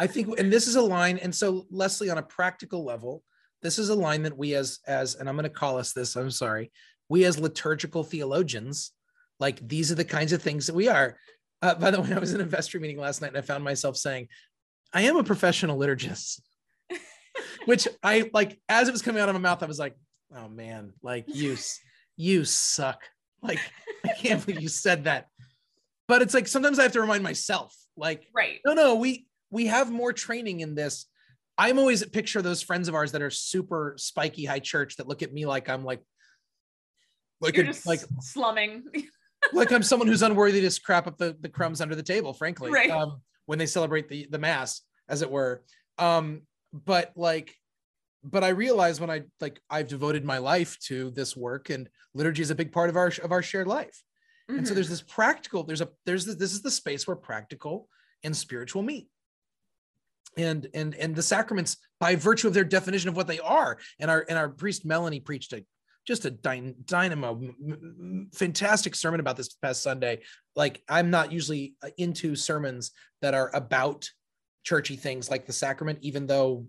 I 0.00 0.06
think 0.06 0.38
and 0.38 0.52
this 0.52 0.68
is 0.68 0.76
a 0.76 0.82
line 0.82 1.18
and 1.18 1.34
so 1.34 1.66
leslie 1.70 2.10
on 2.10 2.18
a 2.18 2.22
practical 2.22 2.84
level 2.84 3.22
this 3.62 3.78
is 3.78 3.88
a 3.88 3.94
line 3.94 4.22
that 4.22 4.36
we 4.36 4.54
as 4.54 4.78
as 4.86 5.16
and 5.16 5.28
i'm 5.28 5.34
going 5.34 5.42
to 5.42 5.50
call 5.50 5.76
us 5.76 5.92
this 5.92 6.14
i'm 6.14 6.30
sorry 6.30 6.70
we 7.08 7.24
as 7.24 7.40
liturgical 7.40 8.04
theologians 8.04 8.92
like 9.40 9.66
these 9.66 9.90
are 9.90 9.96
the 9.96 10.04
kinds 10.04 10.32
of 10.32 10.42
things 10.42 10.66
that 10.66 10.74
we 10.74 10.88
are. 10.88 11.16
Uh, 11.62 11.74
by 11.74 11.90
the 11.90 12.00
way 12.00 12.12
i 12.12 12.18
was 12.18 12.32
in 12.32 12.40
a 12.40 12.44
vestry 12.44 12.78
meeting 12.78 12.98
last 12.98 13.20
night 13.20 13.28
and 13.28 13.38
i 13.38 13.40
found 13.40 13.64
myself 13.64 13.96
saying 13.96 14.28
i 14.92 15.02
am 15.02 15.16
a 15.16 15.24
professional 15.24 15.76
liturgist 15.76 16.40
which 17.64 17.88
I 18.02 18.30
like 18.32 18.58
as 18.68 18.88
it 18.88 18.92
was 18.92 19.02
coming 19.02 19.22
out 19.22 19.28
of 19.28 19.34
my 19.34 19.40
mouth, 19.40 19.62
I 19.62 19.66
was 19.66 19.78
like, 19.78 19.96
oh 20.34 20.48
man, 20.48 20.92
like 21.02 21.24
you, 21.28 21.56
you 22.16 22.44
suck. 22.44 23.02
Like, 23.42 23.60
I 24.04 24.14
can't 24.14 24.44
believe 24.44 24.62
you 24.62 24.68
said 24.68 25.04
that. 25.04 25.28
But 26.08 26.22
it's 26.22 26.34
like 26.34 26.48
sometimes 26.48 26.78
I 26.78 26.82
have 26.82 26.92
to 26.92 27.00
remind 27.00 27.22
myself, 27.22 27.74
like, 27.96 28.26
right. 28.34 28.58
No, 28.66 28.74
no, 28.74 28.94
we 28.96 29.26
we 29.50 29.66
have 29.66 29.90
more 29.90 30.12
training 30.12 30.60
in 30.60 30.74
this. 30.74 31.06
I'm 31.56 31.78
always 31.78 32.04
picture 32.06 32.40
those 32.40 32.62
friends 32.62 32.88
of 32.88 32.94
ours 32.94 33.12
that 33.12 33.22
are 33.22 33.30
super 33.30 33.94
spiky 33.96 34.44
high 34.44 34.60
church 34.60 34.96
that 34.96 35.08
look 35.08 35.22
at 35.22 35.32
me 35.32 35.44
like 35.44 35.68
I'm 35.68 35.84
like 35.84 36.02
like 37.40 37.56
You're 37.56 37.66
a, 37.66 37.74
like 37.84 38.00
slumming. 38.20 38.84
like 39.52 39.72
I'm 39.72 39.82
someone 39.82 40.08
who's 40.08 40.22
unworthy 40.22 40.60
to 40.62 40.70
scrap 40.70 41.06
up 41.06 41.18
the, 41.18 41.36
the 41.40 41.48
crumbs 41.48 41.80
under 41.80 41.94
the 41.94 42.02
table, 42.02 42.32
frankly. 42.32 42.70
Right. 42.70 42.90
Um, 42.90 43.20
when 43.46 43.58
they 43.58 43.66
celebrate 43.66 44.08
the 44.08 44.26
the 44.30 44.38
mass, 44.38 44.82
as 45.08 45.22
it 45.22 45.30
were. 45.30 45.62
Um, 45.98 46.42
but 46.72 47.12
like 47.16 47.54
but 48.24 48.44
I 48.44 48.48
realize 48.48 49.00
when 49.00 49.10
I 49.10 49.22
like 49.40 49.60
I've 49.70 49.88
devoted 49.88 50.24
my 50.24 50.38
life 50.38 50.78
to 50.86 51.10
this 51.10 51.36
work 51.36 51.70
and 51.70 51.88
liturgy 52.14 52.42
is 52.42 52.50
a 52.50 52.54
big 52.54 52.72
part 52.72 52.90
of 52.90 52.96
our 52.96 53.12
of 53.22 53.32
our 53.32 53.42
shared 53.42 53.66
life. 53.66 54.02
Mm-hmm. 54.48 54.58
And 54.58 54.66
so 54.66 54.70
mm-hmm. 54.70 54.76
there's 54.76 54.88
this 54.88 55.02
practical, 55.02 55.62
there's 55.62 55.80
a 55.80 55.88
there's 56.06 56.24
this, 56.24 56.36
this 56.36 56.52
is 56.52 56.62
the 56.62 56.70
space 56.70 57.06
where 57.06 57.16
practical 57.16 57.88
and 58.24 58.36
spiritual 58.36 58.82
meet. 58.82 59.08
And 60.36 60.68
and 60.74 60.94
and 60.94 61.14
the 61.14 61.22
sacraments 61.22 61.76
by 62.00 62.16
virtue 62.16 62.48
of 62.48 62.54
their 62.54 62.64
definition 62.64 63.08
of 63.08 63.16
what 63.16 63.26
they 63.26 63.38
are. 63.38 63.78
And 63.98 64.10
our 64.10 64.24
and 64.28 64.38
our 64.38 64.48
priest 64.48 64.84
Melanie 64.84 65.20
preached 65.20 65.52
a 65.52 65.64
just 66.06 66.24
a 66.24 66.30
dynamo 66.30 67.38
fantastic 68.34 68.94
sermon 68.94 69.20
about 69.20 69.36
this 69.36 69.52
past 69.54 69.82
Sunday. 69.82 70.20
Like 70.56 70.82
I'm 70.88 71.10
not 71.10 71.32
usually 71.32 71.74
uh, 71.82 71.90
into 71.98 72.34
sermons 72.34 72.92
that 73.20 73.34
are 73.34 73.54
about 73.54 74.08
churchy 74.64 74.96
things 74.96 75.30
like 75.30 75.46
the 75.46 75.52
sacrament, 75.52 75.98
even 76.02 76.26
though 76.26 76.66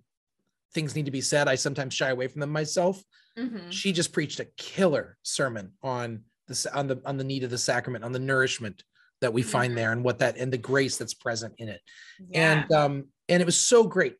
things 0.73 0.95
need 0.95 1.05
to 1.05 1.11
be 1.11 1.21
said, 1.21 1.47
I 1.47 1.55
sometimes 1.55 1.93
shy 1.93 2.09
away 2.09 2.27
from 2.27 2.41
them 2.41 2.51
myself. 2.51 3.03
Mm-hmm. 3.37 3.69
She 3.69 3.91
just 3.91 4.13
preached 4.13 4.39
a 4.39 4.47
killer 4.57 5.17
sermon 5.23 5.73
on 5.81 6.23
the 6.47 6.71
on 6.73 6.87
the 6.87 7.01
on 7.05 7.17
the 7.17 7.23
need 7.23 7.43
of 7.43 7.49
the 7.49 7.57
sacrament, 7.57 8.03
on 8.03 8.11
the 8.11 8.19
nourishment 8.19 8.83
that 9.21 9.33
we 9.33 9.41
find 9.41 9.71
mm-hmm. 9.71 9.77
there, 9.77 9.91
and 9.91 10.03
what 10.03 10.19
that 10.19 10.37
and 10.37 10.51
the 10.51 10.57
grace 10.57 10.97
that's 10.97 11.13
present 11.13 11.53
in 11.57 11.69
it. 11.69 11.81
Yeah. 12.29 12.51
And 12.51 12.71
um 12.71 13.05
and 13.27 13.41
it 13.41 13.45
was 13.45 13.57
so 13.57 13.83
great. 13.83 14.15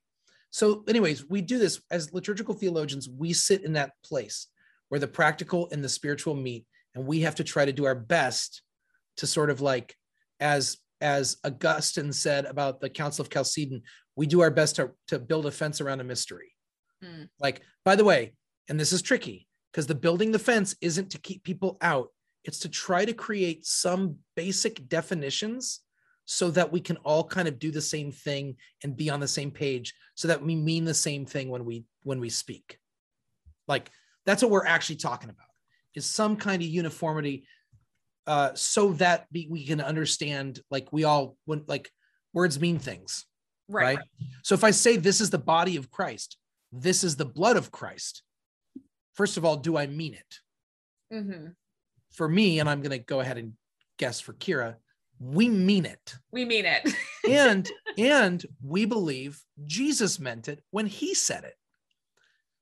So, 0.52 0.84
anyways, 0.88 1.30
we 1.30 1.42
do 1.42 1.60
this 1.60 1.82
as 1.92 2.14
liturgical 2.14 2.56
theologians. 2.56 3.08
We 3.08 3.34
sit 3.34 3.64
in 3.64 3.74
that 3.74 3.92
place 4.04 4.48
where 4.90 5.00
the 5.00 5.08
practical 5.08 5.70
and 5.72 5.84
the 5.84 5.90
spiritual 5.90 6.36
meet, 6.36 6.66
and 6.96 7.06
we 7.06 7.22
have 7.22 7.36
to 7.36 7.44
try 7.44 7.66
to 7.66 7.74
do 7.74 7.86
our 7.86 7.96
best 7.96 8.64
to 9.18 9.28
sort 9.28 9.50
of 9.50 9.62
like 9.62 9.96
as 10.40 10.78
as 11.02 11.38
Augustine 11.44 12.12
said 12.12 12.46
about 12.46 12.82
the 12.82 12.90
Council 12.90 13.24
of 13.24 13.32
Chalcedon, 13.32 13.82
we 14.16 14.26
do 14.28 14.42
our 14.42 14.52
best 14.52 14.76
to, 14.78 14.92
to 15.08 15.20
build 15.20 15.46
a 15.46 15.52
fence 15.52 15.82
around 15.82 16.02
a 16.02 16.04
mystery. 16.04 16.56
Mm. 17.04 17.30
Like, 17.40 17.62
by 17.86 17.96
the 17.96 18.04
way, 18.04 18.34
and 18.68 18.80
this 18.80 18.92
is 18.92 19.02
tricky 19.02 19.48
because 19.72 19.88
the 19.88 19.96
building 19.96 20.32
the 20.32 20.40
fence 20.40 20.76
isn't 20.82 21.12
to 21.12 21.20
keep 21.20 21.44
people 21.44 21.78
out, 21.82 22.10
it's 22.44 22.60
to 22.60 22.70
try 22.70 23.06
to 23.06 23.14
create 23.14 23.66
some 23.66 24.18
basic 24.36 24.88
definitions 24.90 25.82
so 26.26 26.52
that 26.52 26.72
we 26.72 26.80
can 26.80 26.96
all 26.98 27.24
kind 27.24 27.48
of 27.48 27.58
do 27.58 27.72
the 27.72 27.82
same 27.82 28.12
thing 28.12 28.56
and 28.84 28.96
be 28.96 29.10
on 29.10 29.20
the 29.20 29.28
same 29.28 29.50
page 29.50 29.96
so 30.14 30.28
that 30.28 30.44
we 30.44 30.56
mean 30.56 30.86
the 30.86 30.94
same 30.94 31.26
thing 31.26 31.50
when 31.50 31.66
we 31.66 31.86
when 32.04 32.20
we 32.20 32.30
speak 32.30 32.78
like 33.68 33.90
that's 34.28 34.44
what 34.44 34.52
we're 34.52 34.66
actually 34.66 34.96
talking 34.96 35.32
about 35.32 35.48
is 35.96 36.06
some 36.06 36.36
kind 36.36 36.62
of 36.62 36.68
uniformity 36.68 37.46
uh, 38.30 38.54
so 38.54 38.94
that 38.94 39.26
be, 39.32 39.48
we 39.50 39.66
can 39.66 39.82
understand 39.82 40.60
like 40.70 40.94
we 40.94 41.04
all 41.04 41.36
when 41.46 41.64
like 41.68 41.90
words 42.32 42.60
mean 42.60 42.78
things 42.78 43.26
right. 43.68 43.98
right? 43.98 44.06
So 44.44 44.54
if 44.54 44.64
i 44.64 44.72
say 44.72 44.98
this 44.98 45.20
is 45.20 45.32
the 45.32 45.40
body 45.40 45.76
of 45.78 45.90
christ 45.90 46.38
this 46.72 47.04
is 47.04 47.16
the 47.16 47.26
blood 47.26 47.58
of 47.58 47.72
christ 47.72 48.22
first 49.14 49.38
of 49.38 49.46
all 49.46 49.58
do 49.58 49.76
i 49.78 49.88
mean 49.88 50.14
it? 50.14 50.36
Mm-hmm. 51.12 51.48
for 52.12 52.30
me 52.30 52.60
and 52.60 52.70
i'm 52.70 52.82
going 52.82 52.92
to 52.92 53.04
go 53.04 53.20
ahead 53.20 53.40
and 53.40 53.54
guess 53.98 54.20
for 54.20 54.34
kira 54.34 54.76
we 55.22 55.50
mean 55.50 55.86
it. 55.86 56.16
We 56.32 56.46
mean 56.46 56.66
it. 56.66 56.94
And 57.30 57.70
and 57.98 58.44
we 58.64 58.86
believe 58.86 59.44
jesus 59.66 60.20
meant 60.20 60.48
it 60.48 60.64
when 60.72 60.86
he 60.86 61.14
said 61.14 61.44
it. 61.44 61.56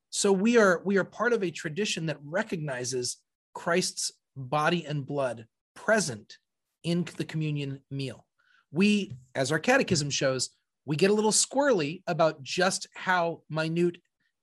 So 0.10 0.32
we 0.32 0.58
are 0.58 0.82
we 0.84 0.98
are 0.98 1.04
part 1.04 1.34
of 1.34 1.44
a 1.44 1.52
tradition 1.52 2.08
that 2.08 2.18
recognizes 2.24 3.18
christ's 3.54 4.12
body 4.36 4.86
and 4.86 5.06
blood 5.06 5.46
present 5.78 6.38
in 6.84 7.08
the 7.18 7.24
communion 7.24 7.80
meal. 7.92 8.26
We, 8.72 9.16
as 9.36 9.52
our 9.52 9.60
catechism 9.60 10.10
shows, 10.10 10.50
we 10.86 10.96
get 10.96 11.12
a 11.12 11.14
little 11.14 11.32
squirrely 11.32 12.02
about 12.08 12.42
just 12.42 12.88
how 12.96 13.42
minute 13.50 13.98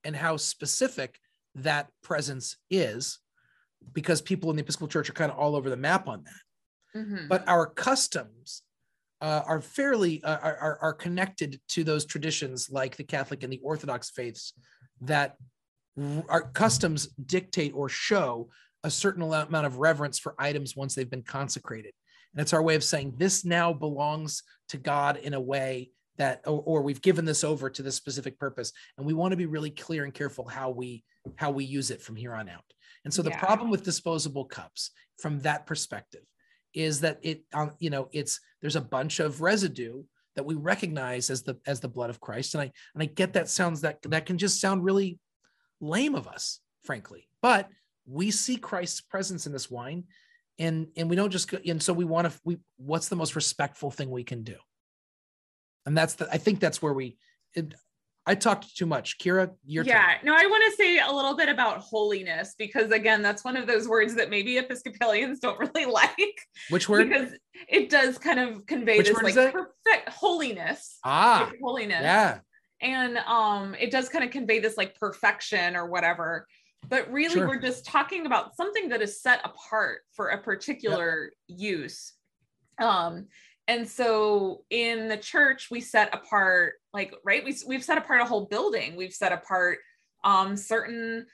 and 0.05 0.15
how 0.15 0.37
specific 0.37 1.19
that 1.57 1.89
presence 2.03 2.57
is 2.71 3.19
because 3.93 4.23
people 4.23 4.51
in 4.51 4.57
the 4.57 4.63
Episcopal 4.63 4.89
Church 4.89 5.11
are 5.11 5.15
kind 5.15 5.33
of 5.33 5.39
all 5.39 5.57
over 5.57 5.69
the 5.69 5.77
map 5.77 6.09
on 6.09 6.25
that. 6.25 6.99
Mm-hmm. 6.99 7.29
But 7.29 7.47
our 7.49 7.67
customs 7.67 8.63
uh, 9.21 9.43
are 9.47 9.61
fairly 9.61 10.23
uh, 10.23 10.39
are, 10.39 10.79
are 10.81 10.93
connected 10.93 11.61
to 11.69 11.83
those 11.83 12.05
traditions 12.05 12.69
like 12.71 12.97
the 12.97 13.05
Catholic 13.05 13.43
and 13.43 13.53
the 13.53 13.61
Orthodox 13.63 14.11
faiths 14.11 14.53
that 15.01 15.37
our 16.29 16.43
customs 16.53 17.09
dictate 17.27 17.73
or 17.75 17.89
show 17.89 18.49
a 18.85 18.91
certain 18.91 19.23
amount 19.23 19.67
of 19.67 19.79
reverence 19.79 20.19
for 20.19 20.35
items 20.39 20.77
once 20.77 20.95
they've 20.95 21.11
been 21.11 21.23
consecrated. 21.23 21.93
And 22.33 22.41
it's 22.41 22.53
our 22.53 22.63
way 22.63 22.75
of 22.75 22.85
saying 22.85 23.15
this 23.17 23.45
now 23.45 23.73
belongs 23.73 24.43
to 24.69 24.77
God 24.77 25.17
in 25.17 25.35
a 25.35 25.41
way 25.41 25.91
that, 26.19 26.43
or, 26.47 26.63
or 26.65 26.83
we've 26.83 27.03
given 27.03 27.25
this 27.25 27.45
over 27.45 27.71
to 27.71 27.83
this 27.83 27.97
specific 27.97 28.39
purpose. 28.39 28.73
And 28.99 29.07
we 29.07 29.15
want 29.15 29.33
to 29.33 29.37
be 29.37 29.47
really 29.47 29.71
clear 29.71 30.05
and 30.05 30.13
careful 30.13 30.47
how 30.47 30.71
we, 30.71 31.03
how 31.37 31.51
we 31.51 31.65
use 31.65 31.91
it 31.91 32.03
from 32.03 32.15
here 32.15 32.35
on 32.35 32.49
out. 32.49 32.65
And 33.05 33.13
so 33.13 33.23
the 33.23 33.31
yeah. 33.31 33.41
problem 33.41 33.71
with 33.71 33.83
disposable 33.83 34.45
cups 34.45 34.91
from 35.19 35.41
that 35.41 35.67
perspective 35.67 36.23
is 36.75 37.01
that 37.01 37.19
it, 37.23 37.43
um, 37.53 37.73
you 37.79 37.91
know, 37.91 38.09
it's, 38.13 38.41
there's 38.61 38.77
a 38.77 38.81
bunch 38.81 39.21
of 39.21 39.41
residue 39.41 40.03
that 40.37 40.45
we 40.45 40.57
recognize 40.57 41.31
as 41.31 41.43
the, 41.43 41.57
as 41.67 41.81
the 41.81 41.89
blood 41.89 42.11
of 42.11 42.21
Christ. 42.21 42.55
And 42.55 42.63
I, 42.63 42.73
and 42.95 43.03
I 43.03 43.07
get 43.07 43.33
that 43.35 43.49
sounds 43.49 43.81
that, 43.83 44.03
that 44.03 44.27
can 44.27 44.39
just 44.39 44.61
sound 44.61 44.85
really 44.85 45.19
lame 45.81 46.15
of 46.15 46.27
us, 46.27 46.61
frankly, 46.83 47.29
but 47.41 47.69
we 48.07 48.31
see 48.31 48.57
Christ's 48.57 49.01
presence 49.01 49.47
in 49.47 49.53
this 49.53 49.71
wine 49.71 50.05
and 50.59 50.89
and 50.97 51.11
we 51.11 51.17
don't 51.17 51.31
just 51.31 51.51
go, 51.51 51.59
and 51.67 51.83
so 51.83 51.93
we 51.93 52.05
want 52.05 52.31
to 52.31 52.41
we 52.45 52.59
what's 52.77 53.09
the 53.09 53.17
most 53.17 53.35
respectful 53.35 53.91
thing 53.91 54.11
we 54.11 54.25
can 54.25 54.43
do? 54.43 54.57
And 55.87 55.97
that's 55.97 56.15
the 56.15 56.29
i 56.33 56.39
think 56.39 56.61
that's 56.61 56.81
where 56.81 56.93
we 56.93 57.19
it, 57.55 57.75
i 58.27 58.35
talked 58.35 58.77
too 58.77 58.87
much. 58.87 59.19
Kira 59.19 59.51
your 59.67 59.85
yeah 59.85 60.15
turn. 60.15 60.27
no 60.27 60.35
i 60.35 60.47
want 60.47 60.65
to 60.71 60.77
say 60.77 60.99
a 60.99 61.11
little 61.13 61.37
bit 61.37 61.49
about 61.49 61.79
holiness 61.79 62.55
because 62.57 62.91
again 62.91 63.21
that's 63.21 63.45
one 63.45 63.57
of 63.57 63.67
those 63.67 63.89
words 63.89 64.15
that 64.15 64.31
maybe 64.31 64.57
episcopalians 64.59 65.41
don't 65.41 65.59
really 65.75 65.87
like. 65.87 66.41
Which 66.71 66.89
word? 66.89 67.09
Because 67.09 67.33
it 67.69 67.91
does 67.91 68.19
kind 68.19 68.39
of 68.39 68.65
convey 68.67 68.99
which 68.99 69.09
this 69.09 69.23
like 69.23 69.35
perfect 69.35 70.09
holiness. 70.09 70.99
Ah 71.05 71.51
holiness. 71.61 72.03
yeah. 72.03 72.39
And 72.81 73.19
um 73.19 73.75
it 73.79 73.91
does 73.91 74.09
kind 74.09 74.25
of 74.25 74.31
convey 74.31 74.61
this 74.61 74.77
like 74.77 74.99
perfection 74.99 75.75
or 75.75 75.87
whatever 75.87 76.47
but 76.89 77.11
really 77.11 77.35
sure. 77.35 77.49
we're 77.49 77.61
just 77.61 77.85
talking 77.85 78.27
about 78.27 78.57
something 78.57 78.89
that 78.89 79.03
is 79.03 79.21
set 79.21 79.41
apart 79.45 80.01
for 80.13 80.29
a 80.29 80.39
particular 80.39 81.31
yep. 81.49 81.59
use 81.61 82.13
um 82.81 83.27
and 83.69 83.89
so 83.89 84.63
in 84.71 85.09
the 85.09 85.17
church 85.17 85.69
we 85.71 85.81
set 85.81 86.13
apart 86.15 86.75
like 86.93 87.15
right 87.25 87.45
we, 87.45 87.57
we've 87.67 87.85
set 87.85 87.99
apart 87.99 88.21
a 88.21 88.25
whole 88.25 88.47
building 88.47 88.97
we've 88.97 89.13
set 89.13 89.33
apart 89.33 89.79
um 90.25 90.57
certain 90.57 91.27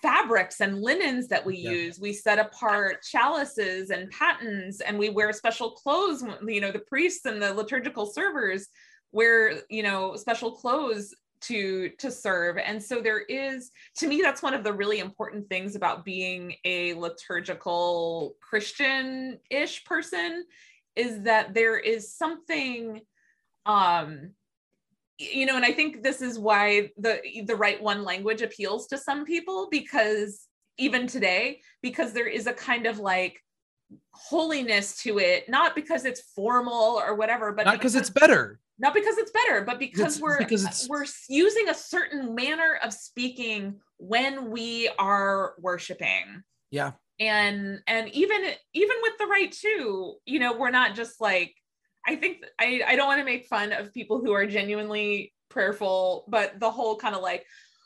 fabrics 0.00 0.60
and 0.60 0.80
linens 0.80 1.28
that 1.28 1.44
we 1.44 1.56
Yeah. 1.56 1.70
use 1.70 2.00
we 2.00 2.12
set 2.12 2.38
apart 2.38 3.02
chalices 3.02 3.90
and 3.90 4.10
patens 4.10 4.80
and 4.80 4.98
we 4.98 5.10
wear 5.10 5.32
special 5.32 5.72
clothes 5.72 6.24
you 6.46 6.60
know 6.60 6.72
the 6.72 6.78
priests 6.78 7.26
and 7.26 7.42
the 7.42 7.52
liturgical 7.52 8.06
servers 8.06 8.68
wear 9.12 9.60
you 9.68 9.82
know 9.82 10.16
special 10.16 10.52
clothes 10.52 11.14
to 11.42 11.90
to 11.98 12.10
serve 12.10 12.56
and 12.58 12.82
so 12.82 13.00
there 13.00 13.20
is 13.20 13.70
to 13.96 14.06
me 14.06 14.20
that's 14.22 14.42
one 14.42 14.54
of 14.54 14.64
the 14.64 14.72
really 14.72 14.98
important 14.98 15.48
things 15.48 15.76
about 15.76 16.04
being 16.04 16.54
a 16.64 16.94
liturgical 16.94 18.34
christian-ish 18.40 19.84
person 19.84 20.44
is 20.96 21.22
that 21.22 21.54
there 21.54 21.78
is 21.78 22.12
something 22.14 23.00
um 23.66 24.30
you 25.18 25.46
know 25.46 25.56
and 25.56 25.64
i 25.64 25.72
think 25.72 26.02
this 26.02 26.20
is 26.22 26.38
why 26.38 26.90
the 26.96 27.20
the 27.46 27.54
Rite 27.54 27.82
One 27.82 28.04
language 28.04 28.42
appeals 28.42 28.86
to 28.88 28.98
some 28.98 29.24
people 29.24 29.68
because 29.70 30.48
even 30.78 31.06
today 31.06 31.60
because 31.82 32.12
there 32.12 32.26
is 32.26 32.46
a 32.46 32.52
kind 32.52 32.86
of 32.86 32.98
like 32.98 33.38
holiness 34.12 35.02
to 35.02 35.18
it 35.18 35.48
not 35.48 35.74
because 35.74 36.04
it's 36.04 36.20
formal 36.34 37.00
or 37.04 37.14
whatever 37.14 37.52
but 37.52 37.66
Not 37.66 37.74
because 37.74 37.94
it's 37.94 38.10
better. 38.10 38.58
Not 38.78 38.94
because 38.94 39.16
it's 39.18 39.30
better 39.30 39.64
but 39.64 39.78
because 39.78 40.14
It's 40.16 40.20
we're 40.20 40.38
because 40.38 40.86
we're 40.90 41.04
using 41.28 41.68
a 41.68 41.74
certain 41.74 42.34
manner 42.34 42.78
of 42.82 42.92
speaking 42.92 43.80
when 43.98 44.50
we 44.50 44.88
are 44.98 45.54
worshiping 45.58 46.42
Yeah. 46.70 46.92
and 47.20 47.80
and 47.86 48.08
even 48.10 48.42
even 48.72 48.96
with 49.02 49.12
the 49.18 49.26
Rite 49.26 49.52
Two 49.52 50.14
you 50.26 50.38
know 50.40 50.56
we're 50.56 50.70
not 50.70 50.94
just 50.94 51.20
like 51.20 51.54
i 52.06 52.16
think 52.16 52.38
i 52.58 52.82
i 52.86 52.96
don't 52.96 53.06
want 53.06 53.20
to 53.20 53.24
make 53.24 53.46
fun 53.46 53.72
of 53.72 53.92
people 53.94 54.18
who 54.20 54.32
are 54.32 54.46
genuinely 54.46 55.32
prayerful 55.50 56.24
but 56.28 56.58
the 56.58 56.70
whole 56.70 56.96
kind 56.96 57.14
of 57.14 57.22
like 57.22 57.44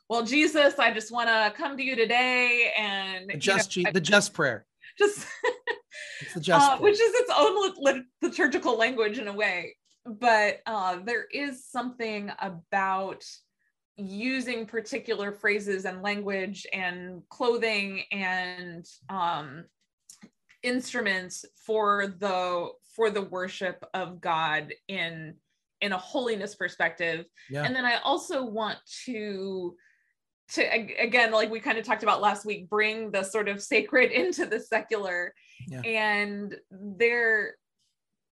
well 0.08 0.22
jesus 0.22 0.78
i 0.78 0.90
just 0.94 1.10
want 1.12 1.28
to 1.28 1.52
come 1.60 1.76
to 1.76 1.82
you 1.82 1.96
today 1.96 2.72
and 2.78 3.28
The 3.28 3.34
you 3.34 3.40
just 3.40 3.76
know, 3.76 3.90
the 3.92 4.00
just 4.00 4.32
prayer. 4.32 4.64
just 4.98 5.26
It's 6.22 6.32
the 6.34 6.40
just 6.40 6.64
uh, 6.70 6.76
prayer. 6.78 6.82
which 6.90 7.00
is 7.00 7.12
its 7.14 7.30
own 7.36 7.74
lit- 7.78 8.04
liturgical 8.22 8.78
language 8.78 9.18
in 9.18 9.28
a 9.28 9.32
way 9.34 9.76
but 10.06 10.60
uh, 10.66 10.98
there 11.04 11.24
is 11.32 11.66
something 11.66 12.30
about 12.40 13.24
using 13.96 14.66
particular 14.66 15.32
phrases 15.32 15.84
and 15.84 16.02
language 16.02 16.66
and 16.72 17.22
clothing 17.30 18.02
and 18.12 18.84
um, 19.08 19.64
instruments 20.62 21.44
for 21.64 22.14
the 22.18 22.68
for 22.94 23.10
the 23.10 23.22
worship 23.22 23.84
of 23.94 24.20
god 24.20 24.72
in 24.88 25.34
in 25.80 25.92
a 25.92 25.98
holiness 25.98 26.54
perspective 26.54 27.26
yeah. 27.50 27.62
and 27.62 27.76
then 27.76 27.84
i 27.84 27.98
also 28.02 28.44
want 28.44 28.78
to 29.04 29.76
to 30.48 30.62
again 30.98 31.30
like 31.30 31.50
we 31.50 31.60
kind 31.60 31.78
of 31.78 31.84
talked 31.84 32.02
about 32.02 32.20
last 32.20 32.46
week 32.46 32.68
bring 32.68 33.10
the 33.10 33.22
sort 33.22 33.48
of 33.48 33.62
sacred 33.62 34.10
into 34.12 34.46
the 34.46 34.58
secular 34.58 35.32
Yeah. 35.68 35.80
and 35.80 36.54
there 36.70 37.56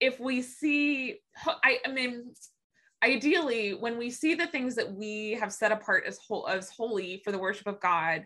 if 0.00 0.18
we 0.20 0.42
see 0.42 1.20
I, 1.46 1.78
I 1.86 1.92
mean 1.92 2.32
ideally 3.02 3.74
when 3.74 3.98
we 3.98 4.10
see 4.10 4.34
the 4.34 4.46
things 4.46 4.74
that 4.76 4.92
we 4.92 5.32
have 5.32 5.52
set 5.52 5.72
apart 5.72 6.04
as 6.06 6.18
whole 6.18 6.48
as 6.48 6.70
holy 6.70 7.20
for 7.24 7.32
the 7.32 7.38
worship 7.38 7.66
of 7.66 7.80
god 7.80 8.24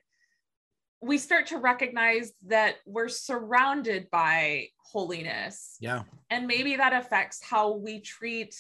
we 1.00 1.18
start 1.18 1.46
to 1.46 1.58
recognize 1.58 2.32
that 2.46 2.76
we're 2.84 3.08
surrounded 3.08 4.10
by 4.10 4.68
holiness. 4.78 5.76
Yeah. 5.80 6.02
and 6.30 6.46
maybe 6.46 6.76
that 6.76 6.92
affects 6.92 7.42
how 7.42 7.72
we 7.72 8.00
treat 8.00 8.54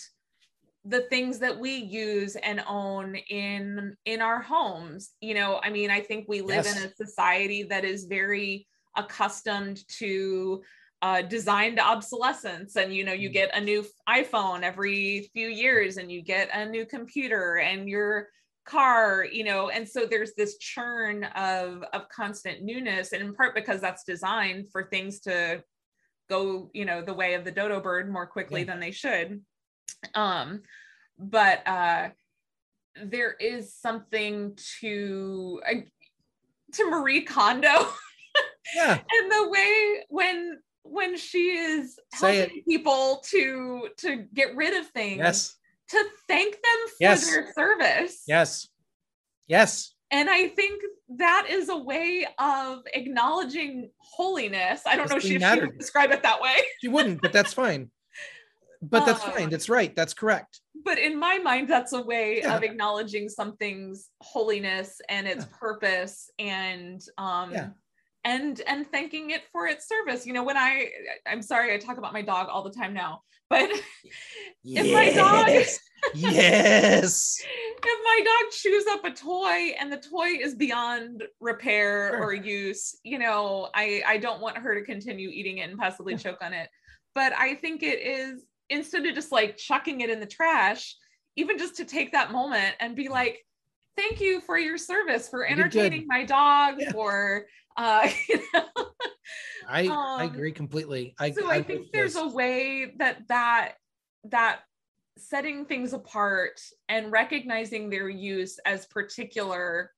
the 0.84 1.00
things 1.02 1.38
that 1.40 1.58
we 1.58 1.74
use 1.74 2.36
and 2.36 2.62
own 2.66 3.16
in 3.28 3.96
in 4.04 4.22
our 4.22 4.40
homes. 4.40 5.10
You 5.20 5.34
know 5.34 5.60
i 5.62 5.70
mean 5.70 5.90
i 5.90 6.00
think 6.00 6.26
we 6.28 6.40
live 6.40 6.66
in 6.66 6.76
a 6.82 6.94
society 6.94 7.64
that 7.64 7.84
is 7.84 8.04
very 8.04 8.66
accustomed 8.96 9.86
to 9.98 10.62
uh, 11.02 11.22
designed 11.22 11.78
obsolescence 11.78 12.76
and 12.76 12.92
you 12.94 13.04
know 13.04 13.12
you 13.12 13.30
Mm. 13.30 13.32
get 13.32 13.56
a 13.56 13.60
new 13.60 13.84
iphone 14.08 14.62
every 14.62 15.30
few 15.32 15.48
years 15.48 15.96
and 15.96 16.10
you 16.10 16.22
get 16.22 16.48
a 16.52 16.66
new 16.66 16.84
computer 16.84 17.58
and 17.58 17.88
your 17.88 18.28
car 18.64 19.24
you 19.24 19.44
know 19.44 19.70
and 19.70 19.88
so 19.88 20.04
there's 20.06 20.34
this 20.34 20.58
churn 20.58 21.24
of 21.36 21.82
of 21.92 22.08
constant 22.08 22.62
newness 22.62 23.12
and 23.12 23.22
in 23.22 23.32
part 23.34 23.54
because 23.54 23.80
that's 23.80 24.04
designed 24.04 24.68
for 24.70 24.84
things 24.84 25.20
to 25.20 25.62
go 26.28 26.68
you 26.74 26.84
know 26.84 27.00
the 27.00 27.14
way 27.14 27.34
of 27.34 27.44
the 27.44 27.50
dodo 27.52 27.80
bird 27.80 28.10
more 28.10 28.26
quickly 28.26 28.60
Yeah. 28.60 28.66
than 28.66 28.80
they 28.80 28.90
should 28.90 29.40
um 30.14 30.62
but 31.18 31.66
uh 31.66 32.08
there 33.04 33.32
is 33.32 33.72
something 33.74 34.58
to 34.80 35.60
uh, 35.66 35.74
to 36.74 36.90
marie 36.90 37.22
kondo 37.22 37.86
Yeah. 38.74 38.98
and 39.12 39.32
the 39.32 39.48
way 39.48 40.04
when 40.08 40.58
when 40.82 41.16
she 41.16 41.50
is 41.56 41.98
helping 42.12 42.62
people 42.66 43.22
to 43.30 43.88
to 43.98 44.24
get 44.34 44.54
rid 44.56 44.74
of 44.74 44.86
things 44.88 45.18
Yes. 45.18 45.56
to 45.90 46.04
thank 46.28 46.54
them 46.54 46.88
for 46.88 46.94
Yes. 47.00 47.30
their 47.30 47.52
service 47.52 48.22
Yes. 48.26 48.68
Yes. 49.46 49.94
and 50.10 50.28
i 50.30 50.48
think 50.48 50.82
that 51.18 51.46
is 51.48 51.68
a 51.68 51.76
way 51.76 52.26
of 52.38 52.82
acknowledging 52.94 53.90
holiness 53.98 54.82
i 54.86 54.96
don't 54.96 55.10
know 55.10 55.16
if 55.16 55.22
she 55.22 55.38
mattered. 55.38 55.68
would 55.70 55.78
describe 55.78 56.10
it 56.10 56.22
that 56.22 56.40
way 56.40 56.56
She 56.80 56.88
wouldn't, 56.88 57.20
but 57.22 57.32
that's 57.32 57.52
fine. 57.52 57.90
But 58.80 59.04
that's 59.06 59.24
Uh, 59.24 59.32
fine. 59.32 59.50
That's 59.50 59.68
right. 59.68 59.92
That's 59.96 60.14
correct. 60.14 60.60
but 60.84 60.98
in 60.98 61.18
my 61.18 61.38
mind 61.38 61.68
that's 61.68 61.92
a 61.92 62.00
way 62.00 62.38
Yeah. 62.38 62.56
of 62.56 62.62
acknowledging 62.62 63.28
something's 63.28 64.10
holiness 64.20 65.00
and 65.08 65.26
its 65.26 65.44
Yeah. 65.44 65.56
purpose 65.58 66.30
and 66.38 67.02
um 67.18 67.50
Yeah. 67.52 67.70
And 68.24 68.60
and 68.66 68.86
thanking 68.90 69.30
it 69.30 69.42
for 69.52 69.66
its 69.66 69.86
service 69.88 70.26
you 70.26 70.32
know 70.32 70.42
when 70.42 70.56
i 70.56 70.88
i'm 71.26 71.42
sorry 71.42 71.72
i 71.72 71.78
talk 71.78 71.98
about 71.98 72.12
my 72.12 72.22
dog 72.22 72.48
all 72.48 72.62
the 72.62 72.70
time 72.70 72.92
now 72.92 73.20
but 73.48 73.70
if 74.64 74.92
my 74.92 75.10
dog 75.12 75.48
Yes. 76.14 76.32
yes. 76.32 77.42
if 77.82 78.00
my 78.04 78.20
dog 78.24 78.52
chews 78.52 78.84
up 78.90 79.04
a 79.04 79.10
toy 79.10 79.74
and 79.80 79.92
the 79.92 79.96
toy 79.98 80.36
is 80.40 80.54
beyond 80.54 81.24
repair 81.40 82.10
Sure. 82.10 82.22
or 82.24 82.32
use 82.34 82.96
you 83.02 83.18
know 83.18 83.68
i 83.74 84.02
i 84.06 84.16
don't 84.16 84.40
want 84.40 84.56
her 84.58 84.74
to 84.78 84.84
continue 84.84 85.28
eating 85.28 85.58
it 85.58 85.68
and 85.70 85.78
possibly 85.78 86.16
choke 86.16 86.38
on 86.40 86.52
it 86.52 86.68
but 87.14 87.32
i 87.34 87.54
think 87.54 87.82
it 87.82 88.00
is 88.00 88.44
instead 88.70 89.06
of 89.06 89.14
just 89.14 89.32
like 89.32 89.56
chucking 89.56 90.00
it 90.02 90.10
in 90.10 90.20
the 90.20 90.26
trash 90.26 90.96
even 91.36 91.58
just 91.58 91.76
to 91.76 91.84
take 91.84 92.12
that 92.12 92.30
moment 92.32 92.74
and 92.80 92.94
be 92.96 93.08
like 93.08 93.38
thank 93.96 94.20
you 94.20 94.40
for 94.40 94.56
your 94.58 94.78
service 94.78 95.28
for 95.28 95.44
You 95.48 95.56
did 95.56 95.70
good. 95.72 95.80
entertaining 95.80 96.06
my 96.06 96.24
dog 96.24 96.76
Yeah. 96.78 96.92
for 96.92 97.46
uh 97.78 98.08
you 98.28 98.42
know 98.52 98.64
I, 99.70 99.86
I 99.86 100.24
Um, 100.24 100.34
agree 100.34 100.52
completely. 100.52 101.14
I, 101.18 101.30
so 101.30 101.50
I 101.50 101.56
I'm 101.56 101.64
think 101.64 101.88
there's 101.92 102.14
this. 102.14 102.22
a 102.22 102.28
way 102.28 102.94
that 102.98 103.28
that 103.28 103.74
that 104.24 104.60
setting 105.18 105.66
things 105.66 105.92
apart 105.92 106.60
and 106.88 107.12
recognizing 107.12 107.90
their 107.90 108.08
use 108.08 108.58
as 108.64 108.86
particular 108.86 109.92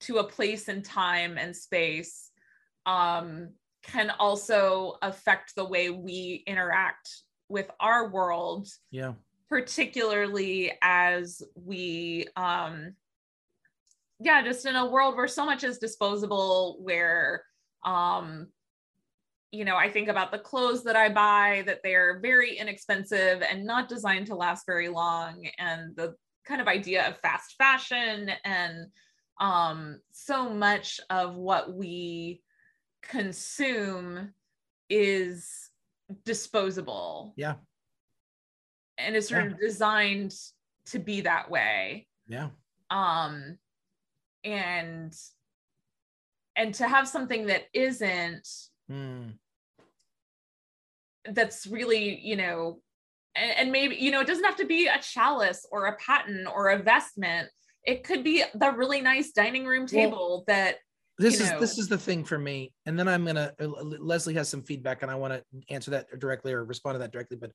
to 0.00 0.18
a 0.18 0.24
place 0.24 0.66
and 0.68 0.84
time 0.84 1.38
and 1.38 1.54
space 1.54 2.30
um, 2.86 3.50
can 3.84 4.10
also 4.18 4.96
affect 5.02 5.54
the 5.54 5.64
way 5.64 5.90
we 5.90 6.42
interact 6.46 7.08
with 7.48 7.70
our 7.78 8.08
world 8.08 8.66
yeah. 8.90 9.12
particularly 9.48 10.72
as 10.82 11.42
we 11.54 12.26
um 12.36 12.94
yeah 14.22 14.42
just 14.42 14.66
in 14.66 14.76
a 14.76 14.86
world 14.86 15.16
where 15.16 15.28
so 15.28 15.44
much 15.44 15.64
is 15.64 15.78
disposable 15.78 16.78
where 16.80 17.44
um 17.84 18.46
you 19.50 19.64
know 19.64 19.76
i 19.76 19.90
think 19.90 20.08
about 20.08 20.30
the 20.30 20.38
clothes 20.38 20.84
that 20.84 20.96
i 20.96 21.08
buy 21.08 21.62
that 21.66 21.80
they're 21.82 22.20
very 22.20 22.56
inexpensive 22.56 23.42
and 23.42 23.64
not 23.64 23.88
designed 23.88 24.26
to 24.26 24.34
last 24.34 24.64
very 24.66 24.88
long 24.88 25.46
and 25.58 25.94
the 25.96 26.14
kind 26.46 26.60
of 26.60 26.68
idea 26.68 27.08
of 27.08 27.18
fast 27.18 27.54
fashion 27.58 28.30
and 28.44 28.86
um 29.40 29.98
so 30.12 30.48
much 30.48 31.00
of 31.10 31.36
what 31.36 31.74
we 31.74 32.42
consume 33.02 34.32
is 34.88 35.70
disposable 36.24 37.32
Yeah. 37.36 37.54
and 38.98 39.16
is 39.16 39.28
sort 39.28 39.44
Yeah. 39.44 39.50
of 39.52 39.60
designed 39.60 40.34
to 40.86 40.98
be 40.98 41.22
that 41.22 41.50
way 41.50 42.06
Yeah. 42.26 42.50
um 42.90 43.58
and 44.44 45.14
and 46.56 46.74
to 46.74 46.86
have 46.88 47.08
something 47.08 47.46
that 47.46 47.62
isn't 47.72 48.48
Mm. 48.90 49.34
that's 51.30 51.66
really 51.66 52.18
you 52.18 52.36
know 52.36 52.80
and, 53.36 53.52
and 53.56 53.72
maybe 53.72 53.94
you 53.96 54.10
know 54.10 54.20
it 54.20 54.26
doesn't 54.26 54.44
have 54.44 54.56
to 54.56 54.66
be 54.66 54.88
a 54.88 54.98
chalice 55.00 55.66
or 55.70 55.86
a 55.86 55.96
paten 55.96 56.46
or 56.46 56.70
a 56.70 56.82
vestment 56.82 57.48
it 57.84 58.04
could 58.04 58.22
be 58.24 58.42
the 58.54 58.70
really 58.72 59.00
nice 59.00 59.32
dining 59.32 59.64
room 59.64 59.86
table 59.86 60.44
that 60.46 60.76
This 61.18 61.40
is 61.40 61.52
this 61.60 61.78
is 61.78 61.88
the 61.88 61.98
thing 61.98 62.24
for 62.24 62.38
me, 62.38 62.72
and 62.86 62.98
then 62.98 63.06
I'm 63.06 63.24
gonna. 63.24 63.52
uh, 63.60 63.66
Leslie 63.66 64.34
has 64.34 64.48
some 64.48 64.62
feedback, 64.62 65.02
and 65.02 65.10
I 65.10 65.14
want 65.14 65.32
to 65.34 65.42
answer 65.68 65.90
that 65.92 66.06
directly 66.18 66.52
or 66.52 66.64
respond 66.64 66.94
to 66.94 66.98
that 67.00 67.12
directly. 67.12 67.36
But 67.36 67.52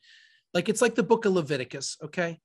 like, 0.54 0.70
it's 0.70 0.82
like 0.82 0.96
the 0.96 1.04
Book 1.04 1.26
of 1.26 1.34
Leviticus. 1.34 1.98
Okay, 2.04 2.40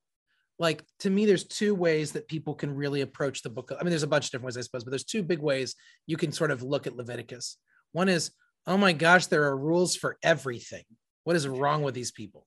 like 0.59 0.85
to 1.01 1.11
me 1.11 1.27
there's 1.27 1.45
two 1.45 1.75
ways 1.75 2.13
that 2.13 2.29
people 2.29 2.55
can 2.55 2.75
really 2.75 3.01
approach 3.01 3.43
the 3.43 3.51
book 3.51 3.73
i 3.79 3.83
mean 3.83 3.91
there's 3.91 4.03
a 4.03 4.09
bunch 4.09 4.27
of 4.27 4.31
different 4.31 4.47
ways 4.47 4.57
i 4.57 4.61
suppose 4.61 4.85
but 4.85 4.91
there's 4.91 5.05
two 5.05 5.23
big 5.23 5.41
ways 5.41 5.75
you 6.07 6.17
can 6.17 6.33
sort 6.33 6.51
of 6.51 6.63
look 6.63 6.87
at 6.87 6.97
leviticus. 6.97 7.57
One 7.93 8.09
is 8.09 8.31
oh 8.67 8.77
my 8.77 8.93
gosh 8.93 9.27
there 9.27 9.45
are 9.45 9.57
rules 9.57 9.97
for 9.97 10.19
everything. 10.23 10.85
What 11.25 11.37
is 11.37 11.49
wrong 11.49 11.83
with 11.83 11.95
these 11.95 12.13
people? 12.13 12.47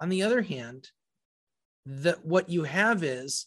On 0.00 0.08
the 0.08 0.22
other 0.22 0.42
hand 0.42 0.88
that 1.86 2.24
what 2.24 2.48
you 2.48 2.64
have 2.64 3.02
is 3.02 3.46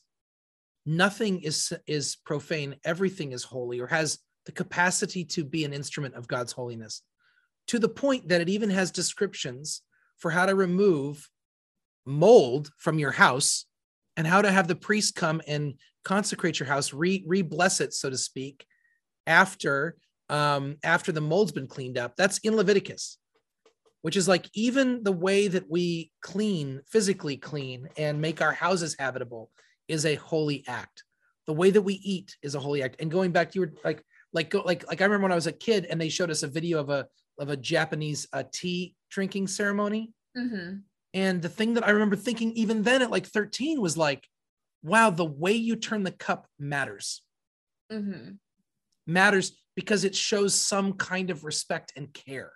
nothing 0.86 1.42
is 1.42 1.74
is 1.88 2.18
profane. 2.26 2.76
Everything 2.86 3.32
is 3.32 3.44
holy 3.44 3.80
or 3.80 3.88
has 3.88 4.20
the 4.46 4.52
capacity 4.52 5.26
to 5.26 5.44
be 5.44 5.66
an 5.66 5.74
instrument 5.74 6.16
of 6.16 6.28
god's 6.28 6.54
holiness 6.54 7.04
to 7.68 7.78
the 7.78 7.90
point 7.90 8.30
that 8.30 8.42
it 8.42 8.50
even 8.50 8.70
has 8.70 8.90
descriptions 8.90 9.84
for 10.18 10.32
how 10.32 10.46
to 10.46 10.56
remove 10.56 11.30
mold 12.10 12.72
from 12.78 13.00
your 13.00 13.12
house 13.12 13.66
and 14.18 14.28
how 14.28 14.42
to 14.42 14.52
have 14.52 14.68
the 14.68 14.76
priest 14.76 15.16
come 15.16 15.42
and 15.48 15.76
consecrate 16.04 16.60
your 16.60 16.68
house, 16.68 16.94
re, 16.94 17.24
re-bless 17.28 17.80
it, 17.80 17.94
so 17.94 18.10
to 18.10 18.18
speak, 18.18 18.66
after 19.28 19.96
um, 20.30 20.78
after 20.84 21.12
the 21.12 21.22
mold's 21.22 21.52
been 21.52 21.68
cleaned 21.68 21.98
up. 21.98 22.16
That's 22.16 22.38
in 22.40 22.56
Leviticus, 22.56 23.18
which 24.02 24.16
is 24.16 24.28
like 24.28 24.48
even 24.54 25.04
the 25.04 25.12
way 25.12 25.48
that 25.48 25.70
we 25.70 26.12
clean, 26.22 26.82
physically 26.88 27.38
clean, 27.38 27.90
and 27.98 28.22
make 28.22 28.42
our 28.42 28.54
houses 28.54 28.96
habitable 29.00 29.50
is 29.88 30.06
a 30.06 30.16
holy 30.16 30.64
act. 30.68 31.04
The 31.48 31.54
way 31.54 31.72
that 31.72 31.82
we 31.82 31.96
eat 31.96 32.38
is 32.44 32.54
a 32.54 32.60
holy 32.60 32.84
act. 32.84 32.98
And 33.00 33.10
going 33.10 33.32
back, 33.32 33.56
you 33.56 33.62
were 33.62 33.74
like, 33.84 34.04
like, 34.34 34.52
go, 34.52 34.62
like, 34.62 34.88
like 34.88 35.02
I 35.02 35.06
remember 35.06 35.24
when 35.24 35.32
I 35.32 35.36
was 35.36 35.48
a 35.48 35.52
kid 35.52 35.86
and 35.90 36.00
they 36.00 36.10
showed 36.10 36.30
us 36.30 36.44
a 36.44 36.48
video 36.48 36.80
of 36.80 36.90
a 36.90 37.08
of 37.40 37.50
a 37.50 37.58
Japanese 37.58 38.28
uh, 38.34 38.44
tea 38.52 38.94
drinking 39.10 39.48
ceremony. 39.48 40.12
Mm-hmm. 40.38 40.80
And 41.14 41.42
the 41.42 41.50
thing 41.50 41.74
that 41.74 41.88
I 41.88 41.92
remember 41.92 42.16
thinking 42.16 42.52
even 42.54 42.84
then 42.84 43.02
at 43.02 43.12
like 43.12 43.26
13 43.26 43.82
was 43.82 43.98
like, 43.98 44.28
wow, 44.84 45.10
the 45.10 45.26
way 45.26 45.54
you 45.54 45.76
turn 45.76 46.04
the 46.04 46.12
cup 46.12 46.48
matters. 46.60 47.22
Mm-hmm. 47.92 48.34
Matters 49.08 49.58
because 49.76 50.04
it 50.04 50.16
shows 50.16 50.54
some 50.54 50.94
kind 50.94 51.30
of 51.30 51.44
respect 51.44 51.94
and 51.96 52.14
care. 52.14 52.52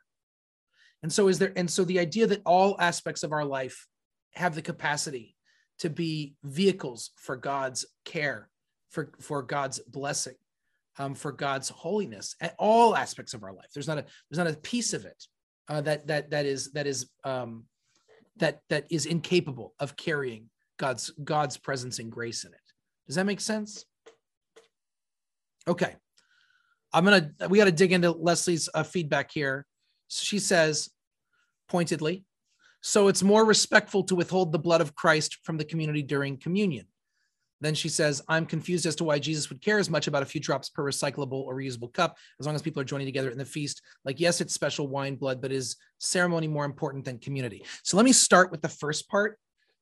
And 1.02 1.12
so 1.12 1.28
is 1.28 1.40
there, 1.40 1.52
and 1.56 1.70
so 1.70 1.84
the 1.84 2.00
idea 2.00 2.28
that 2.28 2.42
all 2.46 2.76
aspects 2.80 3.24
of 3.24 3.32
our 3.32 3.46
life 3.46 3.88
have 4.36 4.56
the 4.56 4.62
capacity 4.62 5.36
to 5.80 5.90
be 5.90 6.36
vehicles 6.44 7.12
for 7.18 7.36
God's 7.36 7.86
care, 8.06 8.50
for, 8.90 9.12
for 9.20 9.42
God's 9.42 9.80
blessing, 9.80 10.36
um, 10.98 11.16
for 11.16 11.32
God's 11.32 11.70
holiness 11.70 12.36
at 12.40 12.56
all 12.60 12.96
aspects 12.96 13.34
of 13.34 13.44
our 13.44 13.54
life. 13.54 13.68
There's 13.74 13.88
not 13.88 13.98
a 13.98 14.06
there's 14.30 14.38
not 14.38 14.54
a 14.54 14.58
piece 14.58 14.94
of 14.94 15.06
it 15.06 15.26
uh, 15.68 15.82
that 15.82 16.08
that 16.08 16.30
that 16.32 16.46
is 16.46 16.72
that 16.74 16.88
is 16.88 17.10
um, 17.24 17.66
that 18.38 18.62
that 18.70 18.86
is 18.90 19.06
incapable 19.06 19.74
of 19.80 19.96
carrying 19.96 20.50
God's 20.78 21.12
God's 21.24 21.58
presence 21.58 22.00
and 22.00 22.12
grace 22.12 22.44
in 22.44 22.54
it. 22.54 22.60
Does 23.08 23.16
that 23.16 23.26
make 23.26 23.42
sense? 23.42 23.86
Okay, 25.68 25.96
I'm 26.92 27.06
gonna 27.06 27.32
we 27.50 27.58
got 27.58 27.66
to 27.66 27.72
dig 27.72 27.92
into 27.92 28.12
Leslie's 28.12 28.70
uh, 28.74 28.84
feedback 28.84 29.32
here. 29.32 29.66
She 30.10 30.40
says 30.40 30.90
pointedly, 31.70 32.26
so 32.82 33.08
it's 33.08 33.24
more 33.24 33.46
respectful 33.46 34.04
to 34.06 34.16
withhold 34.16 34.52
the 34.52 34.60
blood 34.60 34.82
of 34.82 34.96
Christ 34.96 35.40
from 35.44 35.58
the 35.58 35.66
community 35.66 36.04
during 36.04 36.38
communion. 36.38 36.86
Then 37.64 37.74
she 37.74 37.88
says, 37.88 38.22
I'm 38.28 38.46
confused 38.46 38.86
as 38.86 38.96
to 38.98 39.06
why 39.06 39.20
Jesus 39.20 39.50
would 39.50 39.62
care 39.62 39.80
as 39.80 39.90
much 39.90 40.08
about 40.08 40.22
a 40.22 40.26
few 40.26 40.42
drops 40.42 40.68
per 40.68 40.84
recyclable 40.84 41.32
or 41.32 41.56
reusable 41.56 41.92
cup 41.94 42.18
as 42.38 42.46
long 42.46 42.56
as 42.56 42.62
people 42.62 42.82
are 42.82 42.86
joining 42.86 43.08
together 43.08 43.30
in 43.30 43.38
the 43.38 43.46
feast. 43.46 43.82
Like, 44.04 44.20
yes, 44.20 44.42
it's 44.42 44.54
special 44.54 44.90
wine 44.90 45.16
blood, 45.16 45.42
but 45.42 45.54
is 45.54 45.78
ceremony 45.98 46.50
more 46.50 46.66
important 46.66 47.06
than 47.06 47.20
community? 47.20 47.64
So 47.84 47.96
let 47.96 48.04
me 48.04 48.12
start 48.12 48.52
with 48.52 48.62
the 48.62 48.68
first 48.68 49.08
part. 49.08 49.40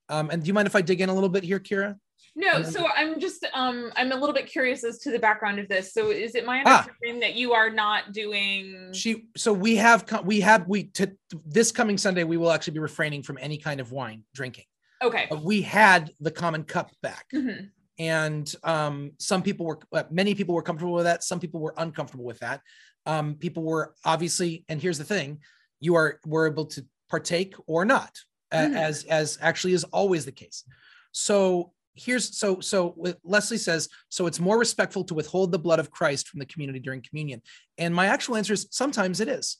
Um, 0.10 0.30
and 0.30 0.44
do 0.44 0.48
you 0.48 0.54
mind 0.54 0.68
if 0.68 0.76
I 0.76 0.82
dig 0.82 1.02
in 1.02 1.10
a 1.10 1.14
little 1.14 1.28
bit 1.28 1.44
here, 1.44 1.60
Kira? 1.60 1.96
No, 2.36 2.62
so 2.64 2.88
I'm 2.96 3.20
just 3.20 3.46
um 3.54 3.92
I'm 3.98 4.12
a 4.12 4.16
little 4.16 4.34
bit 4.34 4.46
curious 4.46 4.86
as 4.86 5.00
to 5.00 5.12
the 5.12 5.20
background 5.20 5.60
of 5.60 5.68
this. 5.68 5.92
So 5.92 6.12
is 6.12 6.34
it 6.36 6.46
my 6.46 6.64
ah. 6.66 6.80
understanding 6.80 7.18
ah, 7.18 7.28
that 7.28 7.36
you 7.36 7.52
are 7.52 7.70
not 7.70 8.14
doing 8.14 8.94
she 8.94 9.26
so 9.36 9.52
we 9.52 9.76
have 9.76 10.06
we 10.24 10.40
have 10.40 10.66
we 10.66 10.86
to 10.92 11.12
this 11.46 11.74
coming 11.74 11.98
Sunday 11.98 12.24
we 12.24 12.38
will 12.38 12.52
actually 12.52 12.74
be 12.74 12.80
refraining 12.80 13.22
from 13.22 13.38
any 13.42 13.58
kind 13.58 13.82
of 13.82 13.92
wine 13.92 14.24
drinking. 14.34 14.64
Okay. 15.02 15.28
We 15.42 15.62
had 15.62 16.12
the 16.20 16.32
common 16.32 16.64
cup 16.64 16.92
back. 17.02 17.26
Mm-hmm. 17.34 17.66
And 18.00 18.56
um, 18.64 19.12
some 19.20 19.44
people 19.44 19.66
were, 19.66 19.80
uh, 19.94 20.04
many 20.10 20.34
people 20.34 20.56
were 20.56 20.62
comfortable 20.62 20.94
with 20.94 21.04
that. 21.06 21.24
Some 21.24 21.40
people 21.40 21.60
were 21.60 21.74
uncomfortable 21.78 22.26
with 22.26 22.40
that. 22.40 22.62
Um, 23.06 23.36
people 23.36 23.64
were 23.64 23.94
obviously, 24.06 24.66
and 24.70 24.82
here's 24.82 24.98
the 24.98 25.04
thing: 25.04 25.40
you 25.80 25.96
are 25.96 26.20
were 26.26 26.48
able 26.48 26.66
to 26.68 26.86
partake 27.10 27.56
or 27.68 27.84
not, 27.84 28.18
mm-hmm. 28.54 28.76
as 28.76 29.04
as 29.06 29.38
actually 29.42 29.74
is 29.74 29.84
always 29.86 30.26
the 30.26 30.32
case. 30.32 30.64
So 31.12 31.74
here's 31.94 32.38
so 32.38 32.60
so 32.60 32.96
Leslie 33.24 33.58
says 33.58 33.90
so 34.10 34.26
it's 34.26 34.40
more 34.40 34.58
respectful 34.58 35.04
to 35.04 35.14
withhold 35.14 35.52
the 35.52 35.60
blood 35.60 35.80
of 35.80 35.92
Christ 35.92 36.28
from 36.28 36.40
the 36.40 36.46
community 36.46 36.80
during 36.80 37.02
communion. 37.02 37.42
And 37.78 37.94
my 37.94 38.08
actual 38.08 38.38
answer 38.38 38.54
is 38.54 38.68
sometimes 38.72 39.20
it 39.20 39.28
is. 39.28 39.58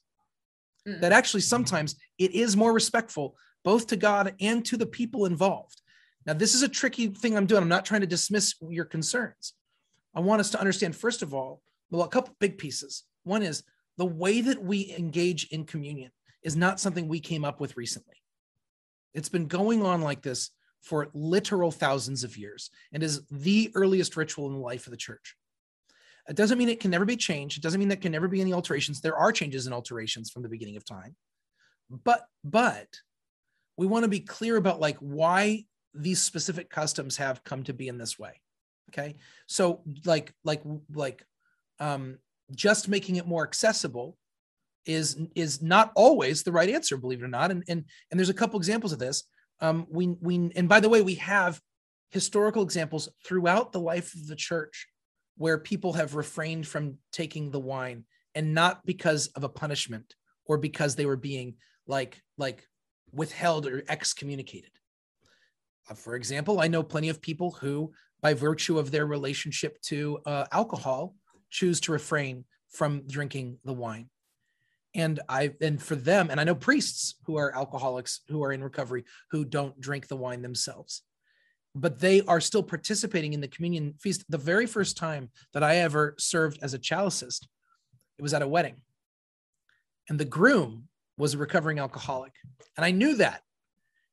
Mm. 0.88 1.02
That 1.02 1.12
actually 1.12 1.42
sometimes 1.42 1.96
it 2.18 2.32
is 2.32 2.58
more 2.58 2.74
respectful 2.74 3.36
both 3.64 3.88
to 3.88 3.96
God 3.96 4.34
and 4.40 4.66
to 4.66 4.78
the 4.78 4.86
people 4.86 5.26
involved. 5.26 5.82
Now, 6.26 6.34
this 6.34 6.54
is 6.54 6.64
a 6.64 6.70
tricky 6.70 7.08
thing 7.08 7.36
I'm 7.36 7.46
doing. 7.46 7.64
I'm 7.64 7.70
not 7.70 7.86
trying 7.86 8.02
to 8.02 8.08
dismiss 8.08 8.56
your 8.62 8.86
concerns. 8.86 9.54
I 10.14 10.20
want 10.20 10.40
us 10.40 10.52
to 10.52 10.60
understand, 10.60 10.96
first 10.96 11.22
of 11.22 11.34
all, 11.34 11.62
well, 11.90 12.04
a 12.04 12.10
couple 12.10 12.36
big 12.40 12.58
pieces. 12.58 13.04
One 13.24 13.44
is 13.44 13.64
the 13.98 14.06
way 14.06 14.42
that 14.42 14.64
we 14.64 14.94
engage 14.98 15.48
in 15.48 15.66
communion 15.66 16.12
is 16.44 16.56
not 16.56 16.80
something 16.80 17.08
we 17.08 17.20
came 17.20 17.46
up 17.46 17.60
with 17.60 17.78
recently. 17.78 18.16
It's 19.14 19.30
been 19.30 19.48
going 19.48 19.86
on 19.86 20.02
like 20.02 20.22
this 20.22 20.52
for 20.82 21.10
literal 21.14 21.72
thousands 21.72 22.24
of 22.24 22.38
years 22.38 22.72
and 22.92 23.04
is 23.04 23.22
the 23.30 23.72
earliest 23.76 24.18
ritual 24.18 24.48
in 24.48 24.54
the 24.54 24.60
life 24.60 24.88
of 24.88 24.92
the 24.92 24.98
church. 24.98 25.36
It 26.28 26.36
doesn't 26.36 26.58
mean 26.58 26.70
it 26.70 26.80
can 26.80 26.92
never 26.92 27.06
be 27.06 27.18
changed. 27.18 27.58
It 27.58 27.62
doesn't 27.64 27.80
mean 27.80 27.90
there 27.90 27.98
can 27.98 28.12
never 28.12 28.28
be 28.28 28.42
any 28.42 28.54
alterations. 28.54 29.02
There 29.02 29.18
are 29.18 29.32
changes 29.32 29.66
and 29.66 29.74
alterations 29.74 30.30
from 30.32 30.44
the 30.44 30.50
beginning 30.50 30.78
of 30.78 30.86
time. 30.86 31.16
But 32.04 32.26
but 32.44 32.88
we 33.78 33.88
want 33.88 34.04
to 34.04 34.10
be 34.10 34.20
clear 34.20 34.58
about 34.58 34.80
like 34.80 34.98
why 34.98 35.64
these 35.94 36.22
specific 36.22 36.70
customs 36.70 37.18
have 37.18 37.44
come 37.44 37.64
to 37.64 37.74
be 37.74 37.88
in 37.88 37.98
this 37.98 38.18
way 38.18 38.42
okay? 38.92 39.16
So 39.48 39.82
like 40.06 40.34
like 40.44 40.62
like 40.94 41.26
um 41.80 42.18
just 42.54 42.90
making 42.90 43.16
it 43.16 43.28
more 43.28 43.44
accessible 43.44 44.18
is 44.86 45.20
is 45.36 45.62
not 45.62 45.92
always 45.96 46.44
the 46.44 46.52
right 46.52 46.70
answer 46.70 46.98
believe 46.98 47.22
it 47.22 47.26
or 47.26 47.30
not 47.30 47.52
and 47.52 47.64
and 47.68 47.86
and 48.10 48.20
there's 48.20 48.30
a 48.30 48.34
couple 48.34 48.60
examples 48.60 48.94
of 48.94 49.00
this. 49.00 49.24
Um 49.60 49.88
we 49.90 50.08
we 50.20 50.52
and 50.56 50.68
by 50.68 50.80
the 50.80 50.90
way 50.90 51.02
we 51.02 51.16
have 51.16 51.60
historical 52.10 52.64
examples 52.64 53.10
throughout 53.26 53.72
the 53.72 53.80
life 53.80 54.14
of 54.14 54.28
the 54.28 54.36
church 54.36 54.88
where 55.38 55.58
people 55.58 55.94
have 55.94 56.16
refrained 56.16 56.68
from 56.68 56.98
taking 57.14 57.52
the 57.52 57.60
wine 57.60 58.04
and 58.36 58.54
not 58.54 58.86
because 58.86 59.28
of 59.28 59.44
a 59.44 59.50
punishment 59.50 60.16
or 60.46 60.58
because 60.58 60.96
they 60.96 61.06
were 61.06 61.18
being 61.18 61.56
like 61.88 62.22
like 62.38 62.68
withheld 63.14 63.66
or 63.66 63.84
excommunicated. 63.90 64.72
Uh, 65.90 65.94
for 65.94 66.16
example, 66.16 66.60
I 66.60 66.68
know 66.68 66.84
plenty 66.84 67.10
of 67.10 67.22
people 67.22 67.52
who, 67.52 67.92
by 68.22 68.34
virtue 68.34 68.80
of 68.80 68.92
their 68.92 69.06
relationship 69.06 69.82
to 69.84 70.20
uh, 70.26 70.46
alcohol, 70.52 71.16
choose 71.50 71.80
to 71.82 71.92
refrain 71.92 72.46
from 72.70 73.04
drinking 73.08 73.58
the 73.66 73.74
wine. 73.74 74.10
And 74.94 75.20
I 75.30 75.54
and 75.62 75.82
for 75.82 75.96
them, 75.96 76.30
and 76.30 76.40
I 76.40 76.44
know 76.44 76.56
priests 76.56 77.16
who 77.26 77.38
are 77.38 77.56
alcoholics 77.56 78.22
who 78.28 78.44
are 78.44 78.52
in 78.52 78.64
recovery 78.64 79.06
who 79.32 79.46
don't 79.46 79.80
drink 79.80 80.08
the 80.08 80.18
wine 80.18 80.42
themselves, 80.42 81.04
but 81.74 82.00
they 82.00 82.22
are 82.24 82.42
still 82.42 82.64
participating 82.64 83.34
in 83.34 83.40
the 83.40 83.48
communion 83.48 83.94
feast. 84.02 84.26
The 84.30 84.38
very 84.38 84.66
first 84.66 84.98
time 84.98 85.30
that 85.54 85.64
I 85.64 85.78
ever 85.78 86.16
served 86.20 86.60
as 86.62 86.74
a 86.74 86.80
chalicist, 86.80 87.48
it 88.18 88.22
was 88.22 88.34
at 88.34 88.42
a 88.42 88.48
wedding, 88.48 88.82
and 90.10 90.20
the 90.20 90.26
groom 90.26 90.90
was 91.22 91.36
a 91.36 91.38
recovering 91.38 91.80
alcoholic. 91.80 92.34
And 92.76 92.86
I 92.86 92.92
knew 92.92 93.16
that, 93.18 93.42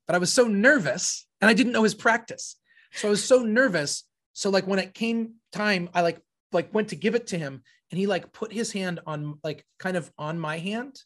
but 0.07 0.15
I 0.15 0.19
was 0.19 0.33
so 0.33 0.47
nervous 0.47 1.27
and 1.41 1.49
I 1.49 1.55
didn't 1.55 1.73
know 1.73 1.83
his 1.83 1.95
practice. 1.95 2.57
So 2.93 3.09
I 3.09 3.11
was 3.11 3.25
so 3.25 3.43
nervous. 3.43 4.05
So 4.35 4.51
like 4.51 4.67
when 4.67 4.79
it 4.79 4.95
came 4.95 5.35
time, 5.53 5.89
I 5.95 6.03
like 6.03 6.21
like 6.53 6.73
went 6.73 6.89
to 6.89 6.97
give 6.97 7.15
it 7.15 7.29
to 7.29 7.39
him 7.39 7.63
and 7.91 7.99
he 7.99 8.07
like 8.07 8.33
put 8.33 8.53
his 8.53 8.73
hand 8.73 9.01
on 9.07 9.39
like 9.43 9.65
kind 9.79 9.97
of 9.97 10.11
on 10.19 10.39
my 10.39 10.59
hand 10.59 11.01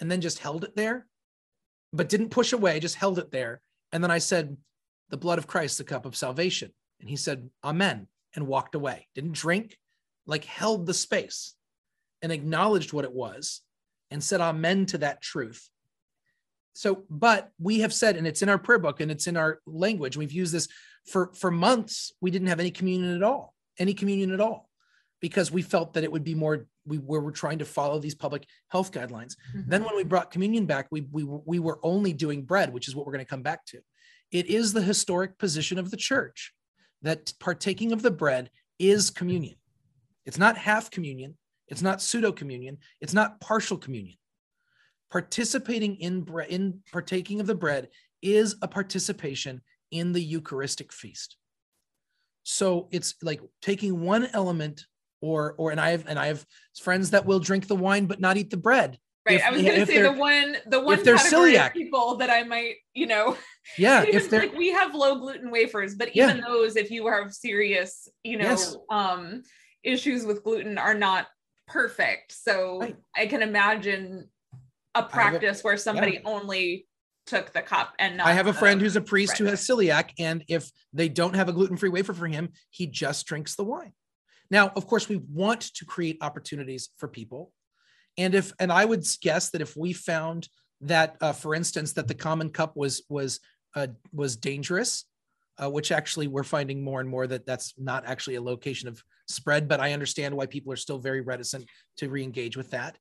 and 0.00 0.10
then 0.10 0.20
just 0.20 0.38
held 0.38 0.64
it 0.64 0.74
there, 0.74 1.06
but 1.92 2.08
didn't 2.08 2.30
push 2.30 2.52
away, 2.52 2.80
just 2.80 2.96
held 2.96 3.18
it 3.18 3.30
there. 3.30 3.60
And 3.92 4.02
then 4.02 4.10
I 4.10 4.18
said, 4.18 4.56
the 5.10 5.16
blood 5.16 5.38
of 5.38 5.46
Christ, 5.46 5.78
the 5.78 5.84
cup 5.84 6.04
of 6.04 6.16
salvation. 6.16 6.72
And 7.00 7.08
he 7.08 7.16
said, 7.16 7.48
Amen, 7.62 8.08
and 8.34 8.46
walked 8.46 8.74
away. 8.74 9.06
Didn't 9.14 9.32
drink, 9.32 9.78
like 10.26 10.44
held 10.44 10.86
the 10.86 10.94
space 10.94 11.54
and 12.22 12.32
acknowledged 12.32 12.92
what 12.92 13.04
it 13.04 13.12
was 13.12 13.62
and 14.10 14.22
said 14.22 14.40
amen 14.40 14.86
to 14.86 14.98
that 14.98 15.20
truth. 15.20 15.68
So, 16.74 17.04
but 17.08 17.50
we 17.58 17.80
have 17.80 17.92
said, 17.92 18.16
and 18.16 18.26
it's 18.26 18.42
in 18.42 18.48
our 18.48 18.58
prayer 18.58 18.78
book 18.78 19.00
and 19.00 19.10
it's 19.10 19.26
in 19.26 19.36
our 19.36 19.60
language, 19.66 20.16
we've 20.16 20.32
used 20.32 20.52
this 20.52 20.68
for, 21.06 21.32
for 21.34 21.50
months. 21.50 22.12
We 22.20 22.30
didn't 22.30 22.48
have 22.48 22.60
any 22.60 22.70
communion 22.70 23.16
at 23.16 23.22
all, 23.22 23.54
any 23.78 23.94
communion 23.94 24.32
at 24.32 24.40
all, 24.40 24.68
because 25.20 25.50
we 25.50 25.62
felt 25.62 25.94
that 25.94 26.04
it 26.04 26.12
would 26.12 26.24
be 26.24 26.34
more, 26.34 26.66
we 26.84 26.98
were, 26.98 27.32
trying 27.32 27.60
to 27.60 27.64
follow 27.64 27.98
these 27.98 28.14
public 28.14 28.46
health 28.68 28.92
guidelines. 28.92 29.36
Mm-hmm. 29.56 29.70
Then 29.70 29.84
when 29.84 29.96
we 29.96 30.04
brought 30.04 30.30
communion 30.30 30.66
back, 30.66 30.88
we, 30.90 31.06
we, 31.10 31.24
we 31.24 31.58
were 31.58 31.80
only 31.82 32.12
doing 32.12 32.42
bread, 32.42 32.74
which 32.74 32.88
is 32.88 32.94
what 32.94 33.06
we're 33.06 33.12
going 33.12 33.24
to 33.24 33.30
come 33.30 33.42
back 33.42 33.64
to. 33.66 33.78
it 34.30 34.46
is 34.46 34.72
the 34.72 34.82
historic 34.82 35.38
position 35.38 35.78
of 35.78 35.90
the 35.90 35.96
church 35.96 36.52
that 37.00 37.32
partaking 37.40 37.92
of 37.92 38.02
the 38.02 38.10
bread 38.10 38.50
is 38.78 39.10
communion. 39.10 39.56
It's 40.26 40.38
not 40.38 40.58
half 40.58 40.90
communion, 40.90 41.38
it's 41.68 41.82
not 41.82 42.00
pseudo 42.02 42.32
communion, 42.32 42.78
it's 43.00 43.14
not 43.14 43.40
partial 43.40 43.76
communion. 43.76 44.16
Participating 45.10 45.96
in, 45.96 46.22
bre- 46.22 46.42
in 46.42 46.80
partaking 46.92 47.40
of 47.40 47.46
the 47.46 47.54
bread 47.54 47.88
is 48.22 48.56
a 48.62 48.68
participation 48.68 49.60
in 49.90 50.12
the 50.12 50.20
Eucharistic 50.22 50.92
feast. 50.92 51.36
So 52.42 52.88
it's 52.90 53.14
like 53.22 53.40
taking 53.62 54.00
one 54.02 54.28
element 54.32 54.86
or 55.20 55.54
or 55.58 55.70
and 55.70 55.80
I 55.80 55.90
have 55.90 56.04
and 56.06 56.18
I 56.18 56.26
have 56.26 56.44
friends 56.80 57.10
that 57.10 57.24
will 57.24 57.38
drink 57.40 57.66
the 57.66 57.74
wine 57.76 58.06
but 58.06 58.20
not 58.20 58.36
eat 58.36 58.50
the 58.50 58.56
bread. 58.56 58.98
Right. 59.24 59.36
If- 59.36 59.44
I 59.44 59.50
was 59.50 59.62
going 59.62 59.80
to 59.80 59.86
say 59.86 60.02
the 60.02 60.12
one, 60.12 60.56
the 60.66 60.80
one 60.80 61.02
they're 61.02 61.16
category 61.16 61.56
of 61.56 61.62
celiac. 61.62 61.72
people 61.72 62.16
that 62.16 62.30
I 62.30 62.44
might, 62.44 62.74
you 62.94 63.06
know, 63.06 63.36
Yeah, 63.78 64.04
if 64.06 64.30
they're 64.30 64.40
like 64.40 64.54
we 64.56 64.70
have 64.70 64.94
low 64.94 65.16
gluten 65.18 65.50
wafers, 65.50 65.94
but 65.96 66.14
Yeah. 66.14 66.30
even 66.30 66.42
those, 66.42 66.76
if 66.76 66.90
you 66.90 67.06
have 67.08 67.32
serious, 67.32 68.08
you 68.22 68.36
know, 68.38 68.44
Yes. 68.44 68.76
um, 68.90 69.42
issues 69.82 70.24
with 70.24 70.44
gluten, 70.44 70.78
are 70.78 70.94
not 70.94 71.26
perfect. 71.66 72.32
So 72.32 72.78
Right. 72.80 72.96
I 73.14 73.26
can 73.26 73.42
imagine 73.42 74.28
a 74.94 75.02
practice 75.02 75.62
where 75.62 75.76
somebody 75.76 76.20
only 76.24 76.86
took 77.26 77.52
the 77.52 77.62
cup 77.62 77.94
and 77.98 78.16
not. 78.16 78.26
I 78.26 78.32
have 78.32 78.46
a 78.46 78.52
friend 78.52 78.80
who's 78.80 78.96
a 78.96 79.00
priest 79.00 79.36
who 79.36 79.44
has 79.46 79.60
celiac, 79.60 80.10
and 80.18 80.44
if 80.48 80.70
they 80.92 81.08
don't 81.08 81.34
have 81.34 81.48
a 81.48 81.52
gluten-free 81.52 81.88
wafer 81.88 82.14
for 82.14 82.26
him, 82.26 82.50
he 82.70 82.86
just 82.86 83.26
drinks 83.26 83.56
the 83.56 83.64
wine. 83.64 83.92
Now, 84.50 84.70
of 84.76 84.86
course, 84.86 85.08
we 85.08 85.16
want 85.16 85.60
to 85.74 85.84
create 85.84 86.18
opportunities 86.20 86.90
for 86.96 87.08
people, 87.08 87.52
and 88.16 88.34
if 88.34 88.52
and 88.60 88.72
I 88.72 88.84
would 88.84 89.04
guess 89.20 89.50
that 89.50 89.60
if 89.60 89.76
we 89.76 89.92
found 89.92 90.48
that, 90.82 91.16
uh, 91.20 91.32
for 91.32 91.54
instance, 91.54 91.92
that 91.94 92.06
the 92.06 92.14
common 92.14 92.50
cup 92.50 92.76
was 92.76 93.02
was 93.08 93.40
uh, 93.74 93.88
was 94.12 94.36
dangerous, 94.36 95.04
uh, 95.58 95.68
which 95.68 95.90
actually 95.90 96.28
we're 96.28 96.44
finding 96.44 96.82
more 96.82 97.00
and 97.00 97.08
more 97.08 97.26
that 97.26 97.44
that's 97.44 97.74
not 97.76 98.06
actually 98.06 98.36
a 98.36 98.42
location 98.42 98.88
of 98.88 99.02
spread, 99.28 99.68
but 99.68 99.80
I 99.80 99.92
understand 99.92 100.34
why 100.34 100.46
people 100.46 100.72
are 100.72 100.76
still 100.76 100.98
very 100.98 101.20
reticent 101.20 101.66
to 101.98 102.08
re-engage 102.08 102.56
with 102.56 102.70
that. 102.70 102.96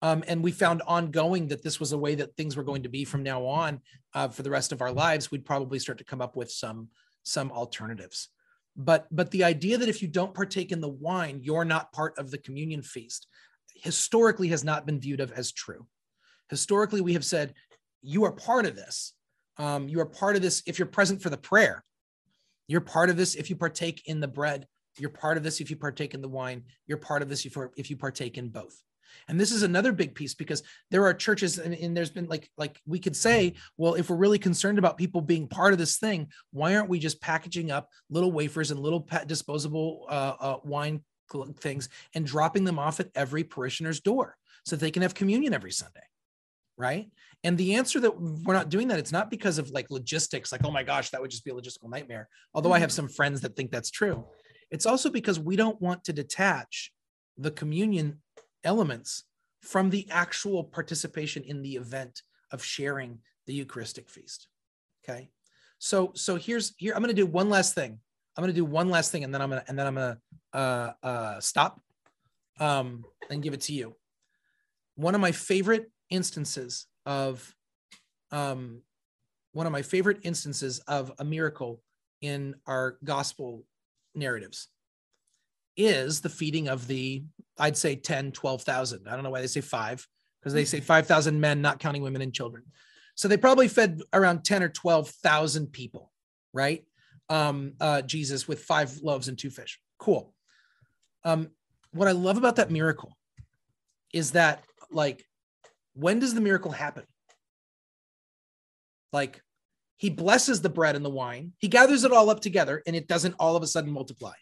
Um, 0.00 0.22
and 0.28 0.42
we 0.42 0.52
found 0.52 0.82
ongoing 0.86 1.48
that 1.48 1.62
this 1.62 1.80
was 1.80 1.92
a 1.92 1.98
way 1.98 2.14
that 2.16 2.36
things 2.36 2.56
were 2.56 2.62
going 2.62 2.84
to 2.84 2.88
be 2.88 3.04
from 3.04 3.22
now 3.22 3.44
on 3.44 3.80
uh, 4.14 4.28
for 4.28 4.42
the 4.42 4.50
rest 4.50 4.72
of 4.72 4.80
our 4.80 4.92
lives, 4.92 5.30
we'd 5.30 5.44
probably 5.44 5.78
start 5.78 5.98
to 5.98 6.04
come 6.04 6.22
up 6.22 6.36
with 6.36 6.50
some 6.50 6.88
some 7.24 7.50
alternatives. 7.50 8.28
But 8.76 9.06
but 9.10 9.30
the 9.32 9.44
idea 9.44 9.76
that 9.76 9.88
if 9.88 10.00
you 10.00 10.08
don't 10.08 10.34
partake 10.34 10.70
in 10.70 10.80
the 10.80 10.88
wine, 10.88 11.40
you're 11.42 11.64
not 11.64 11.92
part 11.92 12.16
of 12.16 12.30
the 12.30 12.38
communion 12.38 12.82
feast, 12.82 13.26
historically 13.74 14.48
has 14.48 14.62
not 14.62 14.86
been 14.86 15.00
viewed 15.00 15.20
of 15.20 15.32
as 15.32 15.50
true. 15.50 15.86
Historically, 16.48 17.00
we 17.00 17.14
have 17.14 17.24
said 17.24 17.54
you 18.02 18.24
are 18.24 18.32
part 18.32 18.66
of 18.66 18.76
this. 18.76 19.14
Um, 19.58 19.88
you 19.88 20.00
are 20.00 20.06
part 20.06 20.36
of 20.36 20.42
this 20.42 20.62
if 20.66 20.78
you're 20.78 20.86
present 20.86 21.20
for 21.20 21.30
the 21.30 21.36
prayer. 21.36 21.84
You're 22.68 22.80
part 22.80 23.10
of 23.10 23.16
this 23.16 23.34
if 23.34 23.50
you 23.50 23.56
partake 23.56 24.02
in 24.06 24.20
the 24.20 24.28
bread. 24.28 24.66
You're 24.98 25.10
part 25.10 25.36
of 25.36 25.42
this 25.42 25.60
if 25.60 25.70
you 25.70 25.76
partake 25.76 26.14
in 26.14 26.20
the 26.20 26.28
wine. 26.28 26.64
You're 26.86 26.98
part 26.98 27.22
of 27.22 27.28
this 27.28 27.46
if 27.46 27.90
you 27.90 27.96
partake 27.96 28.38
in 28.38 28.48
both. 28.48 28.82
And 29.28 29.38
this 29.38 29.52
is 29.52 29.62
another 29.62 29.92
big 29.92 30.14
piece 30.14 30.34
because 30.34 30.62
there 30.90 31.04
are 31.04 31.14
churches 31.14 31.58
and, 31.58 31.74
and 31.74 31.96
there's 31.96 32.10
been 32.10 32.26
like 32.26 32.50
like 32.56 32.80
we 32.86 32.98
could 32.98 33.16
say 33.16 33.54
well 33.76 33.94
if 33.94 34.10
we're 34.10 34.16
really 34.16 34.38
concerned 34.38 34.78
about 34.78 34.96
people 34.96 35.20
being 35.20 35.48
part 35.48 35.72
of 35.72 35.78
this 35.78 35.98
thing 35.98 36.28
why 36.52 36.76
aren't 36.76 36.88
we 36.88 36.98
just 36.98 37.20
packaging 37.20 37.70
up 37.70 37.88
little 38.10 38.32
wafers 38.32 38.70
and 38.70 38.80
little 38.80 39.06
disposable 39.26 40.06
uh, 40.08 40.34
uh, 40.40 40.56
wine 40.64 41.02
things 41.56 41.88
and 42.14 42.26
dropping 42.26 42.64
them 42.64 42.78
off 42.78 43.00
at 43.00 43.10
every 43.14 43.44
parishioner's 43.44 44.00
door 44.00 44.36
so 44.64 44.76
they 44.76 44.90
can 44.90 45.02
have 45.02 45.14
communion 45.14 45.52
every 45.52 45.72
sunday 45.72 46.00
right 46.78 47.10
and 47.44 47.58
the 47.58 47.74
answer 47.74 48.00
that 48.00 48.18
we're 48.18 48.54
not 48.54 48.70
doing 48.70 48.88
that 48.88 48.98
it's 48.98 49.12
not 49.12 49.30
because 49.30 49.58
of 49.58 49.68
like 49.70 49.90
logistics 49.90 50.52
like 50.52 50.64
oh 50.64 50.70
my 50.70 50.82
gosh 50.82 51.10
that 51.10 51.20
would 51.20 51.30
just 51.30 51.44
be 51.44 51.50
a 51.50 51.54
logistical 51.54 51.90
nightmare 51.90 52.28
although 52.54 52.72
i 52.72 52.78
have 52.78 52.92
some 52.92 53.08
friends 53.08 53.42
that 53.42 53.54
think 53.56 53.70
that's 53.70 53.90
true 53.90 54.24
it's 54.70 54.86
also 54.86 55.10
because 55.10 55.38
we 55.38 55.56
don't 55.56 55.80
want 55.80 56.04
to 56.04 56.12
detach 56.12 56.92
the 57.36 57.50
communion 57.50 58.20
elements 58.64 59.24
from 59.62 59.90
the 59.90 60.06
actual 60.10 60.64
participation 60.64 61.42
in 61.44 61.62
the 61.62 61.76
event 61.76 62.22
of 62.50 62.62
sharing 62.62 63.18
the 63.46 63.54
Eucharistic 63.54 64.08
feast. 64.08 64.48
Okay. 65.02 65.30
So 65.78 66.12
so 66.14 66.36
here's 66.36 66.74
here 66.76 66.92
I'm 66.94 67.02
going 67.02 67.14
to 67.14 67.22
do 67.22 67.26
one 67.26 67.48
last 67.48 67.74
thing. 67.74 67.98
I'm 68.36 68.42
going 68.42 68.54
to 68.54 68.60
do 68.60 68.64
one 68.64 68.88
last 68.88 69.10
thing 69.10 69.24
and 69.24 69.34
then 69.34 69.40
I'm 69.40 69.50
going 69.50 69.62
to 69.62 69.68
and 69.68 69.78
then 69.78 69.86
I'm 69.86 69.94
going 69.94 70.14
to 70.14 70.58
uh 70.58 70.92
uh 71.02 71.40
stop 71.40 71.80
um 72.60 73.04
and 73.30 73.42
give 73.42 73.54
it 73.54 73.62
to 73.62 73.72
you. 73.72 73.94
One 74.96 75.14
of 75.14 75.20
my 75.20 75.32
favorite 75.32 75.90
instances 76.10 76.86
of 77.06 77.54
um 78.32 78.82
one 79.52 79.66
of 79.66 79.72
my 79.72 79.82
favorite 79.82 80.18
instances 80.22 80.78
of 80.80 81.12
a 81.18 81.24
miracle 81.24 81.80
in 82.20 82.54
our 82.66 82.98
gospel 83.04 83.64
narratives 84.18 84.68
is 85.76 86.20
the 86.20 86.28
feeding 86.28 86.68
of 86.68 86.86
the 86.86 87.24
I'd 87.58 87.76
say 87.76 87.96
10, 87.96 88.32
12,000. 88.32 89.08
I 89.08 89.14
don't 89.14 89.24
know 89.24 89.30
why 89.30 89.40
they 89.40 89.46
say 89.46 89.60
five, 89.60 90.06
because 90.40 90.52
they 90.52 90.64
say 90.64 90.80
5,000 90.80 91.40
men, 91.40 91.60
not 91.60 91.80
counting 91.80 92.02
women 92.02 92.22
and 92.22 92.32
children. 92.32 92.64
So 93.14 93.26
they 93.26 93.36
probably 93.36 93.66
fed 93.66 94.00
around 94.12 94.44
10 94.44 94.62
or 94.62 94.68
12,000 94.68 95.72
people, 95.72 96.12
right? 96.52 96.84
Um, 97.28 97.72
uh, 97.80 98.02
Jesus 98.02 98.46
with 98.46 98.62
five 98.62 98.96
loaves 99.02 99.28
and 99.28 99.36
two 99.36 99.50
fish. 99.50 99.80
Cool. 99.98 100.32
Um, 101.24 101.50
what 101.92 102.08
I 102.08 102.12
love 102.12 102.36
about 102.36 102.56
that 102.56 102.70
miracle 102.70 103.16
is 104.14 104.32
that, 104.32 104.62
like, 104.90 105.24
when 105.94 106.20
does 106.20 106.32
the 106.32 106.40
miracle 106.40 106.70
happen? 106.70 107.04
Like, 109.12 109.42
he 109.98 110.10
blesses 110.10 110.60
the 110.60 110.68
bread 110.70 110.96
and 110.96 111.04
the 111.04 111.10
wine, 111.10 111.52
he 111.58 111.68
gathers 111.68 112.04
it 112.04 112.12
all 112.12 112.30
up 112.30 112.40
together, 112.40 112.82
and 112.86 112.96
it 112.96 113.08
doesn't 113.08 113.34
all 113.38 113.56
of 113.56 113.62
a 113.62 113.66
sudden 113.66 113.90
multiply. 113.90 114.32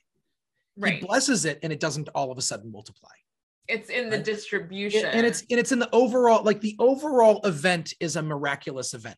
right. 0.76 0.94
He 0.94 1.06
blesses 1.06 1.44
it, 1.44 1.58
and 1.62 1.72
it 1.72 1.80
doesn't 1.80 2.08
all 2.14 2.30
of 2.30 2.38
a 2.38 2.42
sudden 2.42 2.70
multiply. 2.70 3.10
it's 3.66 3.90
in 3.90 4.10
the 4.10 4.16
right? 4.16 4.24
distribution. 4.24 5.06
and 5.06 5.26
it's 5.26 5.42
and 5.50 5.58
it's 5.58 5.72
in 5.72 5.78
the 5.80 5.88
overall 5.92 6.44
like 6.44 6.60
the 6.60 6.76
overall 6.78 7.40
event 7.44 7.94
is 7.98 8.14
a 8.16 8.22
miraculous 8.22 8.94
event 8.94 9.16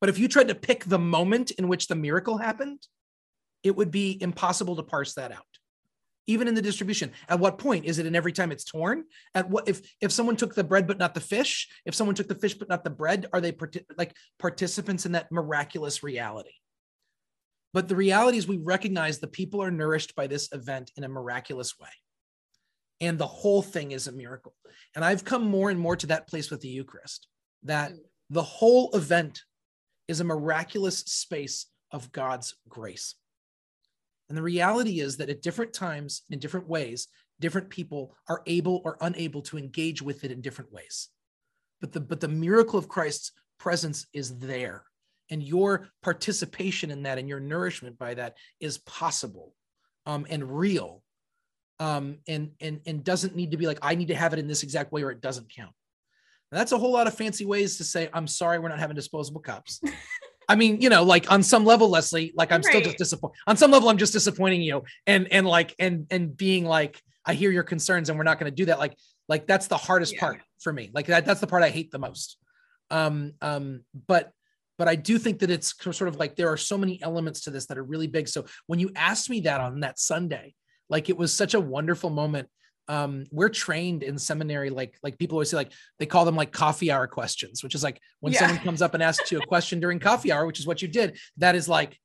but 0.00 0.08
if 0.08 0.18
you 0.18 0.28
tried 0.28 0.48
to 0.48 0.54
pick 0.54 0.84
the 0.84 0.98
moment 0.98 1.50
in 1.52 1.68
which 1.68 1.86
the 1.88 1.94
miracle 1.94 2.38
happened 2.38 2.80
it 3.62 3.76
would 3.76 3.90
be 3.90 4.16
impossible 4.22 4.76
to 4.76 4.82
parse 4.82 5.14
that 5.14 5.30
out 5.30 5.52
even 6.26 6.48
in 6.48 6.54
the 6.54 6.62
distribution. 6.62 7.12
At 7.28 7.40
what 7.40 7.58
point? 7.58 7.84
Is 7.84 7.98
it 7.98 8.06
in 8.06 8.14
every 8.14 8.32
time 8.32 8.50
it's 8.50 8.64
torn? 8.64 9.04
At 9.34 9.48
what 9.48 9.68
if 9.68 9.82
if 10.00 10.12
someone 10.12 10.36
took 10.36 10.54
the 10.54 10.64
bread 10.64 10.86
but 10.86 10.98
not 10.98 11.14
the 11.14 11.20
fish 11.20 11.68
if 11.84 11.94
someone 11.94 12.14
took 12.14 12.28
the 12.28 12.34
fish 12.34 12.54
but 12.54 12.68
not 12.68 12.84
the 12.84 12.90
bread 12.90 13.26
are 13.32 13.40
they 13.40 13.54
like 13.96 14.16
participants 14.38 15.06
in 15.06 15.12
that 15.12 15.30
miraculous 15.30 16.02
reality? 16.02 16.52
But 17.72 17.88
the 17.88 17.96
reality 17.96 18.38
is 18.38 18.46
we 18.46 18.58
recognize 18.58 19.18
the 19.18 19.26
people 19.26 19.60
are 19.62 19.70
nourished 19.70 20.14
by 20.14 20.28
this 20.28 20.48
event 20.52 20.92
in 20.96 21.04
a 21.04 21.08
miraculous 21.08 21.78
way. 21.78 21.88
And 23.00 23.18
the 23.18 23.26
whole 23.26 23.62
thing 23.62 23.90
is 23.90 24.06
a 24.06 24.12
miracle. 24.12 24.54
And 24.94 25.04
I've 25.04 25.24
come 25.24 25.44
more 25.44 25.70
and 25.70 25.80
more 25.80 25.96
to 25.96 26.06
that 26.06 26.28
place 26.28 26.50
with 26.50 26.60
the 26.60 26.68
Eucharist 26.68 27.26
that 27.64 27.92
mm. 27.92 27.98
the 28.30 28.42
whole 28.42 28.90
event 28.94 29.42
is 30.06 30.20
a 30.20 30.24
miraculous 30.24 30.98
space 30.98 31.66
of 31.90 32.12
God's 32.12 32.54
grace. 32.68 33.16
And 34.28 34.38
the 34.38 34.42
reality 34.42 35.00
is 35.00 35.16
that 35.18 35.30
at 35.30 35.42
different 35.42 35.72
times, 35.72 36.22
in 36.30 36.38
different 36.38 36.68
ways, 36.68 37.08
different 37.40 37.68
people 37.68 38.16
are 38.28 38.42
able 38.46 38.80
or 38.84 38.96
unable 39.00 39.42
to 39.42 39.58
engage 39.58 40.00
with 40.00 40.24
it 40.24 40.30
in 40.30 40.40
different 40.40 40.72
ways. 40.72 41.08
But 41.80 41.92
the 41.92 42.00
but 42.00 42.20
the 42.20 42.28
miracle 42.28 42.78
of 42.78 42.88
Christ's 42.88 43.32
presence 43.58 44.06
is 44.12 44.38
there. 44.38 44.84
And 45.30 45.42
your 45.42 45.88
participation 46.02 46.90
in 46.90 47.02
that 47.04 47.18
and 47.18 47.28
your 47.28 47.40
nourishment 47.40 47.98
by 47.98 48.14
that 48.14 48.36
is 48.60 48.78
possible 48.78 49.54
um, 50.06 50.26
and 50.28 50.58
real 50.58 51.02
um, 51.80 52.18
and 52.28 52.52
and 52.60 52.80
and 52.86 53.04
doesn't 53.04 53.34
need 53.34 53.50
to 53.50 53.56
be 53.56 53.66
like 53.66 53.78
I 53.82 53.94
need 53.94 54.08
to 54.08 54.14
have 54.14 54.32
it 54.32 54.38
in 54.38 54.46
this 54.46 54.62
exact 54.62 54.92
way 54.92 55.02
or 55.02 55.10
it 55.10 55.20
doesn't 55.20 55.52
count. 55.54 55.72
Now, 56.52 56.58
that's 56.58 56.72
a 56.72 56.78
whole 56.78 56.92
lot 56.92 57.06
of 57.06 57.14
fancy 57.14 57.44
ways 57.44 57.78
to 57.78 57.84
say 57.84 58.08
I'm 58.12 58.26
sorry 58.26 58.58
we're 58.58 58.68
not 58.68 58.78
having 58.78 58.96
disposable 58.96 59.40
cups. 59.40 59.80
I 60.48 60.56
mean, 60.56 60.80
you 60.80 60.88
know, 60.88 61.02
like 61.02 61.30
on 61.30 61.42
some 61.42 61.64
level, 61.64 61.88
Leslie, 61.88 62.32
like 62.36 62.52
I'm 62.52 62.62
still 62.62 62.80
just 62.80 62.94
Right. 62.94 62.98
disappointed. 62.98 63.36
On 63.46 63.56
some 63.56 63.70
level, 63.70 63.88
I'm 63.88 63.98
just 63.98 64.12
disappointing 64.12 64.62
you, 64.62 64.82
and 65.06 65.32
and 65.32 65.46
like 65.46 65.74
and 65.78 66.06
and 66.10 66.36
being 66.36 66.64
like 66.64 67.00
I 67.26 67.34
hear 67.34 67.50
your 67.50 67.62
concerns, 67.62 68.08
and 68.08 68.18
we're 68.18 68.24
not 68.24 68.38
going 68.38 68.50
to 68.50 68.56
do 68.56 68.66
that. 68.66 68.78
Like 68.78 68.96
like 69.28 69.46
that's 69.46 69.68
the 69.68 69.76
hardest 69.76 70.14
Yeah. 70.14 70.20
part 70.20 70.42
for 70.60 70.72
me. 70.72 70.90
Like 70.92 71.06
that 71.06 71.24
that's 71.24 71.40
the 71.40 71.46
part 71.46 71.62
I 71.62 71.70
hate 71.70 71.90
the 71.90 71.98
most. 71.98 72.36
Um 72.90 73.32
um, 73.40 73.84
but 74.06 74.30
but 74.76 74.88
I 74.88 74.96
do 74.96 75.18
think 75.18 75.38
that 75.38 75.50
it's 75.50 75.74
sort 75.96 76.08
of 76.08 76.16
like 76.16 76.36
there 76.36 76.48
are 76.48 76.56
so 76.56 76.76
many 76.76 77.00
elements 77.02 77.42
to 77.42 77.50
this 77.50 77.66
that 77.66 77.78
are 77.78 77.84
really 77.84 78.08
big. 78.08 78.28
So 78.28 78.44
when 78.66 78.80
you 78.80 78.90
asked 78.96 79.30
me 79.30 79.40
that 79.42 79.60
on 79.60 79.80
that 79.80 79.98
Sunday, 79.98 80.54
like 80.90 81.08
it 81.08 81.16
was 81.16 81.32
such 81.32 81.54
a 81.54 81.60
wonderful 81.60 82.10
moment 82.10 82.48
um 82.88 83.24
we're 83.30 83.48
trained 83.48 84.02
in 84.02 84.18
seminary 84.18 84.68
like 84.70 84.98
like 85.02 85.18
people 85.18 85.36
always 85.36 85.50
say 85.50 85.56
like 85.56 85.72
they 85.98 86.06
call 86.06 86.24
them 86.24 86.36
like 86.36 86.52
coffee 86.52 86.90
hour 86.90 87.06
questions 87.06 87.62
which 87.62 87.74
is 87.74 87.82
like 87.82 87.98
when 88.20 88.32
Yeah. 88.32 88.40
someone 88.40 88.58
comes 88.58 88.82
up 88.82 88.94
and 88.94 89.02
asks 89.02 89.32
you 89.32 89.38
a 89.38 89.46
question 89.46 89.80
during 89.80 89.98
coffee 90.10 90.30
hour 90.32 90.44
which 90.46 90.60
is 90.60 90.66
what 90.66 90.82
you 90.82 90.88
did 90.88 91.18
that 91.38 91.54
is 91.54 91.68
like 91.68 91.98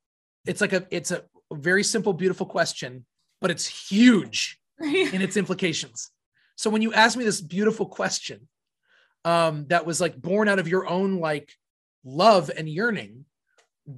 it's 0.46 0.62
like 0.62 0.74
a 0.74 0.88
it's 0.90 1.12
a 1.12 1.24
very 1.52 1.84
simple 1.84 2.14
beautiful 2.14 2.46
question 2.46 3.06
but 3.42 3.52
it's 3.52 3.66
huge 3.90 4.60
in 4.82 5.22
its 5.22 5.36
implications 5.36 6.12
so 6.56 6.70
when 6.70 6.82
you 6.82 6.94
ask 6.94 7.18
me 7.18 7.26
this 7.26 7.42
beautiful 7.42 7.86
question 7.86 8.48
um 9.26 9.66
that 9.68 9.86
was 9.86 10.00
like 10.00 10.16
born 10.16 10.48
out 10.48 10.60
of 10.60 10.68
your 10.68 10.88
own 10.88 11.20
like 11.20 11.52
love 12.06 12.50
and 12.56 12.70
yearning 12.70 13.26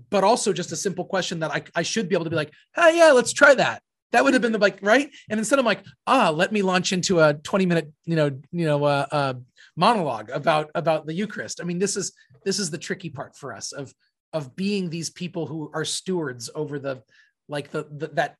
but 0.10 0.24
also 0.24 0.54
just 0.54 0.72
a 0.72 0.76
simple 0.76 1.06
question 1.06 1.40
that 1.40 1.52
I, 1.52 1.64
I 1.76 1.82
should 1.82 2.08
be 2.08 2.16
able 2.16 2.24
to 2.24 2.30
be 2.30 2.36
like, 2.38 2.54
hey, 2.74 2.98
yeah, 2.98 3.12
let's 3.12 3.34
try 3.34 3.54
that. 3.56 3.84
That 4.12 4.24
would 4.24 4.34
have 4.34 4.41
been 4.41 4.51
the 4.51 4.57
like 4.57 4.80
right. 4.82 5.09
And 5.30 5.39
instead 5.39 5.59
I'm 5.59 5.66
like, 5.66 5.86
ah, 6.05 6.30
let 6.30 6.51
me 6.51 6.62
launch 6.62 6.91
into 6.91 7.20
a 7.20 7.34
20 7.34 7.66
minute, 7.66 7.91
you 8.05 8.16
know, 8.16 8.39
you 8.51 8.66
know, 8.66 8.84
uh, 8.84 9.05
uh, 9.12 9.34
monologue 9.76 10.30
about 10.30 10.70
about 10.76 11.05
the 11.05 11.14
Eucharist. 11.14 11.62
I 11.62 11.64
mean, 11.64 11.80
this 11.80 11.95
is 11.95 12.14
this 12.43 12.59
is 12.59 12.70
the 12.70 12.78
tricky 12.78 13.09
part 13.09 13.36
for 13.36 13.53
us 13.53 13.72
of 13.72 13.93
of 14.34 14.55
being 14.55 14.89
these 14.89 15.09
people 15.09 15.45
who 15.45 15.72
are 15.74 15.86
stewards 15.86 16.49
over 16.55 16.80
the 16.80 17.01
like 17.47 17.72
the, 17.72 17.88
the 17.91 18.07
that 18.09 18.36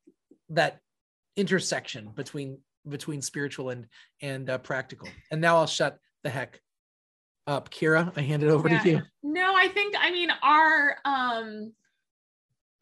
that 0.50 0.78
intersection 1.36 2.10
between 2.14 2.58
between 2.88 3.22
spiritual 3.22 3.70
and 3.70 3.86
and 4.20 4.50
uh, 4.50 4.58
practical. 4.58 5.08
And 5.30 5.40
now 5.40 5.56
I'll 5.56 5.66
shut 5.66 5.98
the 6.22 6.30
heck 6.30 6.60
up. 7.46 7.70
Kira, 7.70 8.12
I 8.16 8.22
hand 8.22 8.42
it 8.42 8.50
over 8.50 8.68
yeah. 8.68 8.82
to 8.82 8.90
you. 8.90 9.02
No, 9.22 9.54
I 9.54 9.68
think 9.68 9.94
I 9.98 10.10
mean 10.10 10.30
our 10.42 10.96
um 11.04 11.72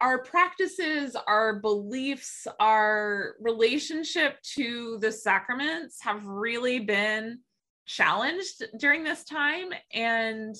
our 0.01 0.23
practices, 0.23 1.15
our 1.27 1.59
beliefs, 1.59 2.47
our 2.59 3.35
relationship 3.39 4.41
to 4.55 4.97
the 4.99 5.11
sacraments 5.11 6.01
have 6.01 6.25
really 6.25 6.79
been 6.79 7.39
challenged 7.85 8.63
during 8.77 9.03
this 9.03 9.23
time. 9.23 9.69
And, 9.93 10.55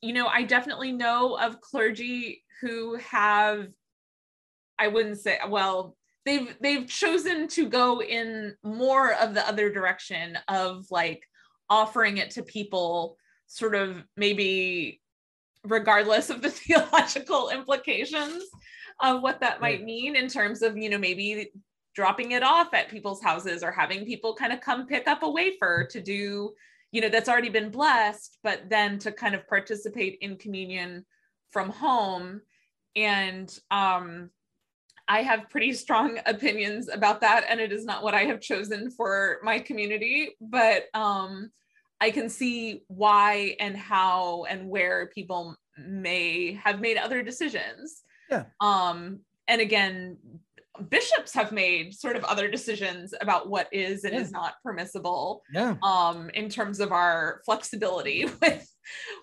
you 0.00 0.14
know, 0.14 0.26
I 0.26 0.44
definitely 0.44 0.92
know 0.92 1.36
of 1.38 1.60
clergy 1.60 2.42
who 2.62 2.96
have, 2.96 3.68
I 4.78 4.88
wouldn't 4.88 5.18
say, 5.18 5.38
well, 5.46 5.96
they've 6.24 6.54
they've 6.60 6.86
chosen 6.86 7.48
to 7.48 7.68
go 7.68 8.02
in 8.02 8.54
more 8.62 9.14
of 9.14 9.34
the 9.34 9.46
other 9.46 9.70
direction 9.70 10.38
of 10.48 10.86
like 10.90 11.22
offering 11.68 12.18
it 12.18 12.30
to 12.30 12.42
people 12.42 13.16
sort 13.46 13.74
of 13.74 14.02
maybe 14.16 15.00
regardless 15.64 16.30
of 16.30 16.42
the 16.42 16.50
theological 16.50 17.50
implications 17.50 18.44
of 19.00 19.22
what 19.22 19.40
that 19.40 19.60
might 19.60 19.82
mean 19.82 20.16
in 20.16 20.28
terms 20.28 20.62
of, 20.62 20.76
you 20.76 20.90
know, 20.90 20.98
maybe 20.98 21.50
dropping 21.94 22.32
it 22.32 22.42
off 22.42 22.72
at 22.74 22.90
people's 22.90 23.22
houses 23.22 23.62
or 23.62 23.70
having 23.70 24.04
people 24.04 24.34
kind 24.34 24.52
of 24.52 24.60
come 24.60 24.86
pick 24.86 25.08
up 25.08 25.22
a 25.22 25.30
wafer 25.30 25.86
to 25.90 26.00
do, 26.00 26.52
you 26.92 27.00
know, 27.00 27.08
that's 27.08 27.28
already 27.28 27.48
been 27.48 27.70
blessed, 27.70 28.38
but 28.42 28.68
then 28.68 28.98
to 28.98 29.12
kind 29.12 29.34
of 29.34 29.46
participate 29.48 30.18
in 30.20 30.36
communion 30.36 31.04
from 31.50 31.70
home. 31.70 32.40
And 32.94 33.52
um, 33.70 34.30
I 35.08 35.22
have 35.22 35.50
pretty 35.50 35.72
strong 35.72 36.18
opinions 36.26 36.88
about 36.88 37.20
that, 37.22 37.44
and 37.48 37.60
it 37.60 37.72
is 37.72 37.84
not 37.84 38.02
what 38.02 38.14
I 38.14 38.24
have 38.24 38.40
chosen 38.40 38.90
for 38.90 39.38
my 39.42 39.58
community, 39.58 40.36
but 40.40 40.84
um, 40.94 41.50
I 42.00 42.10
can 42.10 42.28
see 42.28 42.82
why 42.88 43.56
and 43.60 43.76
how 43.76 44.44
and 44.44 44.68
where 44.68 45.10
people 45.14 45.56
may 45.78 46.54
have 46.64 46.80
made 46.80 46.96
other 46.96 47.22
decisions. 47.22 48.02
Yeah. 48.30 48.44
Um, 48.60 49.20
and 49.48 49.60
again, 49.60 50.16
bishops 50.88 51.34
have 51.34 51.52
made 51.52 51.94
sort 51.94 52.16
of 52.16 52.24
other 52.24 52.48
decisions 52.48 53.12
about 53.20 53.50
what 53.50 53.68
is 53.72 54.04
and 54.04 54.14
yeah. 54.14 54.20
is 54.20 54.30
not 54.30 54.54
permissible. 54.64 55.42
Yeah. 55.52 55.76
Um, 55.82 56.30
in 56.34 56.48
terms 56.48 56.80
of 56.80 56.92
our 56.92 57.42
flexibility 57.44 58.26
with 58.40 58.66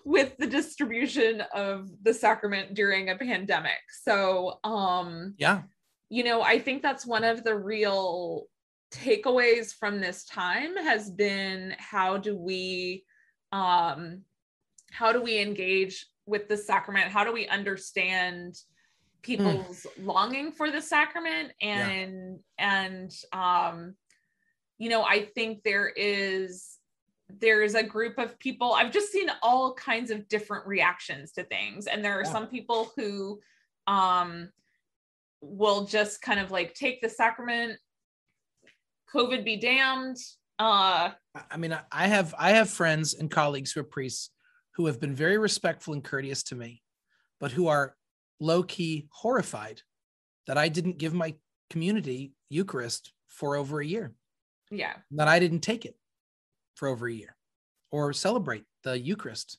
with 0.04 0.36
the 0.38 0.46
distribution 0.46 1.42
of 1.54 1.88
the 2.02 2.14
sacrament 2.14 2.74
during 2.74 3.10
a 3.10 3.16
pandemic. 3.16 3.80
So 4.02 4.60
um 4.64 5.34
yeah, 5.38 5.62
you 6.10 6.24
know, 6.24 6.42
I 6.42 6.58
think 6.58 6.82
that's 6.82 7.06
one 7.06 7.24
of 7.24 7.44
the 7.44 7.56
real 7.56 8.46
takeaways 8.90 9.74
from 9.74 10.00
this 10.00 10.24
time 10.24 10.76
has 10.76 11.10
been 11.10 11.74
how 11.78 12.16
do 12.16 12.36
we 12.36 13.04
um 13.52 14.22
how 14.90 15.12
do 15.12 15.20
we 15.22 15.40
engage 15.40 16.06
with 16.26 16.48
the 16.48 16.56
sacrament 16.56 17.10
how 17.10 17.24
do 17.24 17.32
we 17.32 17.46
understand 17.48 18.54
people's 19.22 19.86
mm. 19.98 20.06
longing 20.06 20.52
for 20.52 20.70
the 20.70 20.80
sacrament 20.80 21.52
and 21.60 22.38
yeah. 22.58 22.84
and 22.86 23.12
um 23.32 23.94
you 24.78 24.88
know 24.88 25.02
i 25.02 25.28
think 25.34 25.62
there 25.64 25.92
is 25.94 26.76
there's 27.40 27.74
a 27.74 27.82
group 27.82 28.16
of 28.16 28.38
people 28.38 28.72
i've 28.72 28.92
just 28.92 29.12
seen 29.12 29.30
all 29.42 29.74
kinds 29.74 30.10
of 30.10 30.26
different 30.28 30.66
reactions 30.66 31.32
to 31.32 31.42
things 31.44 31.86
and 31.86 32.02
there 32.02 32.18
are 32.18 32.24
yeah. 32.24 32.32
some 32.32 32.46
people 32.46 32.90
who 32.96 33.38
um 33.86 34.48
will 35.40 35.84
just 35.84 36.22
kind 36.22 36.40
of 36.40 36.50
like 36.50 36.74
take 36.74 37.00
the 37.00 37.08
sacrament 37.08 37.78
COVID 39.14 39.44
be 39.44 39.56
damned. 39.56 40.16
Uh, 40.58 41.10
I 41.50 41.56
mean, 41.56 41.78
I 41.92 42.08
have 42.08 42.34
I 42.38 42.50
have 42.50 42.68
friends 42.68 43.14
and 43.14 43.30
colleagues 43.30 43.72
who 43.72 43.80
are 43.80 43.84
priests 43.84 44.30
who 44.74 44.86
have 44.86 45.00
been 45.00 45.14
very 45.14 45.38
respectful 45.38 45.94
and 45.94 46.04
courteous 46.04 46.42
to 46.44 46.54
me, 46.54 46.82
but 47.40 47.52
who 47.52 47.68
are 47.68 47.96
low 48.40 48.62
key 48.62 49.08
horrified 49.10 49.82
that 50.46 50.58
I 50.58 50.68
didn't 50.68 50.98
give 50.98 51.14
my 51.14 51.34
community 51.70 52.32
Eucharist 52.48 53.12
for 53.26 53.56
over 53.56 53.80
a 53.80 53.86
year. 53.86 54.14
Yeah. 54.70 54.94
That 55.12 55.28
I 55.28 55.38
didn't 55.38 55.60
take 55.60 55.84
it 55.84 55.96
for 56.74 56.88
over 56.88 57.06
a 57.06 57.12
year 57.12 57.36
or 57.90 58.12
celebrate 58.12 58.64
the 58.84 58.98
Eucharist. 58.98 59.58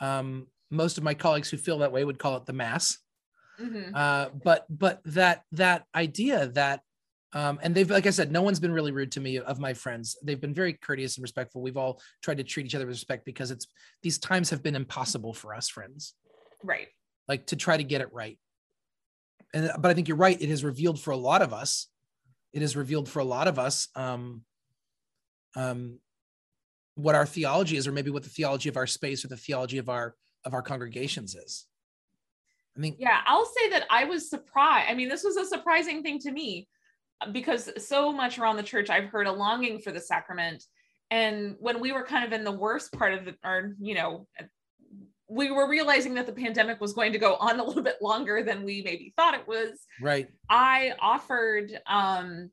Um, 0.00 0.46
most 0.70 0.98
of 0.98 1.04
my 1.04 1.14
colleagues 1.14 1.50
who 1.50 1.56
feel 1.56 1.78
that 1.78 1.92
way 1.92 2.04
would 2.04 2.18
call 2.18 2.36
it 2.36 2.46
the 2.46 2.52
Mass. 2.52 2.98
Mm-hmm. 3.60 3.94
Uh, 3.94 4.28
but 4.44 4.66
but 4.68 5.00
that 5.06 5.42
that 5.52 5.84
idea 5.94 6.48
that 6.48 6.82
um, 7.34 7.58
and 7.62 7.74
they've 7.74 7.90
like 7.90 8.06
i 8.06 8.10
said 8.10 8.32
no 8.32 8.40
one's 8.40 8.60
been 8.60 8.72
really 8.72 8.92
rude 8.92 9.12
to 9.12 9.20
me 9.20 9.38
of 9.38 9.58
my 9.58 9.74
friends. 9.74 10.16
They've 10.22 10.40
been 10.40 10.54
very 10.54 10.72
courteous 10.72 11.16
and 11.16 11.22
respectful. 11.22 11.60
We've 11.60 11.76
all 11.76 12.00
tried 12.22 12.38
to 12.38 12.44
treat 12.44 12.66
each 12.66 12.74
other 12.74 12.86
with 12.86 12.96
respect 12.96 13.24
because 13.24 13.50
it's 13.50 13.66
these 14.02 14.18
times 14.18 14.50
have 14.50 14.62
been 14.62 14.76
impossible 14.76 15.34
for 15.34 15.54
us 15.54 15.68
friends. 15.68 16.14
Right. 16.62 16.88
Like 17.26 17.46
to 17.48 17.56
try 17.56 17.76
to 17.76 17.84
get 17.84 18.00
it 18.00 18.12
right. 18.12 18.38
And 19.52 19.70
but 19.78 19.90
i 19.90 19.94
think 19.94 20.08
you're 20.08 20.16
right. 20.16 20.40
It 20.40 20.48
has 20.48 20.64
revealed 20.64 21.00
for 21.00 21.10
a 21.10 21.16
lot 21.16 21.42
of 21.42 21.52
us. 21.52 21.88
It 22.52 22.62
has 22.62 22.76
revealed 22.76 23.08
for 23.08 23.20
a 23.20 23.24
lot 23.24 23.46
of 23.46 23.58
us 23.58 23.88
um 23.94 24.42
um 25.54 25.98
what 26.94 27.14
our 27.14 27.26
theology 27.26 27.76
is 27.76 27.86
or 27.86 27.92
maybe 27.92 28.10
what 28.10 28.22
the 28.22 28.30
theology 28.30 28.68
of 28.68 28.76
our 28.76 28.86
space 28.86 29.24
or 29.24 29.28
the 29.28 29.36
theology 29.36 29.78
of 29.78 29.88
our 29.88 30.14
of 30.44 30.54
our 30.54 30.62
congregations 30.62 31.34
is. 31.34 31.66
I 32.74 32.80
mean 32.80 32.96
yeah 32.98 33.20
i'll 33.26 33.44
say 33.44 33.70
that 33.70 33.86
i 33.90 34.04
was 34.04 34.30
surprised 34.30 34.88
i 34.88 34.94
mean 34.94 35.08
this 35.08 35.24
was 35.24 35.36
a 35.36 35.44
surprising 35.44 36.02
thing 36.02 36.20
to 36.20 36.30
me 36.30 36.68
because 37.32 37.70
so 37.84 38.12
much 38.12 38.38
around 38.38 38.56
the 38.56 38.62
church 38.62 38.90
I've 38.90 39.06
heard 39.06 39.26
a 39.26 39.32
longing 39.32 39.80
for 39.80 39.92
the 39.92 40.00
sacrament. 40.00 40.64
And 41.10 41.56
when 41.58 41.80
we 41.80 41.92
were 41.92 42.04
kind 42.04 42.24
of 42.24 42.32
in 42.32 42.44
the 42.44 42.52
worst 42.52 42.92
part 42.92 43.14
of 43.14 43.24
the, 43.24 43.34
or, 43.42 43.74
you 43.80 43.94
know, 43.94 44.26
we 45.28 45.50
were 45.50 45.68
realizing 45.68 46.14
that 46.14 46.26
the 46.26 46.32
pandemic 46.32 46.80
was 46.80 46.92
going 46.92 47.12
to 47.12 47.18
go 47.18 47.34
on 47.36 47.60
a 47.60 47.64
little 47.64 47.82
bit 47.82 48.00
longer 48.00 48.42
than 48.42 48.62
we 48.62 48.82
maybe 48.82 49.12
thought 49.16 49.34
it 49.34 49.46
was. 49.46 49.78
Right. 50.00 50.28
I 50.48 50.94
offered, 51.00 51.78
um, 51.86 52.50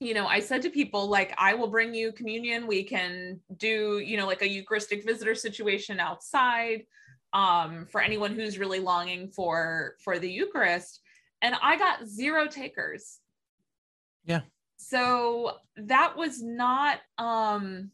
you 0.00 0.14
know, 0.14 0.26
I 0.26 0.40
said 0.40 0.62
to 0.62 0.70
people, 0.70 1.08
like, 1.08 1.34
I 1.38 1.54
will 1.54 1.68
bring 1.68 1.94
you 1.94 2.12
communion. 2.12 2.66
We 2.66 2.84
can 2.84 3.40
do, 3.56 3.98
you 3.98 4.16
know, 4.16 4.26
like 4.26 4.42
a 4.42 4.48
Eucharistic 4.48 5.04
visitor 5.04 5.34
situation 5.34 6.00
outside 6.00 6.84
um, 7.32 7.86
for 7.90 8.00
anyone 8.00 8.34
who's 8.34 8.58
really 8.58 8.80
longing 8.80 9.30
for 9.30 9.96
for 10.02 10.18
the 10.18 10.30
Eucharist. 10.30 11.00
And 11.42 11.54
I 11.62 11.76
got 11.76 12.06
zero 12.06 12.46
takers. 12.46 13.18
Yeah. 14.28 14.42
So 14.76 15.56
that 15.76 16.16
was 16.16 16.40
not 16.40 17.00
um 17.16 17.90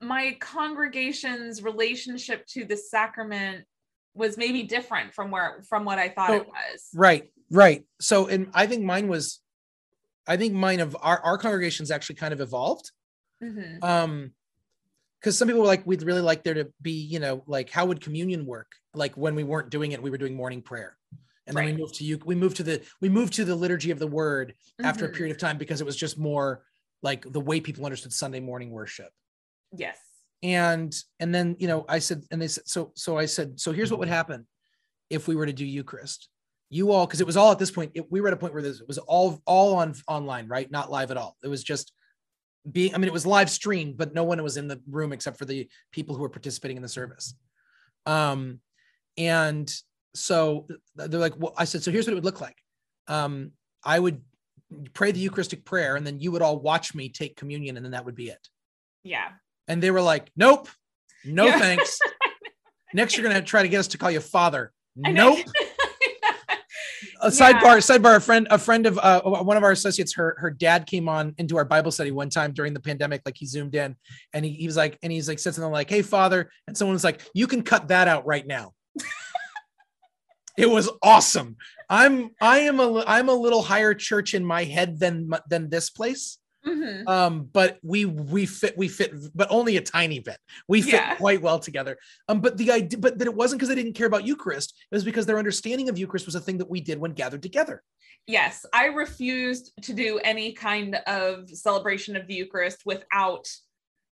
my 0.00 0.36
congregation's 0.38 1.60
relationship 1.62 2.46
to 2.46 2.64
the 2.64 2.76
sacrament 2.76 3.64
was 4.14 4.38
maybe 4.38 4.62
different 4.62 5.12
from 5.12 5.30
where 5.30 5.62
from 5.68 5.84
what 5.84 5.98
I 5.98 6.08
thought 6.08 6.28
so, 6.28 6.34
it 6.34 6.46
was. 6.46 6.88
Right, 6.94 7.32
right. 7.50 7.84
So 8.00 8.28
and 8.28 8.48
I 8.54 8.66
think 8.66 8.84
mine 8.84 9.08
was 9.08 9.40
I 10.26 10.36
think 10.36 10.52
mine 10.52 10.80
of 10.80 10.96
our, 11.00 11.20
our 11.20 11.38
congregations 11.38 11.90
actually 11.90 12.16
kind 12.16 12.32
of 12.32 12.40
evolved. 12.40 12.92
Mm-hmm. 13.42 13.82
Um 13.82 14.32
because 15.20 15.36
some 15.36 15.48
people 15.48 15.62
were 15.62 15.66
like, 15.66 15.84
we'd 15.84 16.04
really 16.04 16.20
like 16.20 16.44
there 16.44 16.54
to 16.54 16.68
be, 16.80 16.92
you 16.92 17.18
know, 17.18 17.42
like 17.48 17.70
how 17.70 17.86
would 17.86 18.00
communion 18.00 18.46
work? 18.46 18.70
Like 18.94 19.16
when 19.16 19.34
we 19.34 19.42
weren't 19.42 19.68
doing 19.68 19.90
it, 19.90 20.00
we 20.00 20.10
were 20.10 20.18
doing 20.18 20.36
morning 20.36 20.62
prayer 20.62 20.96
and 21.48 21.56
then 21.56 21.64
right. 21.64 21.74
we 21.74 21.80
moved 21.80 21.94
to 21.94 22.04
you 22.04 22.18
we 22.24 22.34
moved 22.34 22.56
to 22.56 22.62
the 22.62 22.82
we 23.00 23.08
moved 23.08 23.32
to 23.32 23.44
the 23.44 23.56
liturgy 23.56 23.90
of 23.90 23.98
the 23.98 24.06
word 24.06 24.52
mm-hmm. 24.52 24.84
after 24.84 25.04
a 25.04 25.08
mm-hmm. 25.08 25.16
period 25.16 25.34
of 25.34 25.40
time 25.40 25.58
because 25.58 25.80
it 25.80 25.84
was 25.84 25.96
just 25.96 26.18
more 26.18 26.62
like 27.02 27.30
the 27.32 27.40
way 27.40 27.60
people 27.60 27.84
understood 27.84 28.12
sunday 28.12 28.40
morning 28.40 28.70
worship 28.70 29.10
yes 29.76 29.98
and 30.42 30.94
and 31.18 31.34
then 31.34 31.56
you 31.58 31.66
know 31.66 31.84
i 31.88 31.98
said 31.98 32.22
and 32.30 32.40
they 32.40 32.48
said 32.48 32.66
so 32.66 32.92
so 32.94 33.18
i 33.18 33.26
said 33.26 33.58
so 33.58 33.72
here's 33.72 33.90
what 33.90 33.98
would 33.98 34.08
happen 34.08 34.46
if 35.10 35.26
we 35.26 35.34
were 35.34 35.46
to 35.46 35.52
do 35.52 35.64
eucharist 35.64 36.28
you 36.70 36.92
all 36.92 37.06
because 37.06 37.20
it 37.20 37.26
was 37.26 37.36
all 37.36 37.50
at 37.50 37.58
this 37.58 37.70
point 37.70 37.90
it, 37.94 38.10
we 38.12 38.20
were 38.20 38.28
at 38.28 38.34
a 38.34 38.36
point 38.36 38.52
where 38.52 38.62
this 38.62 38.82
was 38.86 38.98
all 38.98 39.40
all 39.46 39.74
on 39.76 39.94
online 40.06 40.46
right 40.46 40.70
not 40.70 40.90
live 40.90 41.10
at 41.10 41.16
all 41.16 41.36
it 41.42 41.48
was 41.48 41.64
just 41.64 41.92
being 42.70 42.94
i 42.94 42.98
mean 42.98 43.08
it 43.08 43.12
was 43.12 43.26
live 43.26 43.48
streamed 43.48 43.96
but 43.96 44.14
no 44.14 44.22
one 44.22 44.42
was 44.42 44.56
in 44.56 44.68
the 44.68 44.80
room 44.88 45.12
except 45.12 45.38
for 45.38 45.46
the 45.46 45.68
people 45.92 46.14
who 46.14 46.22
were 46.22 46.28
participating 46.28 46.76
in 46.76 46.82
the 46.82 46.88
service 46.88 47.34
um 48.06 48.60
and 49.16 49.74
so 50.14 50.66
they're 50.96 51.20
like, 51.20 51.38
well, 51.38 51.54
I 51.56 51.64
said, 51.64 51.82
so 51.82 51.90
here's 51.90 52.06
what 52.06 52.12
it 52.12 52.16
would 52.16 52.24
look 52.24 52.40
like. 52.40 52.56
Um, 53.06 53.52
I 53.84 53.98
would 53.98 54.20
pray 54.92 55.12
the 55.12 55.20
Eucharistic 55.20 55.64
prayer, 55.64 55.96
and 55.96 56.06
then 56.06 56.20
you 56.20 56.32
would 56.32 56.42
all 56.42 56.58
watch 56.58 56.94
me 56.94 57.08
take 57.08 57.36
communion, 57.36 57.76
and 57.76 57.84
then 57.84 57.92
that 57.92 58.04
would 58.04 58.14
be 58.14 58.28
it. 58.28 58.48
Yeah. 59.04 59.28
And 59.66 59.82
they 59.82 59.90
were 59.90 60.02
like, 60.02 60.30
nope, 60.36 60.68
no 61.24 61.46
yeah. 61.46 61.58
thanks. 61.58 61.98
Next, 62.94 63.16
you're 63.16 63.26
gonna 63.26 63.42
try 63.42 63.62
to 63.62 63.68
get 63.68 63.78
us 63.78 63.88
to 63.88 63.98
call 63.98 64.10
you 64.10 64.20
father. 64.20 64.72
Nope. 64.96 65.40
a 67.20 67.28
sidebar 67.28 67.78
sidebar 67.78 68.16
a 68.16 68.20
friend 68.20 68.46
a 68.50 68.58
friend 68.58 68.86
of 68.86 68.98
uh, 68.98 69.20
one 69.22 69.56
of 69.56 69.64
our 69.64 69.72
associates 69.72 70.14
her 70.14 70.36
her 70.38 70.50
dad 70.50 70.86
came 70.86 71.08
on 71.08 71.34
into 71.38 71.56
our 71.56 71.64
bible 71.64 71.90
study 71.90 72.10
one 72.10 72.30
time 72.30 72.52
during 72.52 72.72
the 72.72 72.80
pandemic 72.80 73.22
like 73.24 73.36
he 73.36 73.46
zoomed 73.46 73.74
in 73.74 73.96
and 74.32 74.44
he, 74.44 74.52
he 74.52 74.66
was 74.66 74.76
like 74.76 74.98
and 75.02 75.12
he's 75.12 75.28
like 75.28 75.38
said 75.38 75.54
something 75.54 75.72
like 75.72 75.90
hey 75.90 76.02
father 76.02 76.50
and 76.66 76.76
someone 76.76 76.94
was 76.94 77.04
like 77.04 77.22
you 77.34 77.46
can 77.46 77.62
cut 77.62 77.88
that 77.88 78.08
out 78.08 78.26
right 78.26 78.46
now 78.46 78.72
it 80.58 80.68
was 80.68 80.90
awesome. 81.02 81.56
I'm 81.88 82.30
i 82.40 82.58
am 82.70 82.80
a 82.80 83.02
i'm 83.06 83.28
a 83.30 83.34
little 83.34 83.62
higher 83.62 83.94
church 83.94 84.34
in 84.34 84.44
my 84.44 84.64
head 84.64 84.98
than 85.00 85.30
than 85.48 85.70
this 85.70 85.88
place. 85.90 86.38
Mhm. 86.66 87.06
um 87.08 87.48
but 87.52 87.78
we 87.82 88.04
we 88.04 88.44
fit 88.44 88.76
we 88.76 88.88
fit 88.88 89.12
but 89.34 89.48
only 89.50 89.76
a 89.78 89.80
tiny 89.80 90.18
bit. 90.18 90.38
We 90.66 90.82
fit 90.82 90.94
Yeah. 90.94 91.14
quite 91.14 91.40
well 91.40 91.58
together. 91.60 91.96
Um 92.28 92.40
but 92.40 92.58
the 92.58 92.72
idea 92.72 92.98
but 92.98 93.18
that 93.18 93.26
it 93.26 93.34
wasn't 93.34 93.58
because 93.58 93.70
they 93.70 93.80
didn't 93.82 93.94
care 93.94 94.06
about 94.08 94.26
eucharist. 94.26 94.74
It 94.90 94.94
was 94.94 95.04
because 95.04 95.24
their 95.24 95.38
understanding 95.38 95.88
of 95.88 95.96
eucharist 95.96 96.26
was 96.26 96.34
a 96.34 96.40
thing 96.40 96.58
that 96.58 96.68
we 96.68 96.80
did 96.80 96.98
when 96.98 97.12
gathered 97.12 97.42
together. 97.42 97.82
Yes, 98.26 98.66
I 98.74 98.86
refused 98.86 99.72
to 99.82 99.94
do 99.94 100.18
any 100.18 100.52
kind 100.52 100.96
of 101.06 101.48
celebration 101.48 102.14
of 102.16 102.26
the 102.26 102.34
Eucharist 102.34 102.82
without 102.84 103.48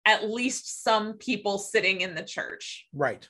at 0.07 0.31
least 0.31 0.83
some 0.83 1.15
people 1.19 1.59
sitting 1.59 2.01
in 2.01 2.15
the 2.15 2.23
church. 2.23 2.87
right. 2.95 3.29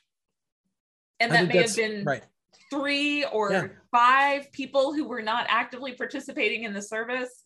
And 1.18 1.32
I 1.32 1.36
that 1.44 1.48
may 1.52 1.62
have 1.62 1.74
been 1.74 2.04
right 2.04 2.22
three 2.70 3.24
or 3.24 3.52
Yeah. 3.52 3.66
five 3.90 4.50
people 4.52 4.92
who 4.92 5.06
were 5.06 5.22
not 5.22 5.46
actively 5.48 5.92
participating 5.92 6.64
in 6.64 6.72
the 6.72 6.82
service. 6.82 7.44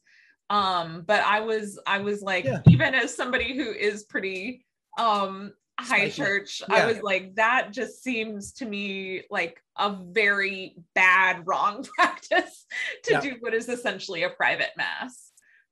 Um, 0.51 1.03
but 1.07 1.23
I 1.25 1.41
was 1.41 1.79
I 1.87 1.99
was 1.99 2.23
like, 2.23 2.45
Yeah. 2.45 2.61
even 2.68 2.95
as 2.95 3.14
somebody 3.14 3.57
who 3.57 3.70
is 3.70 4.05
pretty 4.05 4.64
um 4.99 5.53
high 5.81 6.11
church, 6.11 6.62
Yeah. 6.68 6.75
I 6.77 6.87
was 6.87 7.01
like, 7.03 7.35
that 7.37 7.73
just 7.73 8.03
seems 8.03 8.53
to 8.55 8.66
me 8.66 9.23
like 9.31 9.61
a 9.79 9.97
very 10.11 10.77
bad 10.95 11.47
wrong 11.47 11.87
practice 11.97 12.66
to 13.05 13.20
do 13.20 13.37
what 13.41 13.55
is 13.55 13.68
essentially 13.68 14.25
a 14.25 14.31
private 14.31 14.70
mass. 14.77 15.31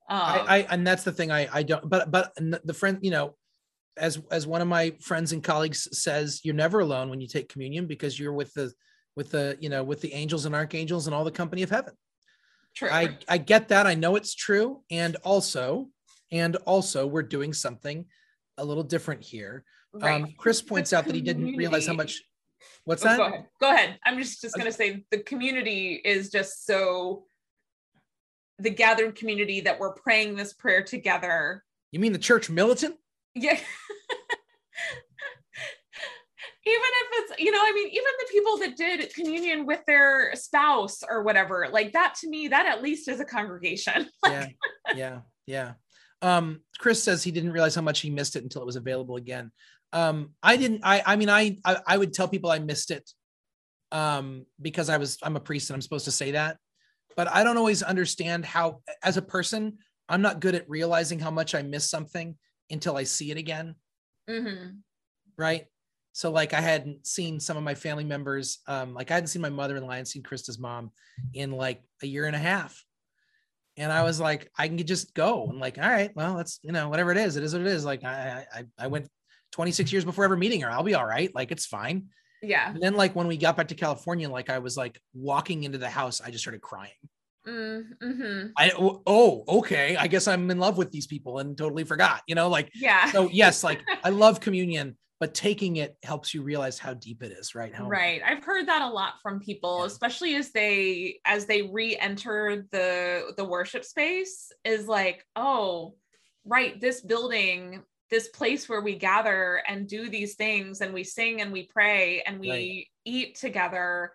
Um, 0.09 0.19
I, 0.19 0.45
I 0.49 0.67
and 0.71 0.87
that's 0.87 1.05
the 1.05 1.13
thing 1.13 1.31
I 1.31 1.49
I 1.53 1.63
don't 1.63 1.89
but 1.89 2.11
but 2.11 2.33
the 2.65 2.75
friend 2.75 2.99
you 3.03 3.11
know 3.11 3.37
as 3.97 4.21
as 4.31 4.47
one 4.47 4.63
of 4.63 4.69
my 4.69 4.93
friends 5.01 5.33
and 5.33 5.45
colleagues 5.45 5.87
says 5.97 6.41
you're 6.43 6.55
never 6.55 6.81
alone 6.81 7.11
when 7.11 7.21
you 7.21 7.29
take 7.29 7.49
communion 7.49 7.87
because 7.87 8.19
you're 8.19 8.33
with 8.33 8.53
the 8.55 8.73
with 9.17 9.31
the 9.31 9.57
you 9.61 9.69
know 9.69 9.83
with 9.83 10.01
the 10.01 10.13
angels 10.13 10.47
and 10.47 10.55
archangels 10.55 11.07
and 11.07 11.15
all 11.15 11.25
the 11.25 11.31
company 11.31 11.63
of 11.63 11.71
heaven 11.71 11.95
true. 12.75 12.89
I 12.91 13.17
I 13.29 13.39
get 13.39 13.69
that 13.69 13.87
I 13.87 13.95
know 13.95 14.17
it's 14.17 14.35
true 14.35 14.83
and 14.91 15.17
also 15.17 15.89
and 16.33 16.57
also 16.57 17.07
we're 17.07 17.23
doing 17.23 17.53
something 17.53 18.07
a 18.59 18.65
little 18.65 18.85
different 18.85 19.23
here 19.23 19.65
Right. 19.93 20.23
um 20.23 20.35
Chris 20.39 20.61
The 20.61 20.69
points 20.69 20.93
out 20.93 21.07
that 21.07 21.15
he 21.17 21.21
didn't 21.21 21.57
realize 21.57 21.87
how 21.87 21.95
much 21.95 22.23
what's 22.85 23.05
Oh, 23.05 23.09
that 23.09 23.17
Go 23.17 23.25
ahead. 23.27 23.47
Go 23.61 23.75
ahead. 23.75 23.99
I'm 24.05 24.19
just 24.19 24.41
just 24.41 24.55
Okay. 24.55 24.63
gonna 24.63 24.73
say 24.73 25.05
the 25.11 25.19
community 25.19 25.95
is 26.05 26.31
just 26.31 26.65
so 26.67 27.25
the 28.59 28.71
gathered 28.71 29.17
community 29.17 29.61
that 29.63 29.81
we're 29.81 29.95
praying 29.95 30.37
this 30.37 30.53
prayer 30.53 30.83
together. 30.85 31.65
you 31.91 31.99
mean 31.99 32.13
the 32.13 32.19
church 32.19 32.49
militant 32.51 32.97
Yeah. 33.35 33.59
even 36.67 36.81
if 36.83 37.09
it's 37.13 37.43
you 37.43 37.51
know 37.51 37.61
i 37.61 37.73
mean 37.75 37.89
even 37.89 38.05
the 38.19 38.29
people 38.31 38.59
that 38.59 38.77
did 38.77 39.15
communion 39.15 39.65
with 39.65 39.81
their 39.87 40.35
spouse 40.35 41.03
or 41.09 41.23
whatever 41.23 41.69
like 41.73 41.93
that 41.93 42.15
to 42.15 42.29
me 42.29 42.49
that 42.49 42.67
at 42.67 42.83
least 42.83 43.09
is 43.09 43.21
a 43.21 43.25
congregation. 43.25 44.09
Yeah 44.27 44.47
yeah 44.95 45.21
yeah. 45.47 45.73
Um 46.23 46.61
chris 46.79 47.03
says 47.03 47.23
he 47.23 47.31
didn't 47.31 47.53
realize 47.53 47.75
how 47.75 47.83
much 47.83 48.01
he 48.01 48.11
missed 48.11 48.37
it 48.37 48.43
until 48.43 48.63
it 48.63 48.67
was 48.67 48.77
available 48.77 49.17
again. 49.17 49.51
Um 49.93 50.35
i 50.43 50.57
didn't 50.57 50.83
i 50.85 51.03
i 51.07 51.17
mean 51.17 51.31
i 51.31 51.57
i, 51.65 51.77
I 51.87 51.99
would 51.99 52.13
tell 52.13 52.29
people 52.29 52.51
i 52.51 52.59
missed 52.59 52.91
it 52.91 53.11
um 53.91 54.45
because 54.61 54.89
i 54.91 54.99
was 54.99 55.17
i'm 55.23 55.37
a 55.37 55.41
priest 55.41 55.71
and 55.71 55.75
i'm 55.75 55.83
supposed 55.83 56.05
to 56.05 56.13
say 56.13 56.33
that. 56.33 56.59
But 57.17 57.29
i 57.29 57.43
don't 57.43 57.57
always 57.57 57.83
understand 57.83 58.45
how 58.45 58.83
as 59.03 59.17
a 59.17 59.23
person 59.23 59.79
i'm 60.11 60.23
not 60.23 60.41
good 60.41 60.55
at 60.55 60.69
realizing 60.69 61.19
how 61.19 61.31
much 61.31 61.55
i 61.55 61.63
miss 61.63 61.89
something 61.89 62.37
until 62.71 62.97
i 62.99 63.05
see 63.05 63.31
it 63.31 63.39
again. 63.39 63.75
Mhm. 64.29 64.81
right 65.39 65.65
so 66.13 66.31
like 66.31 66.55
i 66.55 66.61
hadn't 66.61 67.07
seen 67.07 67.39
some 67.39 67.57
of 67.57 67.63
my 67.63 67.75
family 67.75 68.05
members 68.05 68.59
um 68.67 68.95
like 68.95 69.11
i 69.11 69.15
hadn't 69.15 69.29
seen 69.29 69.43
my 69.43 69.51
mother-in-law 69.51 69.91
hadn't 69.91 70.07
seen 70.07 70.23
krista's 70.23 70.59
mom 70.59 70.91
in 71.35 71.53
like 71.53 71.83
a 72.03 72.07
year 72.07 72.27
and 72.27 72.37
a 72.37 72.41
half. 72.41 72.85
And 73.77 73.93
i 73.93 74.03
was 74.03 74.21
like 74.21 74.51
i 74.59 74.69
can 74.69 74.79
just 74.79 75.15
go. 75.15 75.47
And 75.49 75.59
like 75.59 75.79
all 75.79 75.89
right 75.89 76.11
well 76.15 76.37
that's 76.37 76.59
you 76.63 76.73
know 76.73 76.89
whatever 76.89 77.13
it 77.13 77.19
is 77.19 77.37
it 77.37 77.45
is 77.45 77.53
what 77.53 77.63
it 77.63 77.69
is. 77.69 77.85
Like 77.85 78.05
i 78.05 78.45
i 78.55 78.65
i 78.79 78.87
went 78.87 79.09
26 79.53 79.93
years 79.93 80.05
before 80.05 80.25
ever 80.25 80.37
meeting 80.37 80.61
her. 80.61 80.71
I'll 80.71 80.83
be 80.83 80.95
all 80.95 81.07
right. 81.07 81.35
Like 81.35 81.51
it's 81.51 81.67
fine. 81.67 82.07
Yeah. 82.43 82.71
And 82.71 82.83
then 82.83 82.95
like 82.95 83.15
when 83.15 83.27
we 83.27 83.37
got 83.37 83.57
back 83.57 83.69
to 83.69 83.75
california 83.75 84.29
like 84.29 84.49
i 84.49 84.59
was 84.59 84.77
like 84.77 84.99
walking 85.13 85.65
into 85.65 85.79
the 85.79 85.91
house 85.91 86.21
i 86.21 86.31
just 86.31 86.43
started 86.43 86.61
crying. 86.61 86.91
Mm-hmm. 87.47 88.49
i 88.57 88.71
oh 89.07 89.45
okay. 89.49 89.97
I 89.97 90.09
guess 90.09 90.29
i'm 90.29 90.51
in 90.51 90.59
love 90.59 90.77
with 90.77 90.91
these 90.91 91.07
people 91.07 91.39
and 91.39 91.57
totally 91.57 91.85
forgot 91.85 92.23
you 92.27 92.35
know 92.35 92.49
like 92.49 92.71
yeah. 92.75 93.11
so 93.11 93.29
yes 93.31 93.65
like 93.65 93.83
i 94.05 94.11
love 94.11 94.41
communion 94.41 94.97
but 95.21 95.35
taking 95.35 95.77
it 95.77 95.97
helps 96.03 96.35
you 96.35 96.43
realize 96.43 96.79
how 96.79 96.95
deep 96.95 97.23
it 97.23 97.31
is 97.31 97.55
right 97.55 97.75
how 97.75 97.87
right 97.87 98.23
i've 98.27 98.43
heard 98.43 98.67
that 98.67 98.83
a 98.83 98.89
lot 98.89 99.21
from 99.23 99.39
people 99.39 99.81
Yeah. 99.81 99.87
especially 99.87 100.35
as 100.35 100.51
they 100.51 101.21
as 101.25 101.47
they 101.47 101.63
re-enter 101.63 102.67
the 102.73 103.33
the 103.37 103.45
worship 103.45 103.85
space 103.85 104.51
is 104.65 104.89
like 104.89 105.25
oh 105.37 105.95
right 106.45 106.81
this 106.81 107.03
building 107.03 107.83
this 108.11 108.29
place 108.29 108.69
where 108.69 108.81
we 108.81 108.97
gather 108.97 109.63
and 109.69 109.87
do 109.87 110.09
these 110.09 110.35
things 110.35 110.81
and 110.81 110.93
we 110.93 111.05
sing 111.05 111.43
and 111.43 111.53
we 111.53 111.69
pray 111.69 112.23
and 112.27 112.41
we 112.41 112.49
Right. 112.51 112.87
eat 113.05 113.37
together 113.39 114.13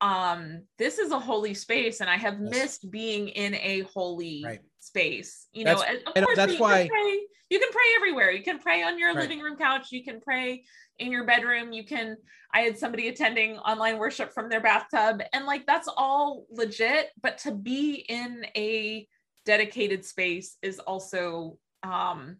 um 0.00 0.62
this 0.78 0.98
is 0.98 1.10
a 1.10 1.18
holy 1.18 1.54
space 1.54 2.00
and 2.00 2.08
i 2.08 2.16
have 2.16 2.38
Yes. 2.40 2.50
missed 2.50 2.90
being 2.90 3.28
in 3.28 3.54
a 3.56 3.80
holy 3.94 4.42
Right. 4.44 4.60
Space 4.96 5.46
you 5.52 5.64
know 5.64 5.74
That's- 5.78 6.02
and 6.14 6.16
of 6.18 6.24
course 6.24 6.36
that's 6.36 6.52
you 6.54 6.58
why- 6.58 6.78
can 6.82 6.88
pray, 6.88 7.20
you 7.50 7.58
can 7.58 7.68
pray 7.70 7.84
everywhere 7.96 8.30
you 8.30 8.42
can 8.42 8.58
pray 8.58 8.82
on 8.82 8.98
your 8.98 9.08
Right. 9.12 9.22
living 9.22 9.40
room 9.40 9.56
couch 9.56 9.88
you 9.92 10.02
can 10.02 10.20
pray 10.20 10.64
in 10.98 11.12
your 11.12 11.24
bedroom 11.24 11.72
you 11.72 11.84
can 11.84 12.16
i 12.54 12.60
had 12.60 12.78
somebody 12.78 13.08
attending 13.08 13.58
online 13.58 13.98
worship 13.98 14.32
from 14.32 14.48
their 14.48 14.60
bathtub 14.62 15.20
and 15.34 15.44
like 15.44 15.66
that's 15.66 15.88
all 15.96 16.46
legit 16.50 17.10
but 17.22 17.36
to 17.38 17.52
be 17.52 18.04
in 18.08 18.46
a 18.56 19.06
dedicated 19.44 20.04
space 20.04 20.56
is 20.62 20.78
also 20.78 21.58
um 21.82 22.36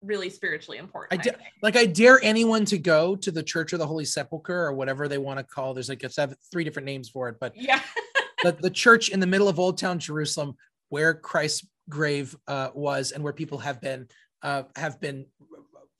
really 0.00 0.30
spiritually 0.30 0.78
important 0.78 1.20
I 1.20 1.22
di- 1.22 1.36
like 1.60 1.76
I 1.76 1.84
dare 1.86 2.20
anyone 2.22 2.64
to 2.66 2.78
go 2.78 3.16
to 3.16 3.30
the 3.32 3.42
Church 3.42 3.72
of 3.72 3.80
the 3.80 3.86
Holy 3.86 4.04
Sepulchre 4.04 4.64
or 4.66 4.72
whatever 4.72 5.08
they 5.08 5.18
want 5.18 5.40
to 5.40 5.44
call. 5.44 5.74
There's 5.74 5.88
like 5.88 6.04
it's 6.04 6.16
have 6.16 6.36
three 6.52 6.62
different 6.62 6.86
names 6.86 7.08
for 7.08 7.28
it, 7.28 7.36
but 7.40 7.52
yeah 7.56 7.80
the, 8.44 8.52
the 8.52 8.70
church 8.70 9.08
in 9.08 9.18
the 9.18 9.26
middle 9.26 9.48
of 9.48 9.58
Old 9.58 9.76
Town 9.76 9.98
Jerusalem, 9.98 10.54
where 10.88 11.14
Christ's 11.14 11.66
grave 11.88 12.36
uh, 12.46 12.70
was, 12.74 13.12
and 13.12 13.22
where 13.22 13.32
people 13.32 13.58
have 13.58 13.80
been 13.80 14.08
uh, 14.42 14.64
have 14.76 15.00
been 15.00 15.26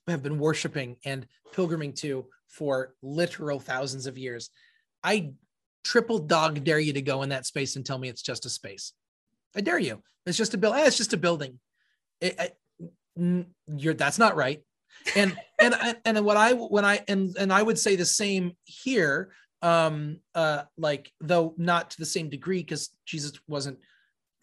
have 0.07 0.22
been 0.22 0.39
worshiping 0.39 0.97
and 1.05 1.26
pilgriming 1.53 1.93
to 1.93 2.26
for 2.49 2.95
literal 3.03 3.61
thousands 3.61 4.07
of 4.07 4.16
years. 4.16 4.51
I 5.03 5.32
triple 5.84 6.18
dog 6.18 6.64
dare 6.64 6.78
you 6.78 6.93
to 6.95 7.03
go 7.03 7.22
in 7.22 7.28
that 7.30 7.47
space 7.47 7.76
and 7.76 7.84
tell 7.84 7.99
me 7.99 8.09
it's 8.09 8.22
just 8.22 8.47
a 8.47 8.51
space. 8.51 8.93
I 9.57 9.61
dare 9.61 9.78
you. 9.78 10.03
It's 10.26 10.39
just 10.39 10.55
a 10.55 10.59
build. 10.59 10.74
it's 10.76 10.97
just 10.97 11.12
a 11.12 11.16
building. 11.16 11.59
It, 12.20 12.36
I- 12.39 12.53
you're 13.66 13.95
that's 13.95 14.18
not 14.18 14.36
right. 14.36 14.62
And 15.16 15.36
and 15.59 15.74
and 15.74 15.97
and 16.05 16.24
what 16.24 16.36
I 16.36 16.53
when 16.53 16.84
I 16.84 17.05
and 17.09 17.36
and 17.36 17.53
I 17.53 17.62
would 17.62 17.78
say 17.78 17.97
the 17.97 18.07
same 18.07 18.53
here. 18.64 19.32
Um, 19.61 20.20
uh, 20.36 20.62
like 20.76 21.11
though 21.20 21.53
not 21.57 21.91
to 21.91 21.99
the 21.99 22.07
same 22.07 22.28
degree 22.28 22.61
because 22.62 22.91
Jesus 23.07 23.32
wasn't. 23.49 23.78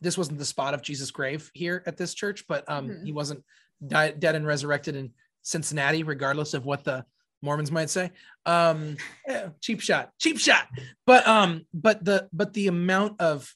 This 0.02 0.18
wasn't 0.18 0.40
the 0.40 0.46
spot 0.46 0.74
of 0.74 0.82
Jesus' 0.82 1.12
grave 1.12 1.50
here 1.54 1.84
at 1.86 1.98
this 1.98 2.14
church, 2.14 2.46
but 2.48 2.70
um, 2.70 2.90
Mhm. 2.90 3.06
he 3.06 3.12
wasn't 3.12 3.44
died, 3.86 4.20
dead 4.20 4.36
and 4.36 4.46
resurrected 4.46 4.96
in 4.96 5.14
Cincinnati, 5.42 6.04
regardless 6.04 6.54
of 6.54 6.66
what 6.66 6.84
the 6.84 7.06
Mormons 7.42 7.72
might 7.72 7.90
say. 7.90 8.12
Um, 8.46 8.98
yeah, 9.28 9.50
cheap 9.62 9.80
shot, 9.82 10.12
cheap 10.20 10.40
shot. 10.40 10.68
But 11.06 11.28
um, 11.28 11.66
but 11.74 12.04
the 12.04 12.30
but 12.34 12.54
the 12.54 12.68
amount 12.68 13.22
of 13.22 13.54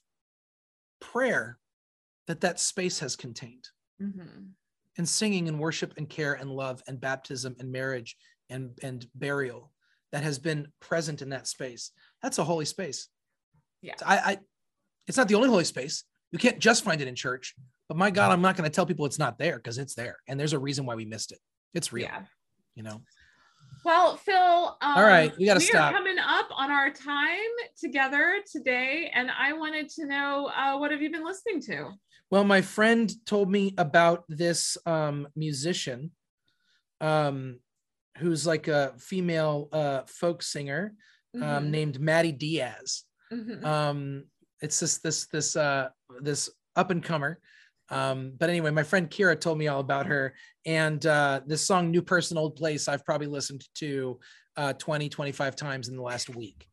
prayer 0.99 1.57
that 2.27 2.41
that 2.41 2.59
space 2.59 2.99
has 2.99 3.15
contained, 3.15 3.69
Mhm. 4.01 4.53
and 4.97 5.09
singing 5.09 5.47
and 5.47 5.59
worship 5.59 5.93
and 5.97 6.09
care 6.09 6.33
and 6.35 6.51
love 6.51 6.83
and 6.87 6.99
baptism 6.99 7.55
and 7.59 7.71
marriage 7.71 8.17
and 8.49 8.77
and 8.83 9.09
burial 9.15 9.73
that 10.11 10.23
has 10.23 10.39
been 10.39 10.71
present 10.79 11.21
in 11.21 11.29
that 11.29 11.47
space. 11.47 11.91
That's 12.21 12.37
a 12.37 12.43
holy 12.43 12.65
space. 12.65 13.07
Yeah. 13.81 13.95
I, 14.05 14.17
I 14.17 14.39
it's 15.07 15.17
not 15.17 15.27
the 15.27 15.35
only 15.35 15.49
holy 15.49 15.63
space. 15.65 16.03
You 16.31 16.39
can't 16.39 16.59
just 16.59 16.83
find 16.83 17.01
it 17.01 17.07
in 17.07 17.15
church. 17.15 17.55
But 17.87 17.97
my 17.97 18.11
God, 18.11 18.31
I'm 18.31 18.41
not 18.41 18.55
going 18.55 18.69
to 18.69 18.73
tell 18.73 18.85
people 18.85 19.05
it's 19.07 19.17
not 19.17 19.39
there 19.39 19.55
because 19.57 19.77
it's 19.79 19.95
there, 19.95 20.17
and 20.27 20.39
there's 20.39 20.53
a 20.53 20.59
reason 20.59 20.85
why 20.85 20.95
we 20.95 21.05
missed 21.05 21.31
it. 21.31 21.39
It's 21.73 21.91
real, 21.91 22.05
yeah 22.07 22.23
you 22.75 22.83
know. 22.83 23.01
Well, 23.83 24.15
Phil, 24.17 24.35
um, 24.35 24.77
All 24.81 25.03
right, 25.03 25.35
we 25.37 25.45
gotta 25.45 25.59
we 25.59 25.65
stop. 25.65 25.91
are 25.91 25.97
coming 25.97 26.17
up 26.19 26.47
on 26.55 26.71
our 26.71 26.91
time 26.91 27.49
together 27.77 28.35
today, 28.49 29.11
and 29.13 29.29
I 29.31 29.53
wanted 29.53 29.89
to 29.89 30.05
know 30.05 30.51
uh, 30.55 30.77
what 30.77 30.91
have 30.91 31.01
you 31.01 31.11
been 31.11 31.25
listening 31.25 31.61
to? 31.63 31.89
Well, 32.29 32.43
my 32.43 32.61
friend 32.61 33.11
told 33.25 33.49
me 33.51 33.73
about 33.77 34.23
this 34.29 34.77
um, 34.85 35.27
musician 35.35 36.11
um, 37.01 37.59
who's 38.17 38.45
like 38.45 38.67
a 38.67 38.93
female 38.97 39.67
uh, 39.71 40.01
folk 40.05 40.41
singer 40.43 40.93
um, 41.35 41.41
Mhm. 41.41 41.69
named 41.69 41.99
Maddie 41.99 42.31
Diaz. 42.31 43.03
Mhm. 43.31 43.65
It's 44.61 44.79
this 44.79 44.97
this 44.99 45.27
this 45.27 45.55
uh, 45.55 45.89
this 46.21 46.49
up 46.75 46.91
and 46.91 47.03
comer. 47.03 47.39
Um, 47.91 48.33
but 48.37 48.49
anyway, 48.49 48.69
my 48.71 48.83
friend 48.83 49.09
Kira 49.09 49.39
told 49.39 49.57
me 49.57 49.67
all 49.67 49.79
about 49.79 50.05
her 50.05 50.35
and 50.65 51.03
uh, 51.05 51.41
this 51.45 51.65
song 51.65 51.91
"New 51.91 52.01
Person, 52.01 52.37
Old 52.37 52.55
Place." 52.55 52.87
I've 52.87 53.05
probably 53.05 53.27
listened 53.27 53.63
to 53.75 54.19
uh, 54.57 54.73
20, 54.73 55.09
25 55.09 55.55
times 55.55 55.87
in 55.87 55.95
the 55.95 56.01
last 56.01 56.29
week. 56.35 56.67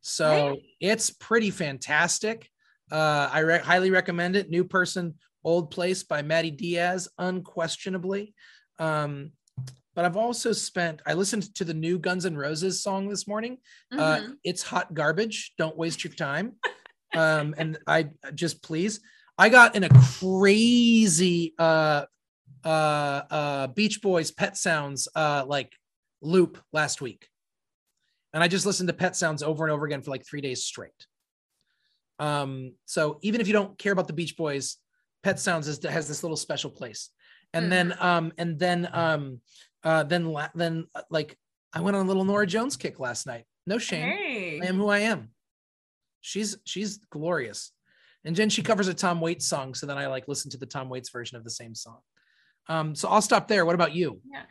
So 0.00 0.48
Right. 0.48 0.62
it's 0.80 1.10
pretty 1.10 1.50
fantastic. 1.50 2.48
Uh, 2.90 3.28
I 3.32 3.40
re- 3.40 3.58
highly 3.58 3.90
recommend 3.90 4.36
it. 4.36 4.48
New 4.50 4.64
Person, 4.64 5.14
Old 5.44 5.70
Place 5.70 6.04
by 6.04 6.22
Maddie 6.22 6.50
Diaz, 6.50 7.08
unquestionably. 7.18 8.34
Um, 8.78 9.32
but 9.94 10.04
I've 10.06 10.16
also 10.16 10.52
spent, 10.52 11.02
I 11.06 11.12
listened 11.14 11.54
to 11.56 11.64
the 11.64 11.74
new 11.74 11.98
Guns 11.98 12.24
N' 12.24 12.36
Roses 12.36 12.82
song 12.82 13.08
this 13.08 13.28
morning. 13.28 13.58
Uh, 13.92 14.16
Mhm. 14.16 14.36
it's 14.44 14.62
hot 14.62 14.94
garbage. 14.94 15.52
Don't 15.58 15.76
waste 15.76 16.02
your 16.04 16.12
time. 16.14 16.56
um, 17.14 17.54
and 17.58 17.78
I 17.86 18.10
just 18.34 18.62
please, 18.62 19.00
I 19.38 19.48
got 19.48 19.74
in 19.74 19.84
a 19.84 19.88
crazy 20.18 21.54
uh, 21.58 22.04
uh, 22.64 22.68
uh, 22.68 23.66
Beach 23.68 24.02
Boys 24.02 24.30
Pet 24.30 24.56
Sounds 24.56 25.08
uh, 25.14 25.44
like 25.46 25.72
loop 26.20 26.62
last 26.72 27.00
week. 27.00 27.28
And 28.34 28.42
I 28.42 28.48
just 28.48 28.66
listened 28.66 28.88
to 28.88 28.94
Pet 28.94 29.16
Sounds 29.16 29.42
over 29.42 29.64
and 29.64 29.72
over 29.72 29.84
again 29.84 30.02
for 30.02 30.10
like 30.10 30.24
three 30.24 30.40
days 30.40 30.64
straight. 30.64 31.06
Um, 32.18 32.74
so 32.86 33.18
even 33.22 33.40
if 33.40 33.46
you 33.46 33.52
don't 33.52 33.76
care 33.78 33.92
about 33.92 34.06
the 34.06 34.12
Beach 34.12 34.36
Boys, 34.36 34.76
Pet 35.22 35.38
Sounds 35.38 35.68
is, 35.68 35.82
has 35.84 36.08
this 36.08 36.22
little 36.22 36.36
special 36.36 36.70
place. 36.70 37.10
And 37.54 37.70
then, 37.70 37.94
um, 38.00 38.32
and 38.38 38.58
then, 38.58 38.88
um, 38.92 39.40
uh, 39.84 40.04
then, 40.04 40.26
la- 40.26 40.48
then, 40.54 40.86
uh, 40.94 41.02
like, 41.10 41.36
I 41.72 41.80
went 41.80 41.96
on 41.96 42.06
a 42.06 42.08
little 42.08 42.24
Norah 42.24 42.46
Jones 42.46 42.76
kick 42.76 42.98
last 42.98 43.26
night. 43.26 43.44
No 43.66 43.78
shame. 43.78 44.08
Hey. 44.08 44.60
I 44.62 44.66
am 44.66 44.76
who 44.76 44.88
I 44.88 45.00
am. 45.00 45.30
She's 46.22 46.56
she's 46.64 46.98
glorious. 47.10 47.72
And 48.24 48.34
then 48.34 48.48
she 48.48 48.62
covers 48.62 48.88
a 48.88 48.94
Tom 48.94 49.20
Waits 49.20 49.46
song. 49.46 49.74
So 49.74 49.84
then 49.84 49.98
I 49.98 50.06
like 50.06 50.28
listen 50.28 50.50
to 50.52 50.56
the 50.56 50.66
Tom 50.66 50.88
Waits 50.88 51.10
version 51.10 51.36
of 51.36 51.44
the 51.44 51.50
same 51.50 51.74
song. 51.74 51.98
Um, 52.68 52.94
so 52.94 53.08
I'll 53.08 53.20
stop 53.20 53.48
there. 53.48 53.66
What 53.66 53.74
about 53.74 53.94
you? 53.94 54.20
Yeah. 54.32 54.44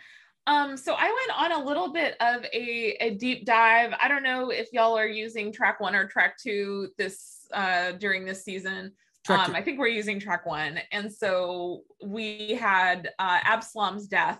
Um, 0.48 0.76
so 0.76 0.96
I 0.98 1.06
went 1.06 1.54
on 1.54 1.62
a 1.62 1.66
little 1.66 1.94
bit 1.94 2.16
of 2.20 2.44
a, 2.52 2.98
a 3.00 3.12
deep 3.12 3.46
dive. 3.46 3.94
I 4.02 4.08
don't 4.08 4.24
know 4.24 4.50
if 4.50 4.68
y'all 4.74 4.98
are 4.98 5.08
using 5.08 5.54
track 5.54 5.80
one 5.80 5.96
or 5.96 6.08
track 6.08 6.38
two 6.38 6.90
this 6.98 7.48
uh 7.54 7.94
during 7.94 8.26
this 8.26 8.44
season. 8.44 8.92
Um. 9.30 9.56
I 9.56 9.62
think 9.62 9.80
we're 9.80 9.88
using 9.88 10.20
track 10.20 10.46
one. 10.46 10.80
And 10.92 11.12
so 11.14 11.84
we 12.04 12.56
had 12.56 13.12
uh 13.20 13.40
Absalom's 13.44 14.08
death 14.08 14.40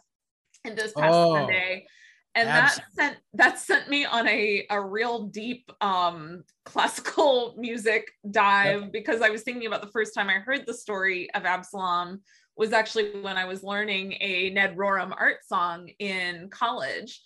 in 0.66 0.76
this 0.76 0.92
past 0.92 1.14
Oh, 1.14 1.36
Sunday. 1.36 1.88
And 2.36 2.48
Abs- 2.48 2.78
that 2.78 2.86
sent 2.94 3.18
that 3.34 3.60
sent 3.60 3.90
me 3.90 4.06
on 4.06 4.28
a, 4.28 4.66
a 4.70 4.80
real 4.82 5.24
deep 5.24 5.70
um 5.82 6.44
classical 6.64 7.56
music 7.58 8.08
dive 8.30 8.92
because 8.92 9.22
I 9.22 9.30
was 9.30 9.42
thinking 9.44 9.68
about 9.68 9.82
the 9.82 9.92
first 9.92 10.14
time 10.14 10.30
I 10.30 10.36
heard 10.36 10.66
the 10.66 10.74
story 10.74 11.30
of 11.34 11.44
Absalom 11.46 12.22
was 12.56 12.72
actually 12.74 13.20
when 13.22 13.38
I 13.38 13.46
was 13.46 13.64
learning 13.64 14.14
a 14.22 14.50
Ned 14.52 14.78
Rorem 14.78 15.14
art 15.18 15.44
song 15.46 15.90
in 16.00 16.50
college. 16.50 17.22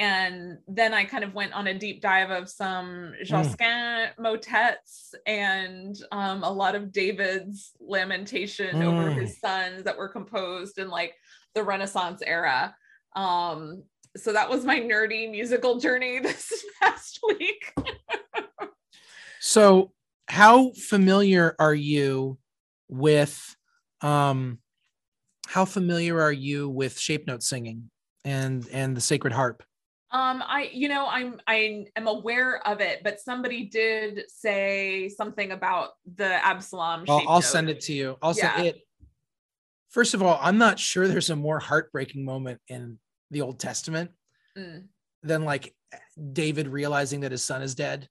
And 0.00 0.58
then 0.68 0.94
I 0.94 1.04
kind 1.04 1.24
of 1.24 1.34
went 1.34 1.52
on 1.54 1.66
a 1.66 1.74
deep 1.74 2.00
dive 2.00 2.30
of 2.30 2.48
some 2.48 3.14
Josquin 3.24 4.10
motets 4.16 5.12
and 5.26 5.96
um, 6.12 6.44
a 6.44 6.50
lot 6.50 6.76
of 6.76 6.92
David's 6.92 7.72
lamentation 7.80 8.80
over 8.82 9.10
Mm. 9.10 9.20
his 9.20 9.40
sons 9.40 9.82
that 9.82 9.98
were 9.98 10.08
composed 10.08 10.78
in 10.78 10.88
like 10.88 11.14
the 11.54 11.64
Renaissance 11.64 12.22
era. 12.24 12.76
Um, 13.16 13.82
so 14.18 14.32
that 14.32 14.48
was 14.50 14.64
my 14.64 14.78
nerdy 14.80 15.30
musical 15.30 15.78
journey 15.78 16.18
this 16.22 16.64
past 16.80 17.20
week. 17.26 17.72
So 19.40 19.92
how 20.28 20.72
familiar 20.72 21.54
are 21.58 21.74
you 21.74 22.38
with 22.88 23.56
um 24.00 24.58
how 25.46 25.64
familiar 25.64 26.20
are 26.20 26.32
you 26.32 26.68
with 26.68 26.98
shape 26.98 27.26
note 27.26 27.42
singing 27.42 27.90
and 28.24 28.66
and 28.72 28.96
the 28.96 29.00
sacred 29.00 29.32
harp? 29.32 29.62
Um, 30.10 30.42
I, 30.46 30.70
you 30.72 30.88
know, 30.88 31.06
I'm, 31.06 31.38
I 31.46 31.84
am 31.94 32.06
aware 32.06 32.66
of 32.66 32.80
it, 32.80 33.02
but 33.04 33.20
somebody 33.20 33.64
did 33.64 34.22
say 34.28 35.10
something 35.10 35.52
about 35.52 35.90
the 36.16 36.44
Absalom. 36.46 37.04
I'll, 37.06 37.18
I'll 37.28 37.34
note. 37.40 37.44
send 37.44 37.68
it 37.68 37.80
to 37.82 37.92
you. 37.92 38.16
I'll 38.22 38.32
send 38.32 38.64
Yeah. 38.64 38.70
it. 38.70 38.80
First 39.90 40.14
of 40.14 40.22
all, 40.22 40.38
I'm 40.40 40.56
not 40.56 40.78
sure 40.78 41.08
there's 41.08 41.28
a 41.28 41.36
more 41.36 41.58
heartbreaking 41.58 42.24
moment 42.24 42.60
in 42.68 42.98
the 43.30 43.40
Old 43.42 43.58
Testament 43.60 44.10
Mm. 44.56 44.88
than 45.22 45.44
like 45.44 45.74
David 46.32 46.66
realizing 46.68 47.20
that 47.20 47.30
his 47.32 47.42
son 47.44 47.62
is 47.62 47.74
dead. 47.74 48.08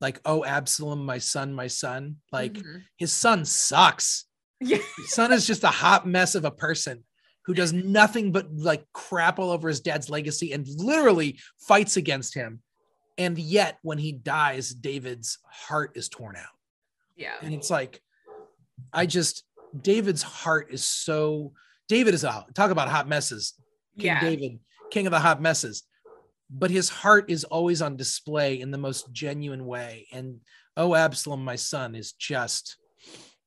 Like, 0.00 0.20
oh, 0.26 0.44
Absalom, 0.44 1.04
my 1.06 1.18
son, 1.18 1.54
my 1.54 1.68
son. 1.68 2.16
Like, 2.32 2.52
Mhm. 2.54 2.84
his 2.96 3.12
son 3.12 3.44
sucks. 3.44 4.24
yeah, 4.60 4.78
His 4.96 5.10
son 5.12 5.32
is 5.32 5.46
just 5.46 5.64
a 5.64 5.68
hot 5.70 6.06
mess 6.06 6.34
of 6.34 6.44
a 6.44 6.50
person 6.50 7.04
who 7.44 7.52
does 7.54 7.72
nothing 7.74 8.32
but 8.32 8.50
like 8.52 8.84
crap 8.92 9.38
all 9.38 9.50
over 9.50 9.68
his 9.68 9.80
dad's 9.80 10.08
legacy 10.10 10.52
and 10.52 10.66
literally 10.68 11.38
fights 11.58 11.96
against 11.96 12.34
him. 12.34 12.62
And 13.18 13.38
yet, 13.38 13.78
when 13.82 13.98
he 13.98 14.12
dies, 14.12 14.70
David's 14.74 15.38
heart 15.46 15.92
is 15.96 16.08
torn 16.08 16.36
out. 16.36 16.54
yeah, 17.16 17.36
And 17.42 17.54
it's 17.54 17.70
like, 17.70 18.02
I 18.92 19.06
just, 19.06 19.44
David's 19.80 20.22
heart 20.22 20.68
is 20.70 20.84
so, 20.84 21.52
David 21.88 22.12
is 22.14 22.24
a, 22.24 22.44
talk 22.54 22.70
about 22.70 22.88
hot 22.88 23.08
messes. 23.08 23.54
King 23.98 24.06
yeah, 24.06 24.20
David, 24.20 24.58
king 24.90 25.06
of 25.06 25.10
the 25.10 25.18
hot 25.20 25.40
messes. 25.40 25.84
But 26.48 26.70
his 26.70 26.88
heart 26.88 27.28
is 27.28 27.44
always 27.44 27.82
on 27.82 27.96
display 27.96 28.60
in 28.60 28.70
the 28.70 28.78
most 28.78 29.10
genuine 29.12 29.66
way. 29.66 30.06
And 30.12 30.40
oh, 30.76 30.94
Absalom, 30.94 31.42
my 31.44 31.56
son, 31.56 31.94
is 31.96 32.12
just 32.12 32.76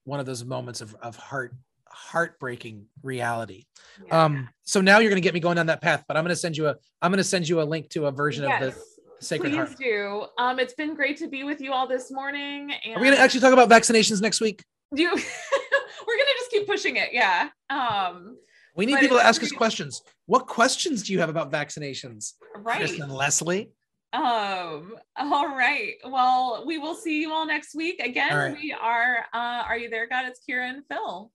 one 0.03 0.19
of 0.19 0.25
those 0.25 0.43
moments 0.43 0.81
of, 0.81 0.95
of 1.01 1.15
heart 1.15 1.53
heartbreaking 1.91 2.85
reality. 3.03 3.65
yeah. 4.07 4.23
Um, 4.25 4.49
so 4.63 4.79
now 4.81 4.99
you're 4.99 5.09
gonna 5.09 5.21
get 5.21 5.33
me 5.33 5.39
going 5.39 5.55
down 5.55 5.67
that 5.67 5.81
path, 5.81 6.03
but 6.07 6.17
I'm 6.17 6.23
gonna 6.23 6.35
send 6.35 6.57
you 6.57 6.67
a 6.67 6.75
I'm 7.01 7.11
gonna 7.11 7.23
send 7.23 7.47
you 7.47 7.61
a 7.61 7.63
link 7.63 7.89
to 7.89 8.05
a 8.07 8.11
version 8.11 8.43
of 8.43 8.49
Yes, 8.49 8.75
the 8.75 9.25
Sacred 9.25 9.49
please 9.51 9.55
Heart. 9.57 9.77
do. 9.77 10.25
Um, 10.37 10.59
it's 10.59 10.73
been 10.73 10.95
great 10.95 11.17
to 11.17 11.27
be 11.27 11.43
with 11.43 11.61
you 11.61 11.73
all 11.73 11.87
this 11.87 12.11
morning. 12.11 12.71
And 12.85 12.95
Are 12.95 12.99
we 13.01 13.09
gonna 13.09 13.21
actually 13.21 13.41
talk 13.41 13.53
about 13.53 13.69
vaccinations 13.69 14.21
next 14.21 14.41
week? 14.41 14.63
do? 14.95 15.03
we're 15.05 16.17
gonna 16.17 16.35
just 16.39 16.51
keep 16.51 16.67
pushing 16.67 16.95
it. 16.97 17.09
Yeah. 17.11 17.49
Um, 17.69 18.37
We 18.75 18.85
need 18.85 18.99
people 18.99 19.17
to 19.17 19.25
ask 19.25 19.41
us 19.43 19.51
questions. 19.51 20.01
What 20.29 20.45
questions 20.45 21.01
do 21.01 21.11
you 21.11 21.19
have 21.21 21.29
about 21.29 21.51
vaccinations? 21.51 22.33
Right. 22.55 22.77
Kristen 22.77 23.09
Leslie. 23.09 23.71
Um, 24.13 24.93
all 25.17 25.47
right. 25.47 25.95
Well, 26.05 26.65
we 26.67 26.77
will 26.77 26.93
see 26.93 27.19
you 27.19 27.33
all 27.33 27.47
next 27.47 27.73
week. 27.73 27.99
Again, 27.99 28.37
right. 28.37 28.55
we 28.55 28.71
are 28.71 29.25
uh 29.33 29.63
are 29.67 29.75
you 29.75 29.89
there, 29.89 30.07
God? 30.07 30.27
It's 30.27 30.39
Kira 30.47 30.69
and 30.69 30.83
Phil. 30.87 31.31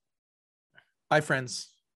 Bye, 1.10 1.22
friends. 1.22 1.73